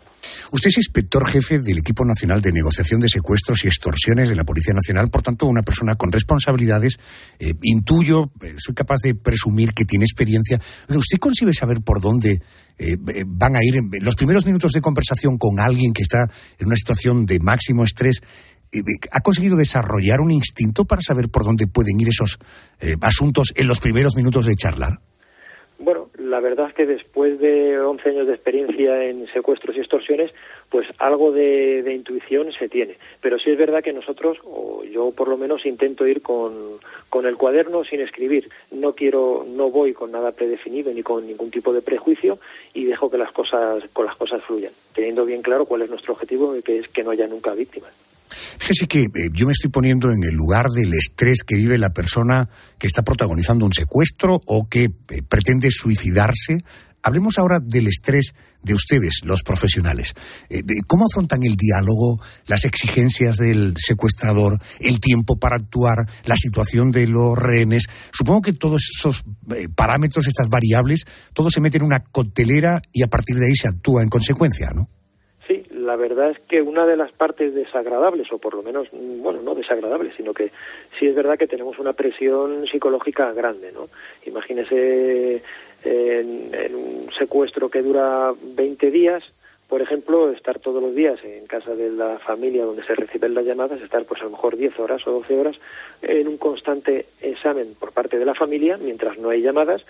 Usted 0.55 0.68
es 0.68 0.76
inspector 0.76 1.28
jefe 1.28 1.59
del 1.59 1.78
Equipo 1.78 2.05
Nacional 2.05 2.40
de 2.40 2.52
Negociación 2.52 3.00
de 3.00 3.09
Secuestros 3.09 3.64
y 3.64 3.66
Extorsiones 3.66 4.28
de 4.28 4.36
la 4.36 4.44
Policía 4.44 4.72
Nacional, 4.72 5.11
por 5.11 5.20
tanto, 5.20 5.46
una 5.46 5.62
persona 5.64 5.96
con 5.96 6.12
responsabilidades. 6.12 6.96
Eh, 7.40 7.55
intuyo, 7.62 8.30
eh, 8.40 8.55
soy 8.59 8.72
capaz 8.72 8.98
de 9.02 9.16
presumir 9.16 9.74
que 9.74 9.84
tiene 9.84 10.05
experiencia. 10.05 10.61
¿Usted 10.90 11.18
consigue 11.18 11.52
saber 11.52 11.80
por 11.80 12.00
dónde 12.00 12.40
eh, 12.78 12.96
van 13.26 13.57
a 13.57 13.64
ir 13.64 13.78
en 13.78 13.90
los 14.05 14.14
primeros 14.14 14.46
minutos 14.46 14.70
de 14.70 14.80
conversación 14.80 15.38
con 15.38 15.59
alguien 15.59 15.92
que 15.92 16.02
está 16.02 16.30
en 16.61 16.68
una 16.68 16.76
situación 16.76 17.26
de 17.26 17.40
máximo 17.40 17.82
estrés? 17.82 18.20
¿Ha 19.11 19.20
conseguido 19.22 19.57
desarrollar 19.57 20.20
un 20.20 20.30
instinto 20.30 20.84
para 20.84 21.02
saber 21.02 21.30
por 21.30 21.42
dónde 21.42 21.66
pueden 21.66 22.00
ir 22.00 22.11
esos 22.11 22.38
asuntos 23.00 23.52
en 23.57 23.66
los 23.66 23.80
primeros 23.80 24.14
minutos 24.14 24.46
de 24.46 24.55
charlar? 24.55 25.00
La 26.24 26.40
verdad 26.40 26.68
es 26.68 26.74
que 26.74 26.86
después 26.86 27.38
de 27.38 27.78
11 27.78 28.08
años 28.08 28.26
de 28.26 28.32
experiencia 28.32 29.04
en 29.04 29.26
secuestros 29.26 29.76
y 29.76 29.80
extorsiones, 29.80 30.32
pues 30.70 30.88
algo 30.96 31.32
de, 31.32 31.84
intuición 31.94 32.50
se 32.50 32.70
tiene. 32.70 32.96
Pero 33.20 33.38
sí 33.38 33.50
es 33.50 33.58
verdad 33.58 33.82
que 33.82 33.92
nosotros, 33.92 34.38
o 34.44 34.82
yo 34.84 35.10
por 35.10 35.28
lo 35.28 35.36
menos, 35.36 35.66
intento 35.66 36.06
ir 36.06 36.22
con, 36.22 36.78
con 37.10 37.26
el 37.26 37.36
cuaderno 37.36 37.84
sin 37.84 38.00
escribir. 38.00 38.48
No 38.70 38.94
quiero, 38.94 39.44
no 39.46 39.70
voy 39.70 39.92
con 39.92 40.12
nada 40.12 40.32
predefinido 40.32 40.94
ni 40.94 41.02
con 41.02 41.26
ningún 41.26 41.50
tipo 41.50 41.74
de 41.74 41.82
prejuicio 41.82 42.38
y 42.72 42.86
dejo 42.86 43.10
que 43.10 43.18
las 43.18 43.30
cosas, 43.30 43.84
con 43.92 44.06
las 44.06 44.16
cosas 44.16 44.42
fluyan, 44.42 44.72
teniendo 44.94 45.26
bien 45.26 45.42
claro 45.42 45.66
cuál 45.66 45.82
es 45.82 45.90
nuestro 45.90 46.14
objetivo, 46.14 46.54
que 46.64 46.78
es 46.78 46.88
que 46.88 47.04
no 47.04 47.10
haya 47.10 47.26
nunca 47.26 47.52
víctimas. 47.52 47.92
Fíjese 48.59 48.87
que 48.87 49.03
eh, 49.03 49.30
yo 49.32 49.47
me 49.47 49.53
estoy 49.53 49.70
poniendo 49.70 50.11
en 50.11 50.22
el 50.22 50.35
lugar 50.35 50.68
del 50.68 50.93
estrés 50.95 51.43
que 51.43 51.57
vive 51.57 51.78
la 51.78 51.91
persona 51.91 52.49
que 52.78 52.87
está 52.87 53.03
protagonizando 53.03 53.64
un 53.64 53.72
secuestro 53.72 54.41
o 54.47 54.68
que 54.68 54.85
eh, 54.85 55.22
pretende 55.28 55.70
suicidarse. 55.70 56.64
Hablemos 57.03 57.39
ahora 57.39 57.59
del 57.61 57.87
estrés 57.87 58.35
de 58.62 58.72
ustedes, 58.72 59.20
los 59.24 59.43
profesionales. 59.43 60.14
Eh, 60.49 60.62
¿Cómo 60.87 61.05
afrontan 61.05 61.43
el 61.43 61.55
diálogo, 61.55 62.18
las 62.47 62.64
exigencias 62.64 63.37
del 63.37 63.74
secuestrador, 63.76 64.59
el 64.80 65.01
tiempo 65.01 65.37
para 65.37 65.57
actuar, 65.57 66.09
la 66.24 66.37
situación 66.37 66.91
de 66.91 67.07
los 67.07 67.37
rehenes? 67.37 67.85
Supongo 68.11 68.41
que 68.41 68.53
todos 68.55 68.89
esos 68.99 69.24
parámetros, 69.74 70.26
estas 70.26 70.49
variables, 70.49 71.05
todo 71.35 71.51
se 71.51 71.61
mete 71.61 71.76
en 71.76 71.85
una 71.85 72.01
coctelera 72.01 72.80
y 72.91 73.03
a 73.03 73.09
partir 73.09 73.37
de 73.37 73.49
ahí 73.49 73.55
se 73.55 73.68
actúa 73.68 74.03
en 74.03 74.09
consecuencia, 74.09 74.70
¿no? 74.74 74.89
La 75.85 75.97
verdad 75.97 76.30
es 76.30 76.39
que 76.41 76.62
una 76.62 76.87
de 76.87 76.97
las 76.97 77.12
partes 77.12 77.55
desagradables, 77.55 78.32
o 78.32 78.39
por 78.39 78.55
lo 78.55 78.62
menos, 78.62 78.89
mm, 78.93 79.22
bueno, 79.22 79.43
no 79.43 79.55
desagradables, 79.55 80.14
sino 80.16 80.32
que 80.35 80.51
sí 80.99 81.07
es 81.07 81.14
verdad 81.14 81.39
que 81.39 81.47
tenemos 81.47 81.78
una 81.78 81.93
presión 81.93 82.66
psicológica 82.66 83.32
grande, 83.32 83.70
¿no? 83.72 83.89
Imagínese 84.26 85.43
en, 85.85 86.74
un 86.74 87.11
secuestro 87.16 87.68
que 87.68 87.82
dura 87.82 88.32
20 88.43 88.91
días, 88.91 89.22
por 89.68 89.82
ejemplo, 89.82 90.30
estar 90.30 90.59
todos 90.59 90.82
los 90.82 90.95
días 90.95 91.22
en 91.24 91.47
casa 91.47 91.74
de 91.74 91.91
la 91.91 92.18
familia 92.18 92.64
donde 92.64 92.85
se 92.85 92.95
reciben 92.95 93.35
las 93.35 93.45
llamadas, 93.45 93.80
estar 93.80 94.05
pues 94.05 94.20
a 94.20 94.24
lo 94.24 94.30
mejor 94.30 94.57
10 94.57 94.78
horas 94.78 95.07
o 95.07 95.12
12 95.12 95.39
horas 95.39 95.57
en 96.03 96.28
un 96.28 96.37
constante 96.37 97.07
examen 97.20 97.74
por 97.78 97.93
parte 97.93 98.18
de 98.18 98.24
la 98.24 98.35
familia 98.35 98.78
mientras 98.78 99.18
no 99.18 99.30
hay 99.30 99.43
llamadas 99.43 99.85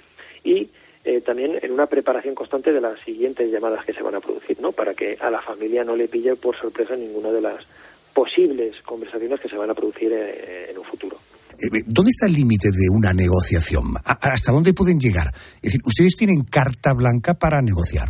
y 0.44 0.68
eh, 1.06 1.20
también 1.20 1.58
en 1.60 1.70
una 1.70 1.86
preparación 1.86 2.34
constante 2.34 2.72
de 2.72 2.80
las 2.80 2.98
siguientes 3.00 3.52
llamadas 3.52 3.84
que 3.84 3.92
se 3.92 4.02
van 4.02 4.14
a 4.14 4.20
producir, 4.20 4.58
¿no? 4.60 4.72
Para 4.72 4.94
que 4.94 5.18
a 5.20 5.28
la 5.28 5.42
familia 5.42 5.84
no 5.84 5.94
le 5.94 6.08
pille 6.08 6.34
por 6.34 6.56
sorpresa 6.56 6.96
ninguna 6.96 7.30
de 7.30 7.42
las 7.42 7.60
posibles 8.14 8.80
conversaciones 8.80 9.38
que 9.38 9.50
se 9.50 9.56
van 9.56 9.68
a 9.68 9.74
producir 9.74 10.10
eh, 10.14 10.70
en 10.70 10.78
un 10.78 10.84
futuro. 10.84 11.18
Eh, 11.58 11.82
¿Dónde 11.84 12.08
está 12.08 12.26
el 12.26 12.32
límite 12.32 12.68
de 12.68 12.88
una 12.90 13.12
negociación? 13.12 13.92
¿Hasta 14.02 14.50
dónde 14.50 14.72
pueden 14.72 14.98
llegar? 14.98 15.28
Es 15.56 15.62
decir, 15.74 15.82
¿ustedes 15.84 16.14
tienen 16.16 16.44
carta 16.44 16.94
blanca 16.94 17.34
para 17.34 17.60
negociar? 17.60 18.08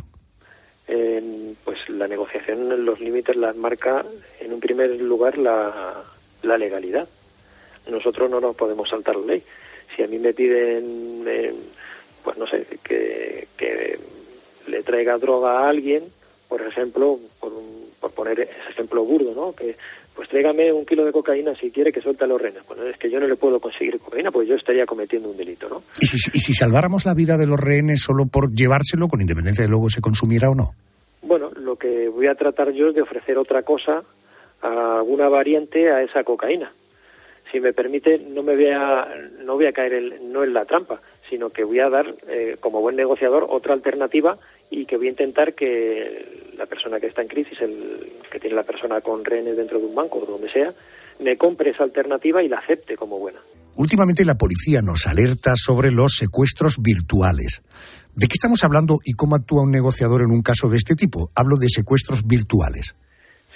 pues 1.65 1.79
la 1.89 2.07
negociación, 2.07 2.85
los 2.85 3.01
límites 3.01 3.35
las 3.37 3.57
marca 3.57 4.05
en 4.39 4.53
un 4.53 4.61
primer 4.61 5.01
lugar 5.01 5.39
la, 5.39 6.05
la 6.43 6.59
legalidad. 6.59 7.09
Nosotros 7.91 8.31
no 8.31 8.39
nos 8.39 8.55
podemos 8.55 8.89
saltar 8.91 9.17
la 9.17 9.27
ley. 9.27 9.43
Si 9.97 10.03
a 10.03 10.07
mí 10.07 10.19
me 10.19 10.35
piden 10.35 11.25
pues 12.25 12.39
no 12.39 12.47
sé, 12.47 12.67
que, 12.83 13.47
que 13.57 13.99
le 14.67 14.83
traiga 14.83 15.19
droga 15.19 15.61
a 15.61 15.69
alguien, 15.69 16.05
por 16.49 16.63
ejemplo, 16.63 17.19
por, 17.39 17.53
por 18.01 18.11
poner 18.13 18.41
ese 18.41 18.71
ejemplo 18.71 19.05
burdo, 19.05 19.35
¿no? 19.35 19.53
Que 19.53 19.77
pues 20.15 20.29
tráigame 20.29 20.73
un 20.73 20.87
kilo 20.87 21.05
de 21.05 21.13
cocaína 21.13 21.55
si 21.57 21.71
quiere 21.71 21.93
que 21.93 22.01
suelte 22.01 22.27
los 22.27 22.41
renes. 22.41 22.67
Bueno, 22.69 22.85
es 22.85 22.97
que 22.97 23.11
yo 23.11 23.19
no 23.19 23.27
le 23.27 23.35
puedo 23.35 23.59
conseguir 23.59 23.99
cocaína, 23.99 24.31
pues 24.31 24.49
yo 24.49 24.55
estaría 24.55 24.87
cometiendo 24.87 25.29
un 25.29 25.37
delito, 25.37 25.69
¿no? 25.69 25.83
¿Y 26.01 26.07
si, 26.07 26.17
y 26.33 26.41
si 26.41 26.55
salváramos 26.55 27.05
la 27.05 27.15
vida 27.15 27.37
de 27.37 27.47
los 27.47 27.59
rehenes 27.59 28.01
solo 28.03 28.27
por 28.27 28.53
llevárselo, 28.53 29.09
con 29.09 29.21
independencia 29.21 29.65
de 29.65 29.71
luego 29.71 29.91
se 29.91 30.01
consumiera 30.01 30.51
o 30.51 30.55
no? 30.55 30.75
Bueno, 31.23 31.51
lo 31.51 31.77
que 31.77 32.09
voy 32.09 32.29
a 32.29 32.35
tratar 32.35 32.71
yo 32.73 32.89
es 32.89 32.95
de 32.95 33.03
ofrecer 33.03 33.39
otra 33.39 33.63
cosa, 33.63 34.03
alguna 34.61 35.29
variante 35.29 35.91
a 35.91 36.03
esa 36.03 36.23
cocaína. 36.23 36.73
Si 37.51 37.61
me 37.61 37.73
permite, 37.73 38.19
no 38.19 38.43
me 38.43 38.55
voy 38.55 38.71
a, 38.71 39.09
no 39.45 39.55
voy 39.55 39.67
a 39.67 39.73
caer 39.73 39.95
el, 39.95 40.33
no 40.33 40.45
en 40.45 40.55
la 40.55 40.65
trampa, 40.65 41.01
sino 41.29 41.51
que 41.51 41.65
voy 41.65 41.81
a 41.81 41.89
dar, 41.89 42.07
eh, 42.29 42.57
como 42.61 42.81
buen 42.81 42.97
negociador, 42.97 43.47
otra 43.49 43.75
alternativa 43.75 44.37
y 44.71 44.87
que 44.87 44.97
voy 44.97 45.09
a 45.09 45.11
intentar 45.11 45.55
que 45.55 46.53
la 46.57 46.67
persona 46.67 47.01
que 47.01 47.07
está 47.07 47.23
en 47.23 47.29
crisis, 47.29 47.61
el 47.61 48.13
que 48.31 48.41
tiene 48.41 48.57
la 48.57 48.63
persona 48.63 49.01
con 49.01 49.25
rehenes 49.25 49.57
dentro 49.57 49.79
de 49.79 49.87
un 49.87 49.95
banco 49.95 50.19
o 50.19 50.27
donde 50.27 50.51
sea, 50.51 50.73
me 51.21 51.37
compre 51.37 51.71
esa 51.71 51.85
alternativa 51.85 52.43
y 52.43 52.49
la 52.49 52.59
acepte 52.59 52.97
como 52.97 53.19
buena. 53.19 53.39
Últimamente 53.77 54.25
la 54.25 54.37
policía 54.37 54.83
nos 54.83 55.07
alerta 55.07 55.55
sobre 55.57 55.91
los 55.91 56.13
secuestros 56.13 56.81
virtuales. 56.81 57.63
¿De 58.15 58.29
qué 58.29 58.35
estamos 58.35 58.63
hablando 58.63 58.99
y 59.05 59.15
cómo 59.15 59.35
actúa 59.35 59.63
un 59.63 59.73
negociador 59.73 60.23
en 60.23 60.31
un 60.31 60.43
caso 60.43 60.69
de 60.69 60.77
este 60.77 60.95
tipo? 60.95 61.31
Hablo 61.35 61.57
de 61.57 61.69
secuestros 61.69 62.25
virtuales. 62.25 62.95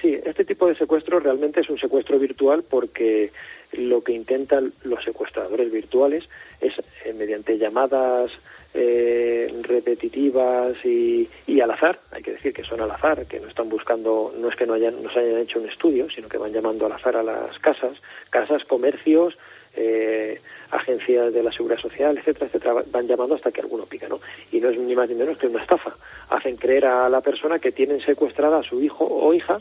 Sí, 0.03 0.17
este 0.25 0.45
tipo 0.45 0.67
de 0.67 0.77
secuestro 0.77 1.21
realmente 1.21 1.61
es 1.61 1.71
un 1.71 1.79
secuestro 1.79 2.19
virtual 2.19 2.65
porque 2.69 3.31
lo 3.73 4.03
que 4.03 4.13
intentan 4.13 4.73
los 4.83 5.05
secuestradores 5.05 5.71
virtuales 5.71 6.25
es 6.61 6.75
eh, 7.05 7.13
mediante 7.13 7.59
llamadas 7.59 8.31
eh, 8.75 9.53
repetitivas 9.63 10.77
y, 10.85 11.29
al 11.61 11.71
azar, 11.71 11.99
hay 12.13 12.23
que 12.23 12.33
decir 12.33 12.53
que 12.53 12.63
son 12.63 12.81
al 12.81 12.91
azar, 12.91 13.27
que 13.27 13.41
no 13.41 13.49
están 13.49 13.69
buscando, 13.69 14.33
no 14.39 14.49
es 14.49 14.57
que 14.57 14.67
no 14.67 14.75
hayan, 14.75 15.03
no 15.03 15.11
se 15.11 15.21
hayan 15.21 15.41
hecho 15.41 15.59
un 15.59 15.69
estudio, 15.69 16.09
sino 16.11 16.29
que 16.29 16.39
van 16.39 16.53
llamando 16.53 16.87
al 16.87 16.93
azar 16.93 17.17
a 17.17 17.23
las 17.23 17.59
casas, 17.59 18.01
casas, 18.31 18.65
comercios, 18.65 19.37
eh, 19.75 20.41
agencias 20.71 21.33
de 21.33 21.43
la 21.43 21.51
seguridad 21.51 21.81
social, 21.81 22.17
etcétera, 22.19 22.47
etcétera, 22.47 22.83
van 22.91 23.07
llamando 23.07 23.35
hasta 23.35 23.51
que 23.51 23.61
alguno 23.61 23.87
pica, 23.87 24.09
¿no? 24.09 24.21
Y 24.53 24.61
no 24.61 24.71
es 24.71 24.79
ni 24.79 24.95
más 24.95 25.09
ni 25.09 25.15
menos 25.15 25.39
que 25.39 25.47
una 25.47 25.63
estafa. 25.63 25.95
Hacen 26.31 26.57
creer 26.57 26.87
a 26.87 27.09
la 27.09 27.21
persona 27.21 27.59
que 27.59 27.73
tienen 27.73 28.01
secuestrada 28.01 28.59
a 28.59 28.63
su 28.63 28.81
hijo 28.83 29.05
o 29.05 29.33
hija 29.35 29.61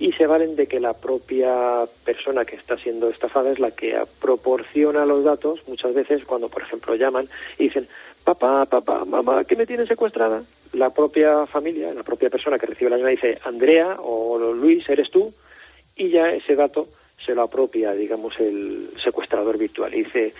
y 0.00 0.12
se 0.12 0.26
valen 0.26 0.56
de 0.56 0.66
que 0.66 0.80
la 0.80 0.94
propia 0.94 1.84
persona 2.04 2.46
que 2.46 2.56
está 2.56 2.78
siendo 2.78 3.10
estafada 3.10 3.52
es 3.52 3.58
la 3.58 3.70
que 3.70 3.94
proporciona 4.18 5.04
los 5.04 5.22
datos 5.22 5.60
muchas 5.68 5.92
veces 5.92 6.24
cuando, 6.24 6.48
por 6.48 6.62
ejemplo, 6.62 6.94
llaman 6.94 7.28
y 7.58 7.64
dicen, 7.64 7.86
papá, 8.24 8.64
papá, 8.64 9.04
mamá, 9.04 9.44
que 9.44 9.56
me 9.56 9.66
tiene 9.66 9.86
secuestrada. 9.86 10.42
La 10.72 10.88
propia 10.88 11.46
familia, 11.46 11.92
la 11.92 12.02
propia 12.02 12.30
persona 12.30 12.58
que 12.58 12.66
recibe 12.66 12.88
la 12.88 12.96
llamada 12.96 13.10
dice, 13.10 13.38
Andrea 13.44 13.98
o 14.00 14.38
Luis, 14.54 14.88
eres 14.88 15.10
tú, 15.10 15.34
y 15.94 16.08
ya 16.08 16.30
ese 16.30 16.56
dato 16.56 16.88
se 17.22 17.34
lo 17.34 17.42
apropia, 17.42 17.92
digamos, 17.92 18.40
el 18.40 18.88
secuestrador 19.04 19.58
virtual. 19.58 19.92
Y 19.94 20.04
dice, 20.04 20.32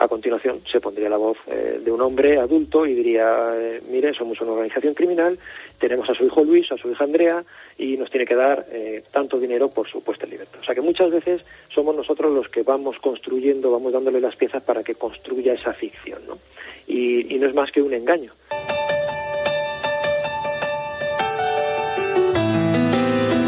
a 0.00 0.08
continuación 0.08 0.60
se 0.70 0.80
pondría 0.80 1.10
la 1.10 1.18
voz 1.18 1.36
eh, 1.46 1.78
de 1.84 1.92
un 1.92 2.00
hombre 2.00 2.38
adulto 2.38 2.86
y 2.86 2.94
diría, 2.94 3.52
eh, 3.54 3.82
mire, 3.90 4.14
somos 4.14 4.40
una 4.40 4.52
organización 4.52 4.94
criminal, 4.94 5.38
tenemos 5.78 6.08
a 6.08 6.14
su 6.14 6.24
hijo 6.24 6.42
Luis, 6.42 6.72
a 6.72 6.78
su 6.78 6.90
hija 6.90 7.04
Andrea 7.04 7.44
y 7.76 7.98
nos 7.98 8.10
tiene 8.10 8.24
que 8.24 8.34
dar 8.34 8.64
eh, 8.72 9.02
tanto 9.12 9.38
dinero 9.38 9.68
por 9.68 9.86
su 9.88 10.02
puesta 10.02 10.24
en 10.24 10.30
libertad. 10.30 10.58
O 10.62 10.64
sea 10.64 10.74
que 10.74 10.80
muchas 10.80 11.10
veces 11.10 11.42
somos 11.68 11.94
nosotros 11.94 12.32
los 12.32 12.48
que 12.48 12.62
vamos 12.62 12.96
construyendo, 12.98 13.70
vamos 13.70 13.92
dándole 13.92 14.22
las 14.22 14.36
piezas 14.36 14.62
para 14.62 14.82
que 14.82 14.94
construya 14.94 15.52
esa 15.52 15.74
ficción, 15.74 16.22
¿no? 16.26 16.38
Y, 16.86 17.34
y 17.34 17.38
no 17.38 17.46
es 17.46 17.54
más 17.54 17.70
que 17.70 17.82
un 17.82 17.92
engaño. 17.92 18.32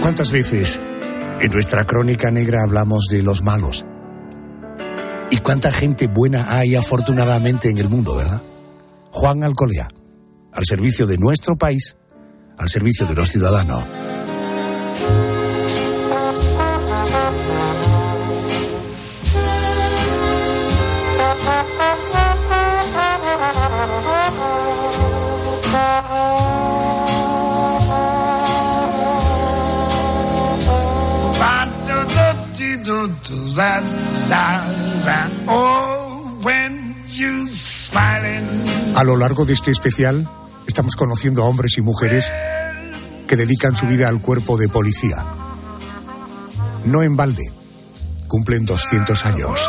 ¿Cuántas 0.03 0.31
veces 0.31 0.79
en 1.41 1.51
nuestra 1.51 1.87
crónica 1.87 2.31
negra 2.31 2.59
hablamos 2.67 3.07
de 3.11 3.23
los 3.23 3.43
malos? 3.43 3.87
Y 5.33 5.39
cuánta 5.39 5.73
gente 5.73 6.09
buena 6.09 6.55
hay 6.55 6.77
afortunadamente 6.77 7.71
en 7.71 7.79
el 7.79 7.89
mundo, 7.89 8.15
¿verdad? 8.15 8.43
Juan 9.13 9.43
Alcolea, 9.43 9.89
al 10.53 10.65
servicio 10.67 11.07
de 11.07 11.17
nuestro 11.17 11.57
país, 11.57 11.97
al 12.59 12.69
servicio 12.69 13.07
de 13.07 13.15
los 13.15 13.31
ciudadanos. 13.31 14.12
A 38.95 39.05
lo 39.05 39.17
largo 39.17 39.45
de 39.45 39.53
este 39.53 39.71
especial 39.71 40.29
estamos 40.67 40.97
conociendo 40.97 41.43
a 41.43 41.47
hombres 41.47 41.79
y 41.79 41.83
mujeres 41.83 42.33
que 43.29 43.37
dedican 43.37 43.77
su 43.77 43.87
vida 43.87 44.09
al 44.09 44.21
cuerpo 44.21 44.57
de 44.57 44.69
policía. 44.69 45.25
No 46.85 47.03
en 47.03 47.17
balde. 47.17 47.53
Cumplen 48.27 48.65
200 48.65 49.25
años. 49.25 49.61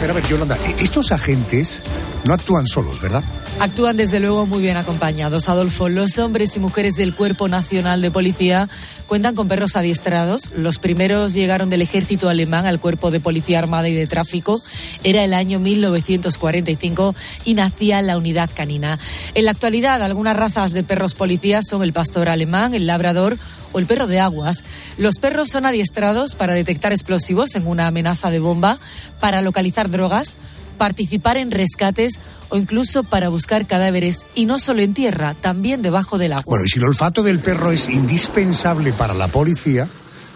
Pero 0.00 0.12
a 0.12 0.14
ver, 0.14 0.26
Yolanda, 0.26 0.56
e-, 0.66 0.82
estos 0.82 1.12
agentes 1.12 1.82
no 2.24 2.34
actúan 2.34 2.66
solos, 2.66 3.00
¿verdad? 3.00 3.24
Actúan 3.60 3.96
desde 3.96 4.20
luego 4.20 4.46
muy 4.46 4.62
bien 4.62 4.76
acompañados. 4.76 5.48
Adolfo, 5.48 5.88
los 5.88 6.16
hombres 6.18 6.54
y 6.54 6.60
mujeres 6.60 6.94
del 6.94 7.12
Cuerpo 7.12 7.48
Nacional 7.48 8.00
de 8.00 8.12
Policía 8.12 8.68
cuentan 9.08 9.34
con 9.34 9.48
perros 9.48 9.74
adiestrados. 9.74 10.50
Los 10.54 10.78
primeros 10.78 11.34
llegaron 11.34 11.68
del 11.68 11.82
ejército 11.82 12.28
alemán 12.28 12.66
al 12.66 12.78
Cuerpo 12.78 13.10
de 13.10 13.18
Policía 13.18 13.58
Armada 13.58 13.88
y 13.88 13.94
de 13.94 14.06
Tráfico. 14.06 14.62
Era 15.02 15.24
el 15.24 15.34
año 15.34 15.58
1945 15.58 17.16
y 17.44 17.54
nacía 17.54 18.00
la 18.00 18.16
unidad 18.16 18.48
canina. 18.54 18.96
En 19.34 19.44
la 19.46 19.50
actualidad, 19.50 20.04
algunas 20.04 20.36
razas 20.36 20.72
de 20.72 20.84
perros 20.84 21.14
policías 21.14 21.66
son 21.66 21.82
el 21.82 21.92
pastor 21.92 22.28
alemán, 22.28 22.74
el 22.74 22.86
labrador 22.86 23.38
o 23.72 23.80
el 23.80 23.86
perro 23.86 24.06
de 24.06 24.20
aguas. 24.20 24.62
Los 24.98 25.18
perros 25.18 25.48
son 25.48 25.66
adiestrados 25.66 26.36
para 26.36 26.54
detectar 26.54 26.92
explosivos 26.92 27.56
en 27.56 27.66
una 27.66 27.88
amenaza 27.88 28.30
de 28.30 28.38
bomba, 28.38 28.78
para 29.18 29.42
localizar 29.42 29.90
drogas, 29.90 30.36
participar 30.78 31.36
en 31.36 31.50
rescates 31.50 32.20
o 32.48 32.56
incluso 32.56 33.04
para 33.04 33.28
buscar 33.28 33.66
cadáveres 33.66 34.24
y 34.34 34.46
no 34.46 34.58
solo 34.58 34.82
en 34.82 34.94
tierra, 34.94 35.34
también 35.34 35.82
debajo 35.82 36.18
del 36.18 36.32
agua. 36.32 36.44
Bueno, 36.46 36.64
y 36.64 36.68
si 36.68 36.78
el 36.78 36.84
olfato 36.84 37.22
del 37.22 37.38
perro 37.38 37.70
es 37.70 37.88
indispensable 37.88 38.92
para 38.92 39.14
la 39.14 39.28
policía, 39.28 39.88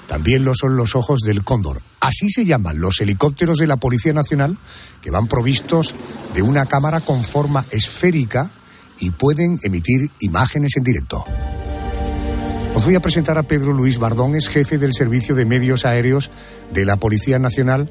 también 0.09 0.45
lo 0.45 0.55
son 0.55 0.77
los 0.77 0.95
ojos 0.95 1.21
del 1.21 1.43
cóndor. 1.43 1.81
Así 2.01 2.29
se 2.31 2.45
llaman 2.45 2.81
los 2.81 3.01
helicópteros 3.01 3.59
de 3.59 3.67
la 3.67 3.77
Policía 3.77 4.13
Nacional, 4.13 4.59
que 5.01 5.11
van 5.11 5.27
provistos 5.27 5.95
de 6.35 6.43
una 6.43 6.67
cámara 6.67 7.01
con 7.01 7.23
forma 7.23 7.65
esférica 7.71 8.51
y 8.99 9.11
pueden 9.11 9.59
emitir 9.63 10.11
imágenes 10.21 10.77
en 10.77 10.83
directo. 10.83 11.25
Os 12.75 12.85
voy 12.85 12.95
a 12.95 13.01
presentar 13.01 13.39
a 13.39 13.43
Pedro 13.43 13.73
Luis 13.73 13.99
Bardón, 13.99 14.35
es 14.35 14.49
jefe 14.49 14.79
del 14.79 14.95
Servicio 14.95 15.35
de 15.35 15.45
Medios 15.45 15.85
Aéreos 15.85 16.31
de 16.73 16.85
la 16.85 16.97
Policía 16.97 17.39
Nacional. 17.39 17.89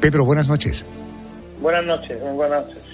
Pedro, 0.00 0.24
buenas 0.24 0.48
noches. 0.48 0.84
Buenas 1.60 1.84
noches, 1.84 2.20
muy 2.22 2.32
buenas 2.32 2.66
noches. 2.66 2.87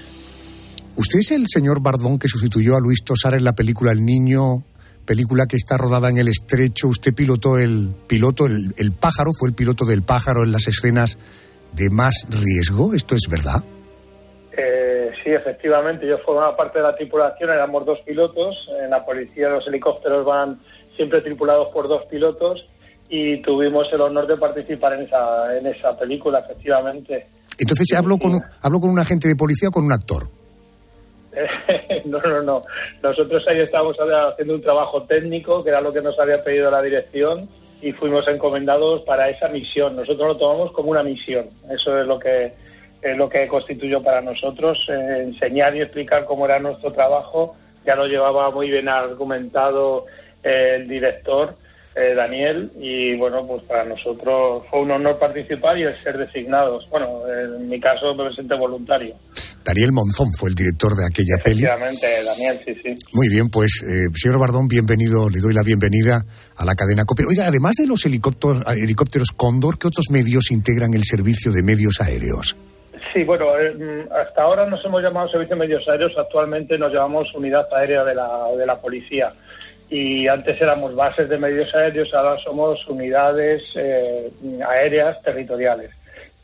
¿Usted 0.97 1.19
es 1.19 1.31
el 1.33 1.47
señor 1.49 1.83
Bardón 1.83 2.19
que 2.19 2.29
sustituyó 2.29 2.77
a 2.77 2.81
Luis 2.81 3.03
Tosar 3.03 3.35
en 3.35 3.43
la 3.43 3.55
película 3.55 3.91
El 3.91 4.05
Niño, 4.05 4.65
película 5.05 5.47
que 5.47 5.57
está 5.57 5.77
rodada 5.77 6.09
en 6.09 6.19
el 6.19 6.29
estrecho? 6.29 6.87
Usted 6.87 7.13
pilotó 7.13 7.59
el 7.59 7.93
piloto, 8.07 8.47
el, 8.47 8.73
el 8.77 8.93
pájaro, 8.93 9.33
fue 9.37 9.49
el 9.49 9.55
piloto 9.55 9.85
del 9.85 10.03
pájaro 10.03 10.45
en 10.45 10.53
las 10.53 10.69
escenas 10.69 11.19
de 11.73 11.91
más 11.91 12.29
riesgo. 12.31 12.95
¿Esto 12.95 13.17
es 13.17 13.23
verdad? 13.29 13.65
Eh, 14.57 15.11
sí, 15.25 15.31
efectivamente, 15.31 16.07
yo 16.07 16.17
formaba 16.25 16.57
parte 16.57 16.79
de 16.79 16.85
la 16.85 16.95
tripulación, 16.95 17.51
éramos 17.51 17.85
dos 17.85 17.99
pilotos. 18.07 18.55
En 18.81 18.91
la 18.91 19.05
policía 19.05 19.49
los 19.49 19.67
helicópteros 19.67 20.25
van 20.25 20.61
siempre 20.95 21.21
tripulados 21.23 21.73
por 21.73 21.89
dos 21.89 22.03
pilotos 22.09 22.65
y 23.09 23.43
tuvimos 23.43 23.89
el 23.93 24.01
honor 24.01 24.29
de 24.29 24.37
participar 24.37 24.93
en 24.93 25.03
esa, 25.03 25.59
en 25.59 25.67
esa 25.67 25.97
película, 25.99 26.39
efectivamente. 26.39 27.27
Entonces, 27.59 27.93
¿hablo 27.97 28.17
con, 28.17 28.41
¿hablo 28.63 28.79
con 28.81 28.91
un 28.91 28.99
agente 29.01 29.27
de 29.27 29.35
policía 29.35 29.71
o 29.71 29.73
con 29.73 29.85
un 29.85 29.93
actor? 29.93 30.29
no, 32.05 32.21
no, 32.21 32.43
no. 32.43 32.63
Nosotros 33.03 33.45
ahí 33.49 33.61
estábamos 33.61 33.97
haciendo 33.99 34.55
un 34.55 34.63
trabajo 34.63 35.03
técnico, 35.05 35.63
que 35.63 35.71
era 35.71 35.81
lo 35.81 35.93
que 35.93 36.03
nos 36.03 36.19
había 36.19 36.43
pedido 36.43 36.71
la 36.71 36.83
dirección, 36.83 37.49
y 37.81 37.93
fuimos 37.93 38.27
encomendados 38.29 39.03
para 39.03 39.29
esa 39.29 39.49
misión. 39.49 39.97
Nosotros 39.97 40.29
lo 40.29 40.37
tomamos 40.37 40.73
como 40.73 40.91
una 40.91 41.03
misión. 41.03 41.51
Eso 41.71 42.01
es 42.01 42.07
lo 42.07 42.19
que, 42.19 42.53
es 43.03 43.17
lo 43.17 43.29
que 43.29 43.47
constituyó 43.47 44.03
para 44.03 44.21
nosotros. 44.21 44.79
Eh, 44.89 45.23
enseñar 45.25 45.77
y 45.77 45.83
explicar 45.83 46.25
cómo 46.25 46.47
era 46.47 46.59
nuestro 46.59 46.93
trabajo. 46.93 47.57
Ya 47.85 47.95
lo 47.95 48.07
llevaba 48.07 48.51
muy 48.51 48.71
bien 48.71 48.89
argumentado 48.89 50.07
eh, 50.43 50.77
el 50.77 50.89
director. 50.89 51.57
Eh, 51.97 52.13
Daniel 52.13 52.73
y 52.77 53.15
bueno 53.15 53.47
pues 53.47 53.63
para 53.63 53.85
nosotros 53.85 54.65
fue 54.69 54.81
un 54.81 54.91
honor 54.91 55.17
participar 55.17 55.79
y 55.79 55.85
el 55.85 56.03
ser 56.03 56.19
designados 56.19 56.91
bueno 56.91 57.23
en 57.29 57.69
mi 57.69 57.79
caso 57.79 58.13
me 58.17 58.25
presenté 58.25 58.57
voluntario 58.57 59.15
Daniel 59.65 59.93
Monzón 59.93 60.29
fue 60.37 60.51
el 60.51 60.55
director 60.55 60.93
de 60.95 61.07
aquella 61.07 61.37
peli. 61.43 61.65
Efectivamente, 61.65 62.07
Daniel, 62.23 62.61
sí, 62.65 62.75
sí. 62.83 62.95
Muy 63.15 63.29
bien, 63.29 63.49
pues, 63.49 63.83
eh, 63.83 64.13
señor 64.15 64.39
Bardón, 64.39 64.69
bienvenido, 64.69 65.31
le 65.31 65.41
doy 65.41 65.55
la 65.55 65.63
bienvenida 65.63 66.23
a 66.55 66.65
la 66.67 66.75
cadena 66.75 67.07
COPE. 67.07 67.25
Oiga, 67.27 67.47
además 67.47 67.77
de 67.81 67.87
los 67.87 68.05
helicópteros, 68.05 68.63
helicópteros 68.77 69.33
Cóndor, 69.33 69.79
¿qué 69.79 69.89
otros 69.89 70.11
medios 70.11 70.51
integran 70.51 70.93
el 70.93 71.05
servicio 71.05 71.51
de 71.51 71.63
medios 71.63 72.03
aéreos? 72.03 72.57
Sí, 73.15 73.25
bueno, 73.25 73.47
eh, 73.59 74.07
hasta 74.13 74.43
ahora 74.43 74.67
nos 74.67 74.85
hemos 74.85 75.03
llamado 75.03 75.29
Servicio 75.29 75.57
de 75.57 75.61
Medios 75.61 75.89
Aéreos, 75.89 76.13
actualmente 76.19 76.77
nos 76.77 76.93
llamamos 76.93 77.33
Unidad 77.35 77.67
Aérea 77.73 78.05
de 78.05 78.15
la, 78.15 78.49
de 78.59 78.67
la 78.67 78.79
Policía. 78.79 79.33
Y 79.89 80.29
antes 80.29 80.61
éramos 80.61 80.95
bases 80.95 81.29
de 81.29 81.39
medios 81.39 81.73
aéreos, 81.75 82.13
ahora 82.13 82.37
somos 82.43 82.87
unidades 82.89 83.63
eh, 83.77 84.31
aéreas 84.67 85.23
territoriales 85.23 85.91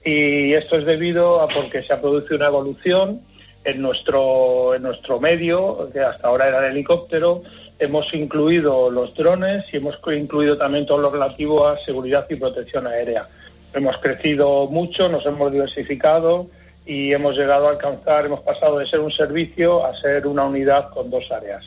y 0.04 0.54
esto 0.54 0.76
es 0.76 0.86
debido 0.86 1.40
a 1.40 1.48
porque 1.48 1.82
se 1.82 1.92
ha 1.92 2.00
producido 2.00 2.36
una 2.36 2.46
evolución 2.46 3.20
en 3.64 3.82
nuestro 3.82 4.74
en 4.74 4.82
nuestro 4.82 5.20
medio 5.20 5.90
que 5.92 6.00
hasta 6.00 6.26
ahora 6.26 6.48
era 6.48 6.66
el 6.66 6.72
helicóptero. 6.72 7.42
Hemos 7.78 8.12
incluido 8.12 8.90
los 8.90 9.14
drones 9.14 9.64
y 9.72 9.76
hemos 9.76 9.98
incluido 10.14 10.56
también 10.56 10.86
todo 10.86 10.98
lo 10.98 11.10
relativo 11.10 11.66
a 11.66 11.78
seguridad 11.84 12.26
y 12.30 12.36
protección 12.36 12.86
aérea. 12.86 13.28
Hemos 13.74 13.96
crecido 13.98 14.66
mucho 14.66 15.08
nos 15.08 15.24
hemos 15.26 15.52
diversificado 15.52 16.46
y 16.86 17.12
hemos 17.12 17.36
llegado 17.36 17.68
a 17.68 17.72
alcanzar 17.72 18.24
hemos 18.24 18.40
pasado 18.40 18.78
de 18.78 18.86
ser 18.86 19.00
un 19.00 19.12
servicio 19.12 19.84
a 19.84 19.94
ser 20.00 20.26
una 20.26 20.44
unidad 20.44 20.90
con 20.90 21.10
dos 21.10 21.30
áreas 21.30 21.64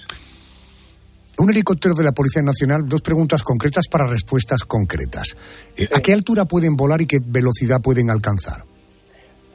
un 1.40 1.50
helicóptero 1.50 1.96
de 1.96 2.04
la 2.04 2.12
Policía 2.12 2.42
Nacional, 2.42 2.82
dos 2.86 3.02
preguntas 3.02 3.44
concretas 3.44 3.88
para 3.88 4.08
respuestas 4.08 4.64
concretas. 4.64 5.36
Eh, 5.78 5.88
¿A 5.94 6.00
qué 6.00 6.14
altura 6.14 6.46
pueden 6.46 6.76
volar 6.76 7.02
y 7.02 7.08
qué 7.08 7.18
velocidad 7.24 7.82
pueden 7.82 8.10
alcanzar? 8.10 8.64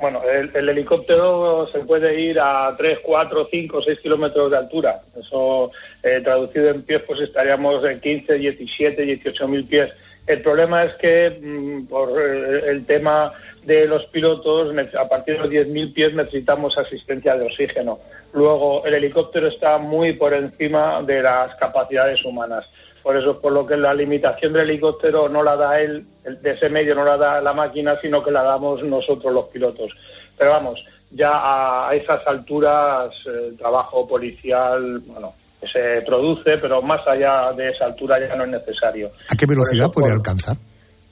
Bueno, 0.01 0.21
el, 0.23 0.69
helicóptero 0.69 1.67
se 1.73 1.81
puede 1.81 2.21
ir 2.21 2.39
a 2.39 2.75
3, 2.77 2.99
4, 3.03 3.49
5, 3.51 3.83
6 3.85 3.99
kilómetros 4.01 4.51
de 4.51 4.57
altura. 4.57 5.03
Eso, 5.17 5.73
eh, 6.05 6.21
traducido 6.23 6.71
en 6.71 6.83
pies, 6.83 7.03
pues 7.05 7.21
estaríamos 7.21 7.85
en 7.85 8.01
15, 8.01 8.35
17, 8.35 9.03
18 9.03 9.49
mil 9.49 9.65
pies. 9.67 9.89
El 10.25 10.43
problema 10.43 10.85
es 10.85 10.95
que 11.01 11.41
mm, 11.43 11.87
por 11.87 12.11
eh, 12.11 12.71
el 12.71 12.87
tema 12.87 13.33
de 13.69 13.87
los 13.87 14.03
pilotos, 14.07 14.75
a 14.99 15.09
partir 15.09 15.35
de 15.35 15.41
los 15.41 15.51
10.000 15.51 15.93
pies 15.93 16.15
necesitamos 16.15 16.79
asistencia 16.79 17.37
de 17.37 17.45
oxígeno. 17.45 17.99
Luego, 18.33 18.83
el 18.87 18.95
helicóptero 18.95 19.49
está 19.49 19.79
muy 19.79 20.15
por 20.15 20.33
encima 20.33 21.03
de 21.03 21.23
las 21.23 21.55
capacidades 21.57 22.25
humanas. 22.25 22.65
Por 23.03 23.19
eso, 23.19 23.39
por 23.39 23.53
lo 23.53 23.67
que 23.67 23.77
la 23.77 23.93
limitación 23.93 24.55
del 24.55 24.71
helicóptero 24.71 25.29
no 25.29 25.43
la 25.43 25.55
da 25.55 25.81
él, 25.81 26.07
de 26.25 26.51
ese 26.51 26.71
medio 26.71 26.95
no 26.95 27.05
la 27.05 27.19
da 27.19 27.43
la 27.43 27.53
máquina, 27.53 28.01
sino 28.01 28.25
que 28.25 28.31
la 28.31 28.43
damos 28.43 28.83
nosotros 28.83 29.35
los 29.35 29.49
pilotos. 29.49 29.93
Pero 30.39 30.51
vamos, 30.53 30.83
ya 31.11 31.29
a 31.31 31.95
esas 31.95 32.27
alturas 32.27 33.11
el 33.27 33.55
trabajo 33.59 34.09
policial, 34.09 35.01
bueno, 35.01 35.35
se 35.71 36.01
produce, 36.07 36.57
pero 36.57 36.81
más 36.81 37.07
allá 37.07 37.53
de 37.53 37.69
esa 37.69 37.85
altura 37.85 38.19
ya 38.19 38.35
no 38.35 38.45
es 38.45 38.51
necesario. 38.51 39.11
¿A 39.31 39.37
qué 39.37 39.45
velocidad 39.45 39.91
puede 39.93 40.11
alcanzar? 40.11 40.57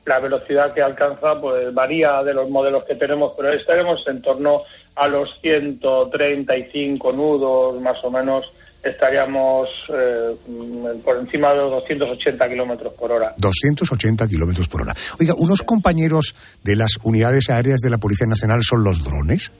La 0.06 0.20
velocidad 0.20 0.72
que 0.72 0.80
alcanza 0.80 1.40
pues 1.40 1.74
varía 1.74 2.22
de 2.22 2.32
los 2.32 2.48
modelos 2.48 2.84
que 2.84 2.94
tenemos, 2.94 3.32
pero 3.36 3.52
estaremos 3.52 4.02
en 4.06 4.22
torno 4.22 4.62
a 4.94 5.08
los 5.08 5.28
135 5.42 7.12
nudos, 7.12 7.80
más 7.80 8.02
o 8.02 8.10
menos, 8.10 8.46
estaríamos 8.82 9.68
eh, 9.92 10.36
por 11.04 11.18
encima 11.18 11.50
de 11.52 11.58
los 11.58 11.70
280 11.70 12.48
kilómetros 12.48 12.92
por 12.94 13.12
hora. 13.12 13.34
280 13.38 14.26
kilómetros 14.28 14.68
por 14.68 14.82
hora. 14.82 14.94
Oiga, 15.20 15.34
unos 15.36 15.62
compañeros 15.62 16.34
de 16.62 16.76
las 16.76 16.92
unidades 17.02 17.50
aéreas 17.50 17.80
de 17.80 17.90
la 17.90 17.98
Policía 17.98 18.26
Nacional 18.26 18.60
son 18.62 18.84
los 18.84 19.02
drones. 19.04 19.52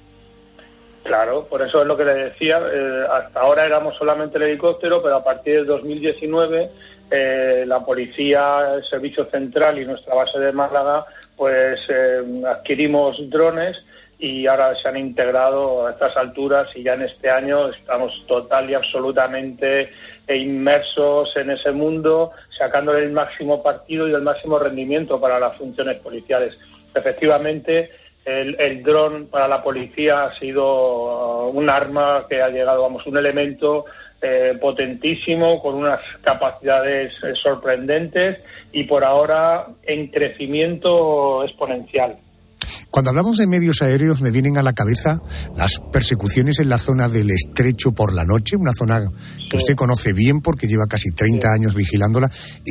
Claro, 1.03 1.47
por 1.47 1.63
eso 1.63 1.83
es 1.83 1.87
lo 1.87 1.97
que 1.97 2.05
le 2.05 2.15
decía. 2.15 2.59
Eh, 2.59 3.05
hasta 3.13 3.41
ahora 3.41 3.65
éramos 3.65 3.97
solamente 3.97 4.39
el 4.39 4.45
helicóptero, 4.45 5.03
pero 5.03 5.17
a 5.17 5.25
partir 5.25 5.55
del 5.55 5.67
2019 5.67 6.71
eh, 7.11 7.65
la 7.67 7.85
policía, 7.85 8.75
el 8.77 8.85
servicio 8.85 9.27
central 9.27 9.79
y 9.79 9.85
nuestra 9.85 10.15
base 10.15 10.39
de 10.39 10.53
Málaga, 10.53 11.07
pues 11.37 11.81
eh, 11.89 12.23
adquirimos 12.47 13.17
drones 13.31 13.77
y 14.19 14.47
ahora 14.47 14.75
se 14.81 14.89
han 14.89 14.97
integrado 14.97 15.87
a 15.87 15.91
estas 15.91 16.17
alturas 16.17 16.69
y 16.75 16.83
ya 16.83 16.95
en 16.95 17.03
este 17.03 17.31
año 17.31 17.69
estamos 17.69 18.13
total 18.27 18.71
y 18.71 18.75
absolutamente 18.75 19.91
inmersos 20.29 21.37
en 21.37 21.51
ese 21.51 21.71
mundo, 21.71 22.33
sacándole 22.57 23.05
el 23.05 23.13
máximo 23.13 23.63
partido 23.63 24.09
y 24.09 24.15
el 24.15 24.23
máximo 24.23 24.59
rendimiento 24.59 25.21
para 25.21 25.39
las 25.39 25.57
funciones 25.57 25.99
policiales. 25.99 26.59
Efectivamente, 26.95 27.91
el, 28.25 28.57
el 28.59 28.83
dron 28.83 29.27
para 29.27 29.47
la 29.47 29.63
policía 29.63 30.25
ha 30.25 30.39
sido 30.39 31.49
un 31.49 31.71
arma 31.71 32.27
que 32.29 32.43
ha 32.43 32.49
llegado, 32.49 32.83
vamos, 32.83 33.07
un 33.07 33.19
elemento 33.19 33.85
eh, 34.23 34.57
potentísimo, 34.61 35.61
con 35.61 35.75
unas 35.75 36.01
capacidades 36.23 37.13
eh, 37.23 37.33
sorprendentes 37.43 38.39
y 38.73 38.85
por 38.85 39.05
ahora 39.05 39.67
en 39.83 40.09
crecimiento 40.09 41.45
exponencial. 41.45 42.19
Cuando 42.91 43.11
hablamos 43.11 43.37
de 43.37 43.47
medios 43.47 43.83
aéreos 43.83 44.23
me 44.23 44.31
vienen 44.31 44.57
a 44.57 44.63
la 44.63 44.73
cabeza 44.73 45.19
las 45.55 45.81
persecuciones 45.93 46.61
en 46.61 46.71
la 46.71 46.79
zona 46.79 47.11
del 47.11 47.31
estrecho 47.31 47.93
por 47.93 48.15
la 48.15 48.25
noche, 48.25 48.57
una 48.57 48.73
zona 48.73 49.01
que 49.51 49.59
usted 49.59 49.75
conoce 49.75 50.15
bien 50.15 50.41
porque 50.41 50.67
lleva 50.67 50.87
casi 50.89 51.11
30 51.11 51.47
años 51.53 51.75
vigilándola. 51.75 52.29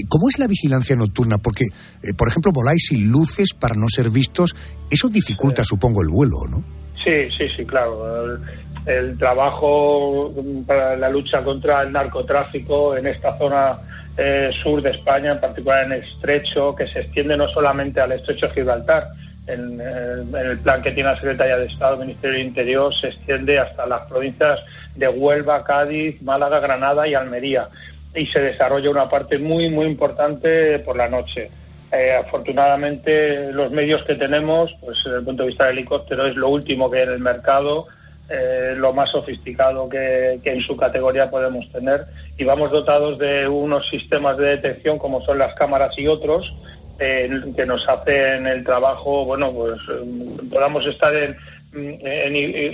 ¿Cómo 0.10 0.28
es 0.28 0.40
la 0.40 0.48
vigilancia 0.48 0.96
nocturna? 0.96 1.38
Porque, 1.38 1.66
eh, 1.66 2.14
por 2.18 2.28
ejemplo, 2.28 2.52
voláis 2.52 2.88
sin 2.90 3.12
luces 3.12 3.54
para 3.54 3.76
no 3.76 3.86
ser 3.88 4.10
vistos. 4.10 4.56
Eso 4.90 5.10
dificulta, 5.10 5.64
supongo, 5.64 6.02
el 6.02 6.10
vuelo, 6.10 6.38
¿no? 6.50 6.58
Sí, 7.04 7.30
sí, 7.38 7.46
sí, 7.56 7.64
claro. 7.64 8.40
El, 8.86 9.10
el 9.10 9.18
trabajo 9.18 10.34
para 10.66 10.96
la 10.96 11.10
lucha 11.10 11.44
contra 11.44 11.82
el 11.84 11.92
narcotráfico 11.92 12.96
en 12.96 13.08
esta 13.08 13.38
zona 13.38 13.80
eh, 14.18 14.52
sur 14.64 14.82
de 14.82 14.92
España, 14.92 15.34
en 15.34 15.40
particular 15.40 15.86
en 15.86 15.94
Estrecho, 15.94 16.74
que 16.76 16.88
se 16.88 17.02
extiende 17.02 17.36
no 17.36 17.50
solamente 17.50 18.00
al 18.00 18.14
Estrecho 18.14 18.48
de 18.48 18.54
Gibraltar, 18.54 19.08
en, 19.48 19.80
en, 19.80 20.36
el 20.36 20.58
plan 20.60 20.82
que 20.82 20.92
tiene 20.92 21.10
la 21.10 21.18
Secretaría 21.18 21.58
de 21.58 21.66
Estado, 21.66 21.98
Ministerio 21.98 22.38
del 22.38 22.48
Interior, 22.48 22.94
se 23.00 23.08
extiende 23.08 23.60
hasta 23.60 23.86
las 23.86 24.08
provincias 24.08 24.60
de 24.96 25.08
Huelva, 25.08 25.64
Cádiz, 25.64 26.22
Málaga, 26.22 26.60
Granada 26.60 27.08
y 27.08 27.14
Almería. 27.14 27.68
Y 28.16 28.26
se 28.28 28.40
desarrolla 28.40 28.90
una 28.90 29.10
parte 29.10 29.38
muy, 29.38 29.70
muy 29.70 29.86
importante 29.86 30.80
por 30.80 30.96
la 30.96 31.10
noche. 31.10 31.52
Eh, 31.92 32.14
afortunadamente, 32.14 33.52
los 33.52 33.72
medios 33.72 34.04
que 34.06 34.16
tenemos, 34.16 34.74
pues 34.80 34.98
desde 35.04 35.18
el 35.20 35.26
punto 35.26 35.44
de 35.44 35.50
vista 35.50 35.66
del 35.66 35.80
helicóptero, 35.80 36.26
es 36.26 36.36
lo 36.36 36.50
último 36.50 36.90
que 36.90 37.00
hay 37.00 37.04
en 37.04 37.12
el 37.12 37.20
mercado, 37.20 37.88
eh, 38.30 38.74
lo 38.76 38.92
más 38.94 39.12
sofisticado 39.12 39.88
que, 39.88 40.40
en 40.44 40.62
su 40.62 40.76
categoría 40.76 41.30
podemos 41.30 41.70
tener. 41.72 42.06
Y 42.38 42.44
vamos 42.44 42.72
dotados 42.72 43.20
de 43.20 43.48
unos 43.48 43.88
sistemas 43.90 44.38
de 44.38 44.50
detección, 44.58 44.98
como 44.98 45.24
son 45.26 45.38
las 45.38 45.54
cámaras 45.56 45.94
y 45.98 46.08
otros, 46.08 46.52
eh, 47.00 47.30
que 47.56 47.66
nos 47.66 47.88
hacen 47.88 48.48
el 48.48 48.64
trabajo, 48.64 49.26
bueno, 49.26 49.52
pues 49.52 49.78
eh, 49.94 50.38
podamos 50.50 50.86
estar 50.88 51.14
en, 51.14 51.36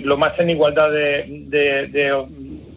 lo 0.05 0.15
más 0.15 0.33
en 0.39 0.51
igualdad 0.51 0.89
de, 0.91 1.25
de, 1.47 1.87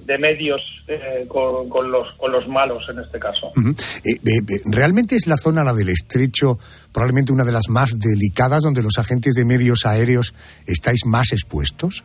de, 0.07 0.19
medios 0.19 0.61
eh, 0.89 1.27
con, 1.29 1.91
los, 1.91 2.09
con 2.17 2.33
los 2.33 2.49
malos 2.49 2.83
en 2.89 2.99
este 2.99 3.19
caso. 3.19 3.53
Uh 3.57 3.61
-huh. 3.61 4.63
¿Realmente 4.65 5.17
es 5.17 5.27
la 5.27 5.37
zona, 5.37 5.63
la 5.63 5.75
del 5.75 5.91
estrecho, 5.91 6.59
probablemente 6.93 7.33
una 7.33 7.45
de 7.45 7.53
las 7.53 7.69
más 7.69 7.91
delicadas 7.99 8.63
donde 8.63 8.83
los 8.83 8.99
agentes 8.99 9.35
de 9.35 9.45
medios 9.45 9.85
aéreos 9.85 10.35
estáis 10.67 11.05
más 11.05 11.33
expuestos? 11.33 12.05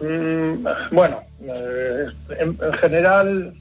Mm, 0.00 0.66
bueno, 0.92 1.22
eh, 1.42 2.06
en, 2.38 2.58
en, 2.60 2.72
general 2.74 3.54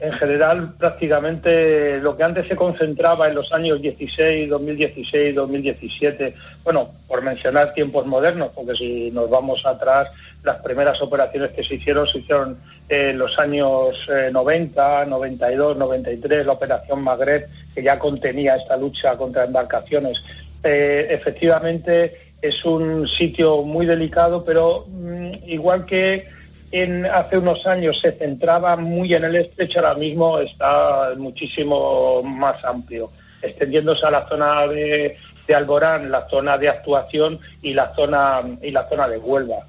en 0.00 0.12
general 0.14 0.74
prácticamente 0.78 1.98
lo 2.00 2.16
que 2.16 2.24
antes 2.24 2.48
se 2.48 2.56
concentraba 2.56 3.28
en 3.28 3.36
los 3.36 3.50
años 3.52 3.80
16, 3.80 4.50
2016, 4.50 5.34
2017, 5.34 6.34
bueno, 6.62 6.90
por 7.06 7.22
mencionar 7.22 7.72
tiempos 7.72 8.04
modernos, 8.06 8.50
porque 8.54 8.74
si 8.74 9.10
nos 9.12 9.30
vamos 9.30 9.64
atrás, 9.64 10.08
las 10.42 10.60
primeras 10.62 11.00
operaciones 11.00 11.52
que 11.52 11.64
se 11.64 11.76
hicieron 11.76 12.06
se 12.08 12.18
hicieron 12.18 12.58
en 12.88 13.18
los 13.18 13.38
años 13.38 13.96
eh, 14.12 14.30
90, 14.32 15.06
92, 15.06 15.76
93, 15.76 16.44
la 16.44 16.52
operación 16.52 17.02
Magreb, 17.02 17.46
que 17.74 17.82
ya 17.82 17.98
contenía 17.98 18.56
esta 18.56 18.76
lucha 18.76 19.16
contra 19.16 19.44
embarcaciones. 19.44 20.18
Eh, 20.62 21.06
efectivamente, 21.10 22.33
es 22.42 22.64
un 22.64 23.08
sitio 23.08 23.62
muy 23.62 23.86
delicado, 23.86 24.44
pero 24.44 24.86
mmm, 24.88 25.32
igual 25.46 25.84
que 25.84 26.26
en, 26.72 27.06
hace 27.06 27.38
unos 27.38 27.66
años 27.66 27.98
se 28.00 28.12
centraba 28.12 28.76
muy 28.76 29.14
en 29.14 29.24
el 29.24 29.36
estrecho, 29.36 29.78
ahora 29.78 29.94
mismo 29.94 30.38
está 30.38 31.12
muchísimo 31.16 32.22
más 32.22 32.62
amplio, 32.64 33.10
extendiéndose 33.42 34.04
a 34.06 34.10
la 34.10 34.28
zona 34.28 34.66
de, 34.66 35.16
de 35.46 35.54
Alborán, 35.54 36.10
la 36.10 36.28
zona 36.28 36.58
de 36.58 36.68
actuación 36.68 37.38
y 37.62 37.74
la 37.74 37.94
zona 37.94 38.42
y 38.62 38.70
la 38.70 38.88
zona 38.88 39.08
de 39.08 39.18
Huelva. 39.18 39.66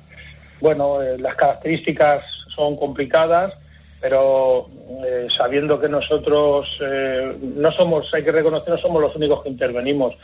Bueno, 0.62 1.02
eh, 1.02 1.18
las 1.20 1.36
características 1.36 2.24
son 2.56 2.76
complicadas, 2.78 3.54
pero 4.02 4.68
eh, 5.06 5.28
sabiendo 5.38 5.80
que 5.80 5.90
nosotros 5.90 6.68
eh, 6.82 7.38
no 7.42 7.72
somos, 7.74 8.12
hay 8.14 8.24
que 8.24 8.32
reconocer, 8.32 8.74
no 8.74 8.80
somos 8.80 9.02
los 9.02 9.16
únicos 9.16 9.44
que 9.44 9.50
intervenimos. 9.50 10.16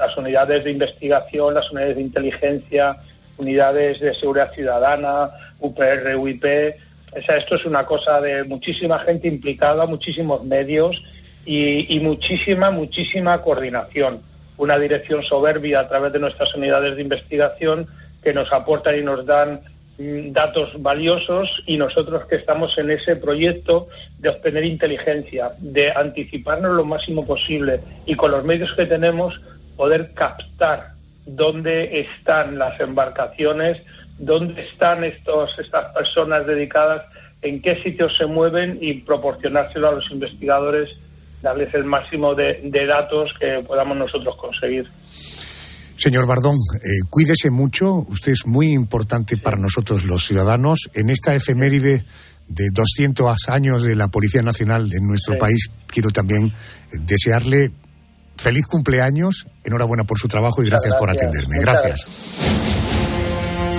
Las 0.00 0.16
unidades 0.16 0.64
de 0.64 0.70
investigación, 0.70 1.54
las 1.54 1.70
unidades 1.70 1.96
de 1.96 2.02
inteligencia, 2.02 2.96
unidades 3.36 4.00
de 4.00 4.14
seguridad 4.14 4.52
ciudadana, 4.52 5.30
UPR, 5.60 6.16
UIP. 6.16 6.44
O 7.12 7.22
sea, 7.22 7.36
esto 7.36 7.56
es 7.56 7.64
una 7.64 7.84
cosa 7.84 8.20
de 8.20 8.44
muchísima 8.44 8.98
gente 9.00 9.28
implicada, 9.28 9.86
muchísimos 9.86 10.44
medios 10.44 10.96
y, 11.44 11.94
y 11.94 12.00
muchísima, 12.00 12.70
muchísima 12.70 13.40
coordinación. 13.42 14.20
Una 14.56 14.78
dirección 14.78 15.22
soberbia 15.22 15.80
a 15.80 15.88
través 15.88 16.12
de 16.12 16.18
nuestras 16.18 16.54
unidades 16.54 16.96
de 16.96 17.02
investigación 17.02 17.86
que 18.22 18.34
nos 18.34 18.52
aportan 18.52 18.98
y 18.98 19.02
nos 19.02 19.24
dan 19.26 19.60
mm, 19.98 20.32
datos 20.32 20.70
valiosos 20.80 21.48
y 21.66 21.76
nosotros 21.76 22.26
que 22.26 22.36
estamos 22.36 22.76
en 22.78 22.90
ese 22.90 23.16
proyecto 23.16 23.88
de 24.18 24.28
obtener 24.28 24.64
inteligencia, 24.64 25.52
de 25.58 25.90
anticiparnos 25.94 26.76
lo 26.76 26.84
máximo 26.84 27.26
posible 27.26 27.80
y 28.06 28.14
con 28.14 28.30
los 28.30 28.44
medios 28.44 28.70
que 28.76 28.86
tenemos 28.86 29.40
poder 29.80 30.12
captar 30.12 30.92
dónde 31.24 32.02
están 32.02 32.58
las 32.58 32.78
embarcaciones, 32.78 33.78
dónde 34.18 34.60
están 34.60 35.02
estos, 35.04 35.48
estas 35.58 35.94
personas 35.94 36.46
dedicadas, 36.46 37.06
en 37.40 37.62
qué 37.62 37.82
sitios 37.82 38.12
se 38.18 38.26
mueven 38.26 38.76
y 38.82 39.00
proporcionárselo 39.00 39.88
a 39.88 39.92
los 39.92 40.04
investigadores, 40.10 40.90
darles 41.40 41.72
el 41.72 41.84
máximo 41.84 42.34
de, 42.34 42.60
de 42.62 42.86
datos 42.86 43.30
que 43.40 43.64
podamos 43.66 43.96
nosotros 43.96 44.36
conseguir. 44.36 44.86
Señor 45.96 46.26
Bardón, 46.26 46.56
eh, 46.56 47.08
cuídese 47.08 47.48
mucho. 47.48 48.04
Usted 48.06 48.32
es 48.32 48.46
muy 48.46 48.72
importante 48.72 49.38
para 49.38 49.56
nosotros 49.56 50.04
los 50.04 50.26
ciudadanos. 50.26 50.90
En 50.92 51.08
esta 51.08 51.34
efeméride 51.34 52.04
de 52.48 52.64
200 52.70 53.48
años 53.48 53.84
de 53.84 53.94
la 53.94 54.08
Policía 54.08 54.42
Nacional 54.42 54.92
en 54.92 55.06
nuestro 55.06 55.32
sí. 55.34 55.38
país, 55.38 55.70
quiero 55.86 56.10
también 56.10 56.52
desearle 56.92 57.72
feliz 58.40 58.66
cumpleaños, 58.66 59.46
enhorabuena 59.64 60.04
por 60.04 60.18
su 60.18 60.26
trabajo 60.26 60.62
y 60.62 60.66
gracias, 60.66 60.94
gracias. 60.94 60.98
por 60.98 61.10
atenderme. 61.10 61.60
Gracias. 61.60 62.06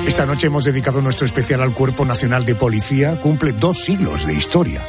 Esta 0.06 0.26
noche 0.26 0.48
hemos 0.48 0.66
dedicado 0.66 1.02
nuestro 1.02 1.26
especial 1.26 1.62
al 1.62 1.74
Cuerpo 1.74 2.06
Nacional 2.06 2.46
de 2.46 2.54
Policía, 2.54 3.20
cumple 3.22 3.54
dos 3.54 3.84
siglos 3.84 4.28
de 4.28 4.34
historia. 4.34 4.80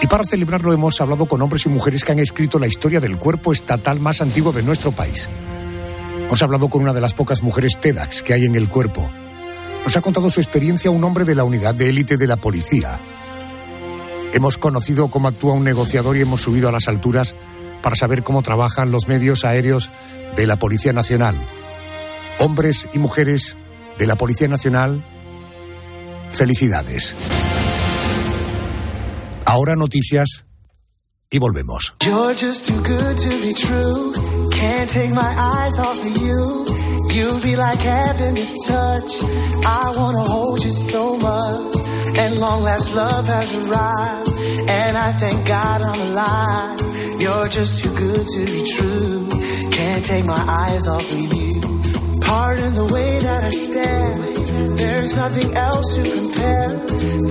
Y 0.00 0.06
para 0.06 0.22
celebrarlo 0.22 0.72
hemos 0.72 1.00
hablado 1.00 1.26
con 1.26 1.42
hombres 1.42 1.66
y 1.66 1.68
mujeres 1.68 2.04
que 2.04 2.12
han 2.12 2.20
escrito 2.20 2.60
la 2.60 2.68
historia 2.68 3.00
del 3.00 3.16
cuerpo 3.18 3.52
estatal 3.52 3.98
más 3.98 4.22
antiguo 4.22 4.52
de 4.52 4.62
nuestro 4.62 4.92
país. 4.92 5.28
Hemos 6.26 6.42
hablado 6.42 6.68
con 6.68 6.82
una 6.82 6.92
de 6.92 7.00
las 7.00 7.14
pocas 7.14 7.42
mujeres 7.42 7.78
TEDx 7.80 8.22
que 8.22 8.34
hay 8.34 8.44
en 8.44 8.54
el 8.54 8.68
cuerpo. 8.68 9.08
Nos 9.82 9.96
ha 9.96 10.00
contado 10.02 10.30
su 10.30 10.40
experiencia 10.40 10.90
un 10.90 11.02
hombre 11.02 11.24
de 11.24 11.34
la 11.34 11.42
unidad 11.42 11.74
de 11.74 11.88
élite 11.88 12.16
de 12.16 12.26
la 12.28 12.36
policía. 12.36 13.00
Hemos 14.32 14.56
conocido 14.56 15.08
cómo 15.08 15.26
actúa 15.26 15.54
un 15.54 15.64
negociador 15.64 16.16
y 16.16 16.20
hemos 16.20 16.42
subido 16.42 16.68
a 16.68 16.72
las 16.72 16.86
alturas 16.86 17.34
para 17.82 17.96
saber 17.96 18.22
cómo 18.22 18.42
trabajan 18.42 18.90
los 18.90 19.08
medios 19.08 19.44
aéreos 19.44 19.90
de 20.36 20.46
la 20.46 20.56
Policía 20.56 20.92
Nacional. 20.92 21.34
Hombres 22.38 22.88
y 22.92 22.98
mujeres 22.98 23.56
de 23.98 24.06
la 24.06 24.16
Policía 24.16 24.48
Nacional, 24.48 25.02
felicidades. 26.30 27.14
Ahora 29.44 29.76
noticias 29.76 30.44
y 31.30 31.38
volvemos. 31.38 31.94
You 37.16 37.40
be 37.40 37.56
like 37.56 37.80
heaven 37.80 38.34
to 38.34 38.46
touch. 38.66 39.10
I 39.64 39.92
wanna 39.96 40.24
hold 40.34 40.64
you 40.64 40.70
so 40.70 41.16
much. 41.18 41.76
And 42.18 42.38
long 42.38 42.62
last 42.62 42.94
love 42.94 43.26
has 43.26 43.54
arrived. 43.54 44.30
And 44.70 44.96
I 44.96 45.12
thank 45.12 45.46
God 45.46 45.82
I'm 45.82 46.00
alive. 46.10 47.20
You're 47.20 47.48
just 47.48 47.82
too 47.82 47.94
good 47.94 48.26
to 48.26 48.40
be 48.46 48.62
true. 48.76 49.28
Can't 49.70 50.04
take 50.04 50.24
my 50.24 50.44
eyes 50.64 50.86
off 50.86 51.10
of 51.10 51.34
you. 51.34 51.60
Pardon 52.22 52.74
the 52.74 52.88
way 52.92 53.18
that 53.18 53.44
I 53.44 53.50
stare. 53.50 54.14
There's 54.76 55.16
nothing 55.16 55.54
else 55.54 55.96
to 55.96 56.02
compare. 56.02 56.70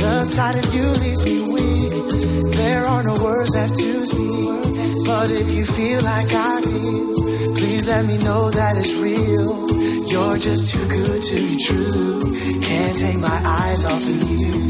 The 0.03 0.25
sight 0.25 0.55
of 0.63 0.73
you 0.73 0.88
leaves 1.03 1.23
me 1.25 1.38
weak. 1.53 2.51
There 2.53 2.86
are 2.86 3.03
no 3.03 3.15
words 3.23 3.53
left 3.55 3.75
to 3.75 4.05
speak. 4.05 4.76
But 5.07 5.31
if 5.31 5.53
you 5.53 5.65
feel 5.65 6.01
like 6.01 6.27
I 6.33 6.61
feel, 6.61 7.13
please 7.55 7.87
let 7.87 8.05
me 8.05 8.17
know 8.17 8.51
that 8.51 8.75
it's 8.75 8.93
real. 8.95 9.69
You're 10.11 10.37
just 10.37 10.73
too 10.73 10.85
good 10.89 11.21
to 11.21 11.35
be 11.35 11.57
true. 11.63 12.19
Can't 12.61 12.97
take 12.99 13.17
my 13.17 13.39
eyes 13.45 13.85
off 13.85 14.01
of 14.03 14.29
you. 14.29 14.66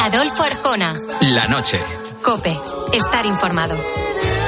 Adolfo 0.00 0.42
Arjona. 0.42 0.92
La 1.20 1.46
noche. 1.46 1.80
Cope. 2.22 2.58
Estar 2.92 3.24
informado. 3.24 3.76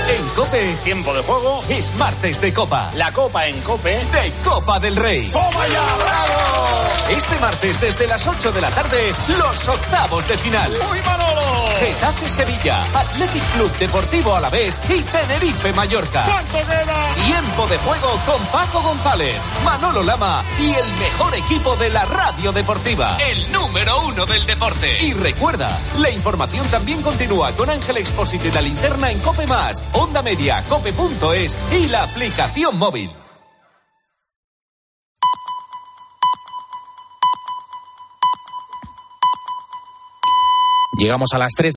En 0.09 0.29
Cope, 0.35 0.77
tiempo 0.83 1.15
de 1.15 1.23
juego, 1.23 1.63
es 1.69 1.95
martes 1.95 2.41
de 2.41 2.53
Copa. 2.53 2.91
La 2.95 3.13
Copa 3.13 3.47
en 3.47 3.61
Cope 3.61 3.91
de 3.91 4.33
Copa 4.45 4.81
del 4.81 4.97
Rey. 4.97 5.31
¡Toma 5.33 5.69
ya, 5.69 5.97
bravo! 5.97 7.17
Este 7.17 7.39
martes 7.39 7.81
desde 7.81 8.09
las 8.09 8.27
8 8.27 8.51
de 8.51 8.61
la 8.61 8.71
tarde, 8.71 9.15
los 9.39 9.69
octavos 9.69 10.27
de 10.29 10.37
final. 10.37 10.73
¡Uy, 10.91 11.01
Manolo! 11.03 11.26
Getafe 11.79 12.31
Sevilla, 12.31 12.85
Athletic 12.95 13.43
Club 13.55 13.71
Deportivo 13.79 14.35
Alavés 14.35 14.81
y 14.89 15.03
Tenerife 15.03 15.73
Mallorca. 15.75 16.25
Tiempo 17.25 17.67
de 17.67 17.79
juego 17.79 18.11
con 18.25 18.45
Paco 18.47 18.83
González, 18.83 19.37
Manolo 19.65 20.03
Lama 20.03 20.43
y 20.59 20.73
el 20.73 20.93
mejor 20.99 21.35
equipo 21.35 21.77
de 21.77 21.91
la 21.91 22.05
radio 22.07 22.53
deportiva. 22.53 23.19
El 23.19 23.53
número 23.53 24.07
uno 24.07 24.25
del 24.25 24.47
deporte. 24.47 25.05
Y 25.05 25.13
recuerda, 25.13 25.69
la 25.99 26.11
información 26.11 26.67
también 26.69 27.03
continúa 27.03 27.53
con 27.53 27.69
Ángel 27.69 27.99
Expósito 27.99 28.49
y 28.49 28.53
la 28.53 28.63
linterna 28.63 29.11
en 29.11 29.19
Cope 29.21 29.47
Más, 29.47 29.83
Onda 29.93 30.23
Media, 30.23 30.65
Cope.es 30.69 31.59
y 31.73 31.89
la 31.89 32.05
aplicación 32.05 32.79
móvil. 32.79 33.26
Llegamos 41.07 41.33
a 41.35 41.39
las 41.39 41.53
3 41.53 41.65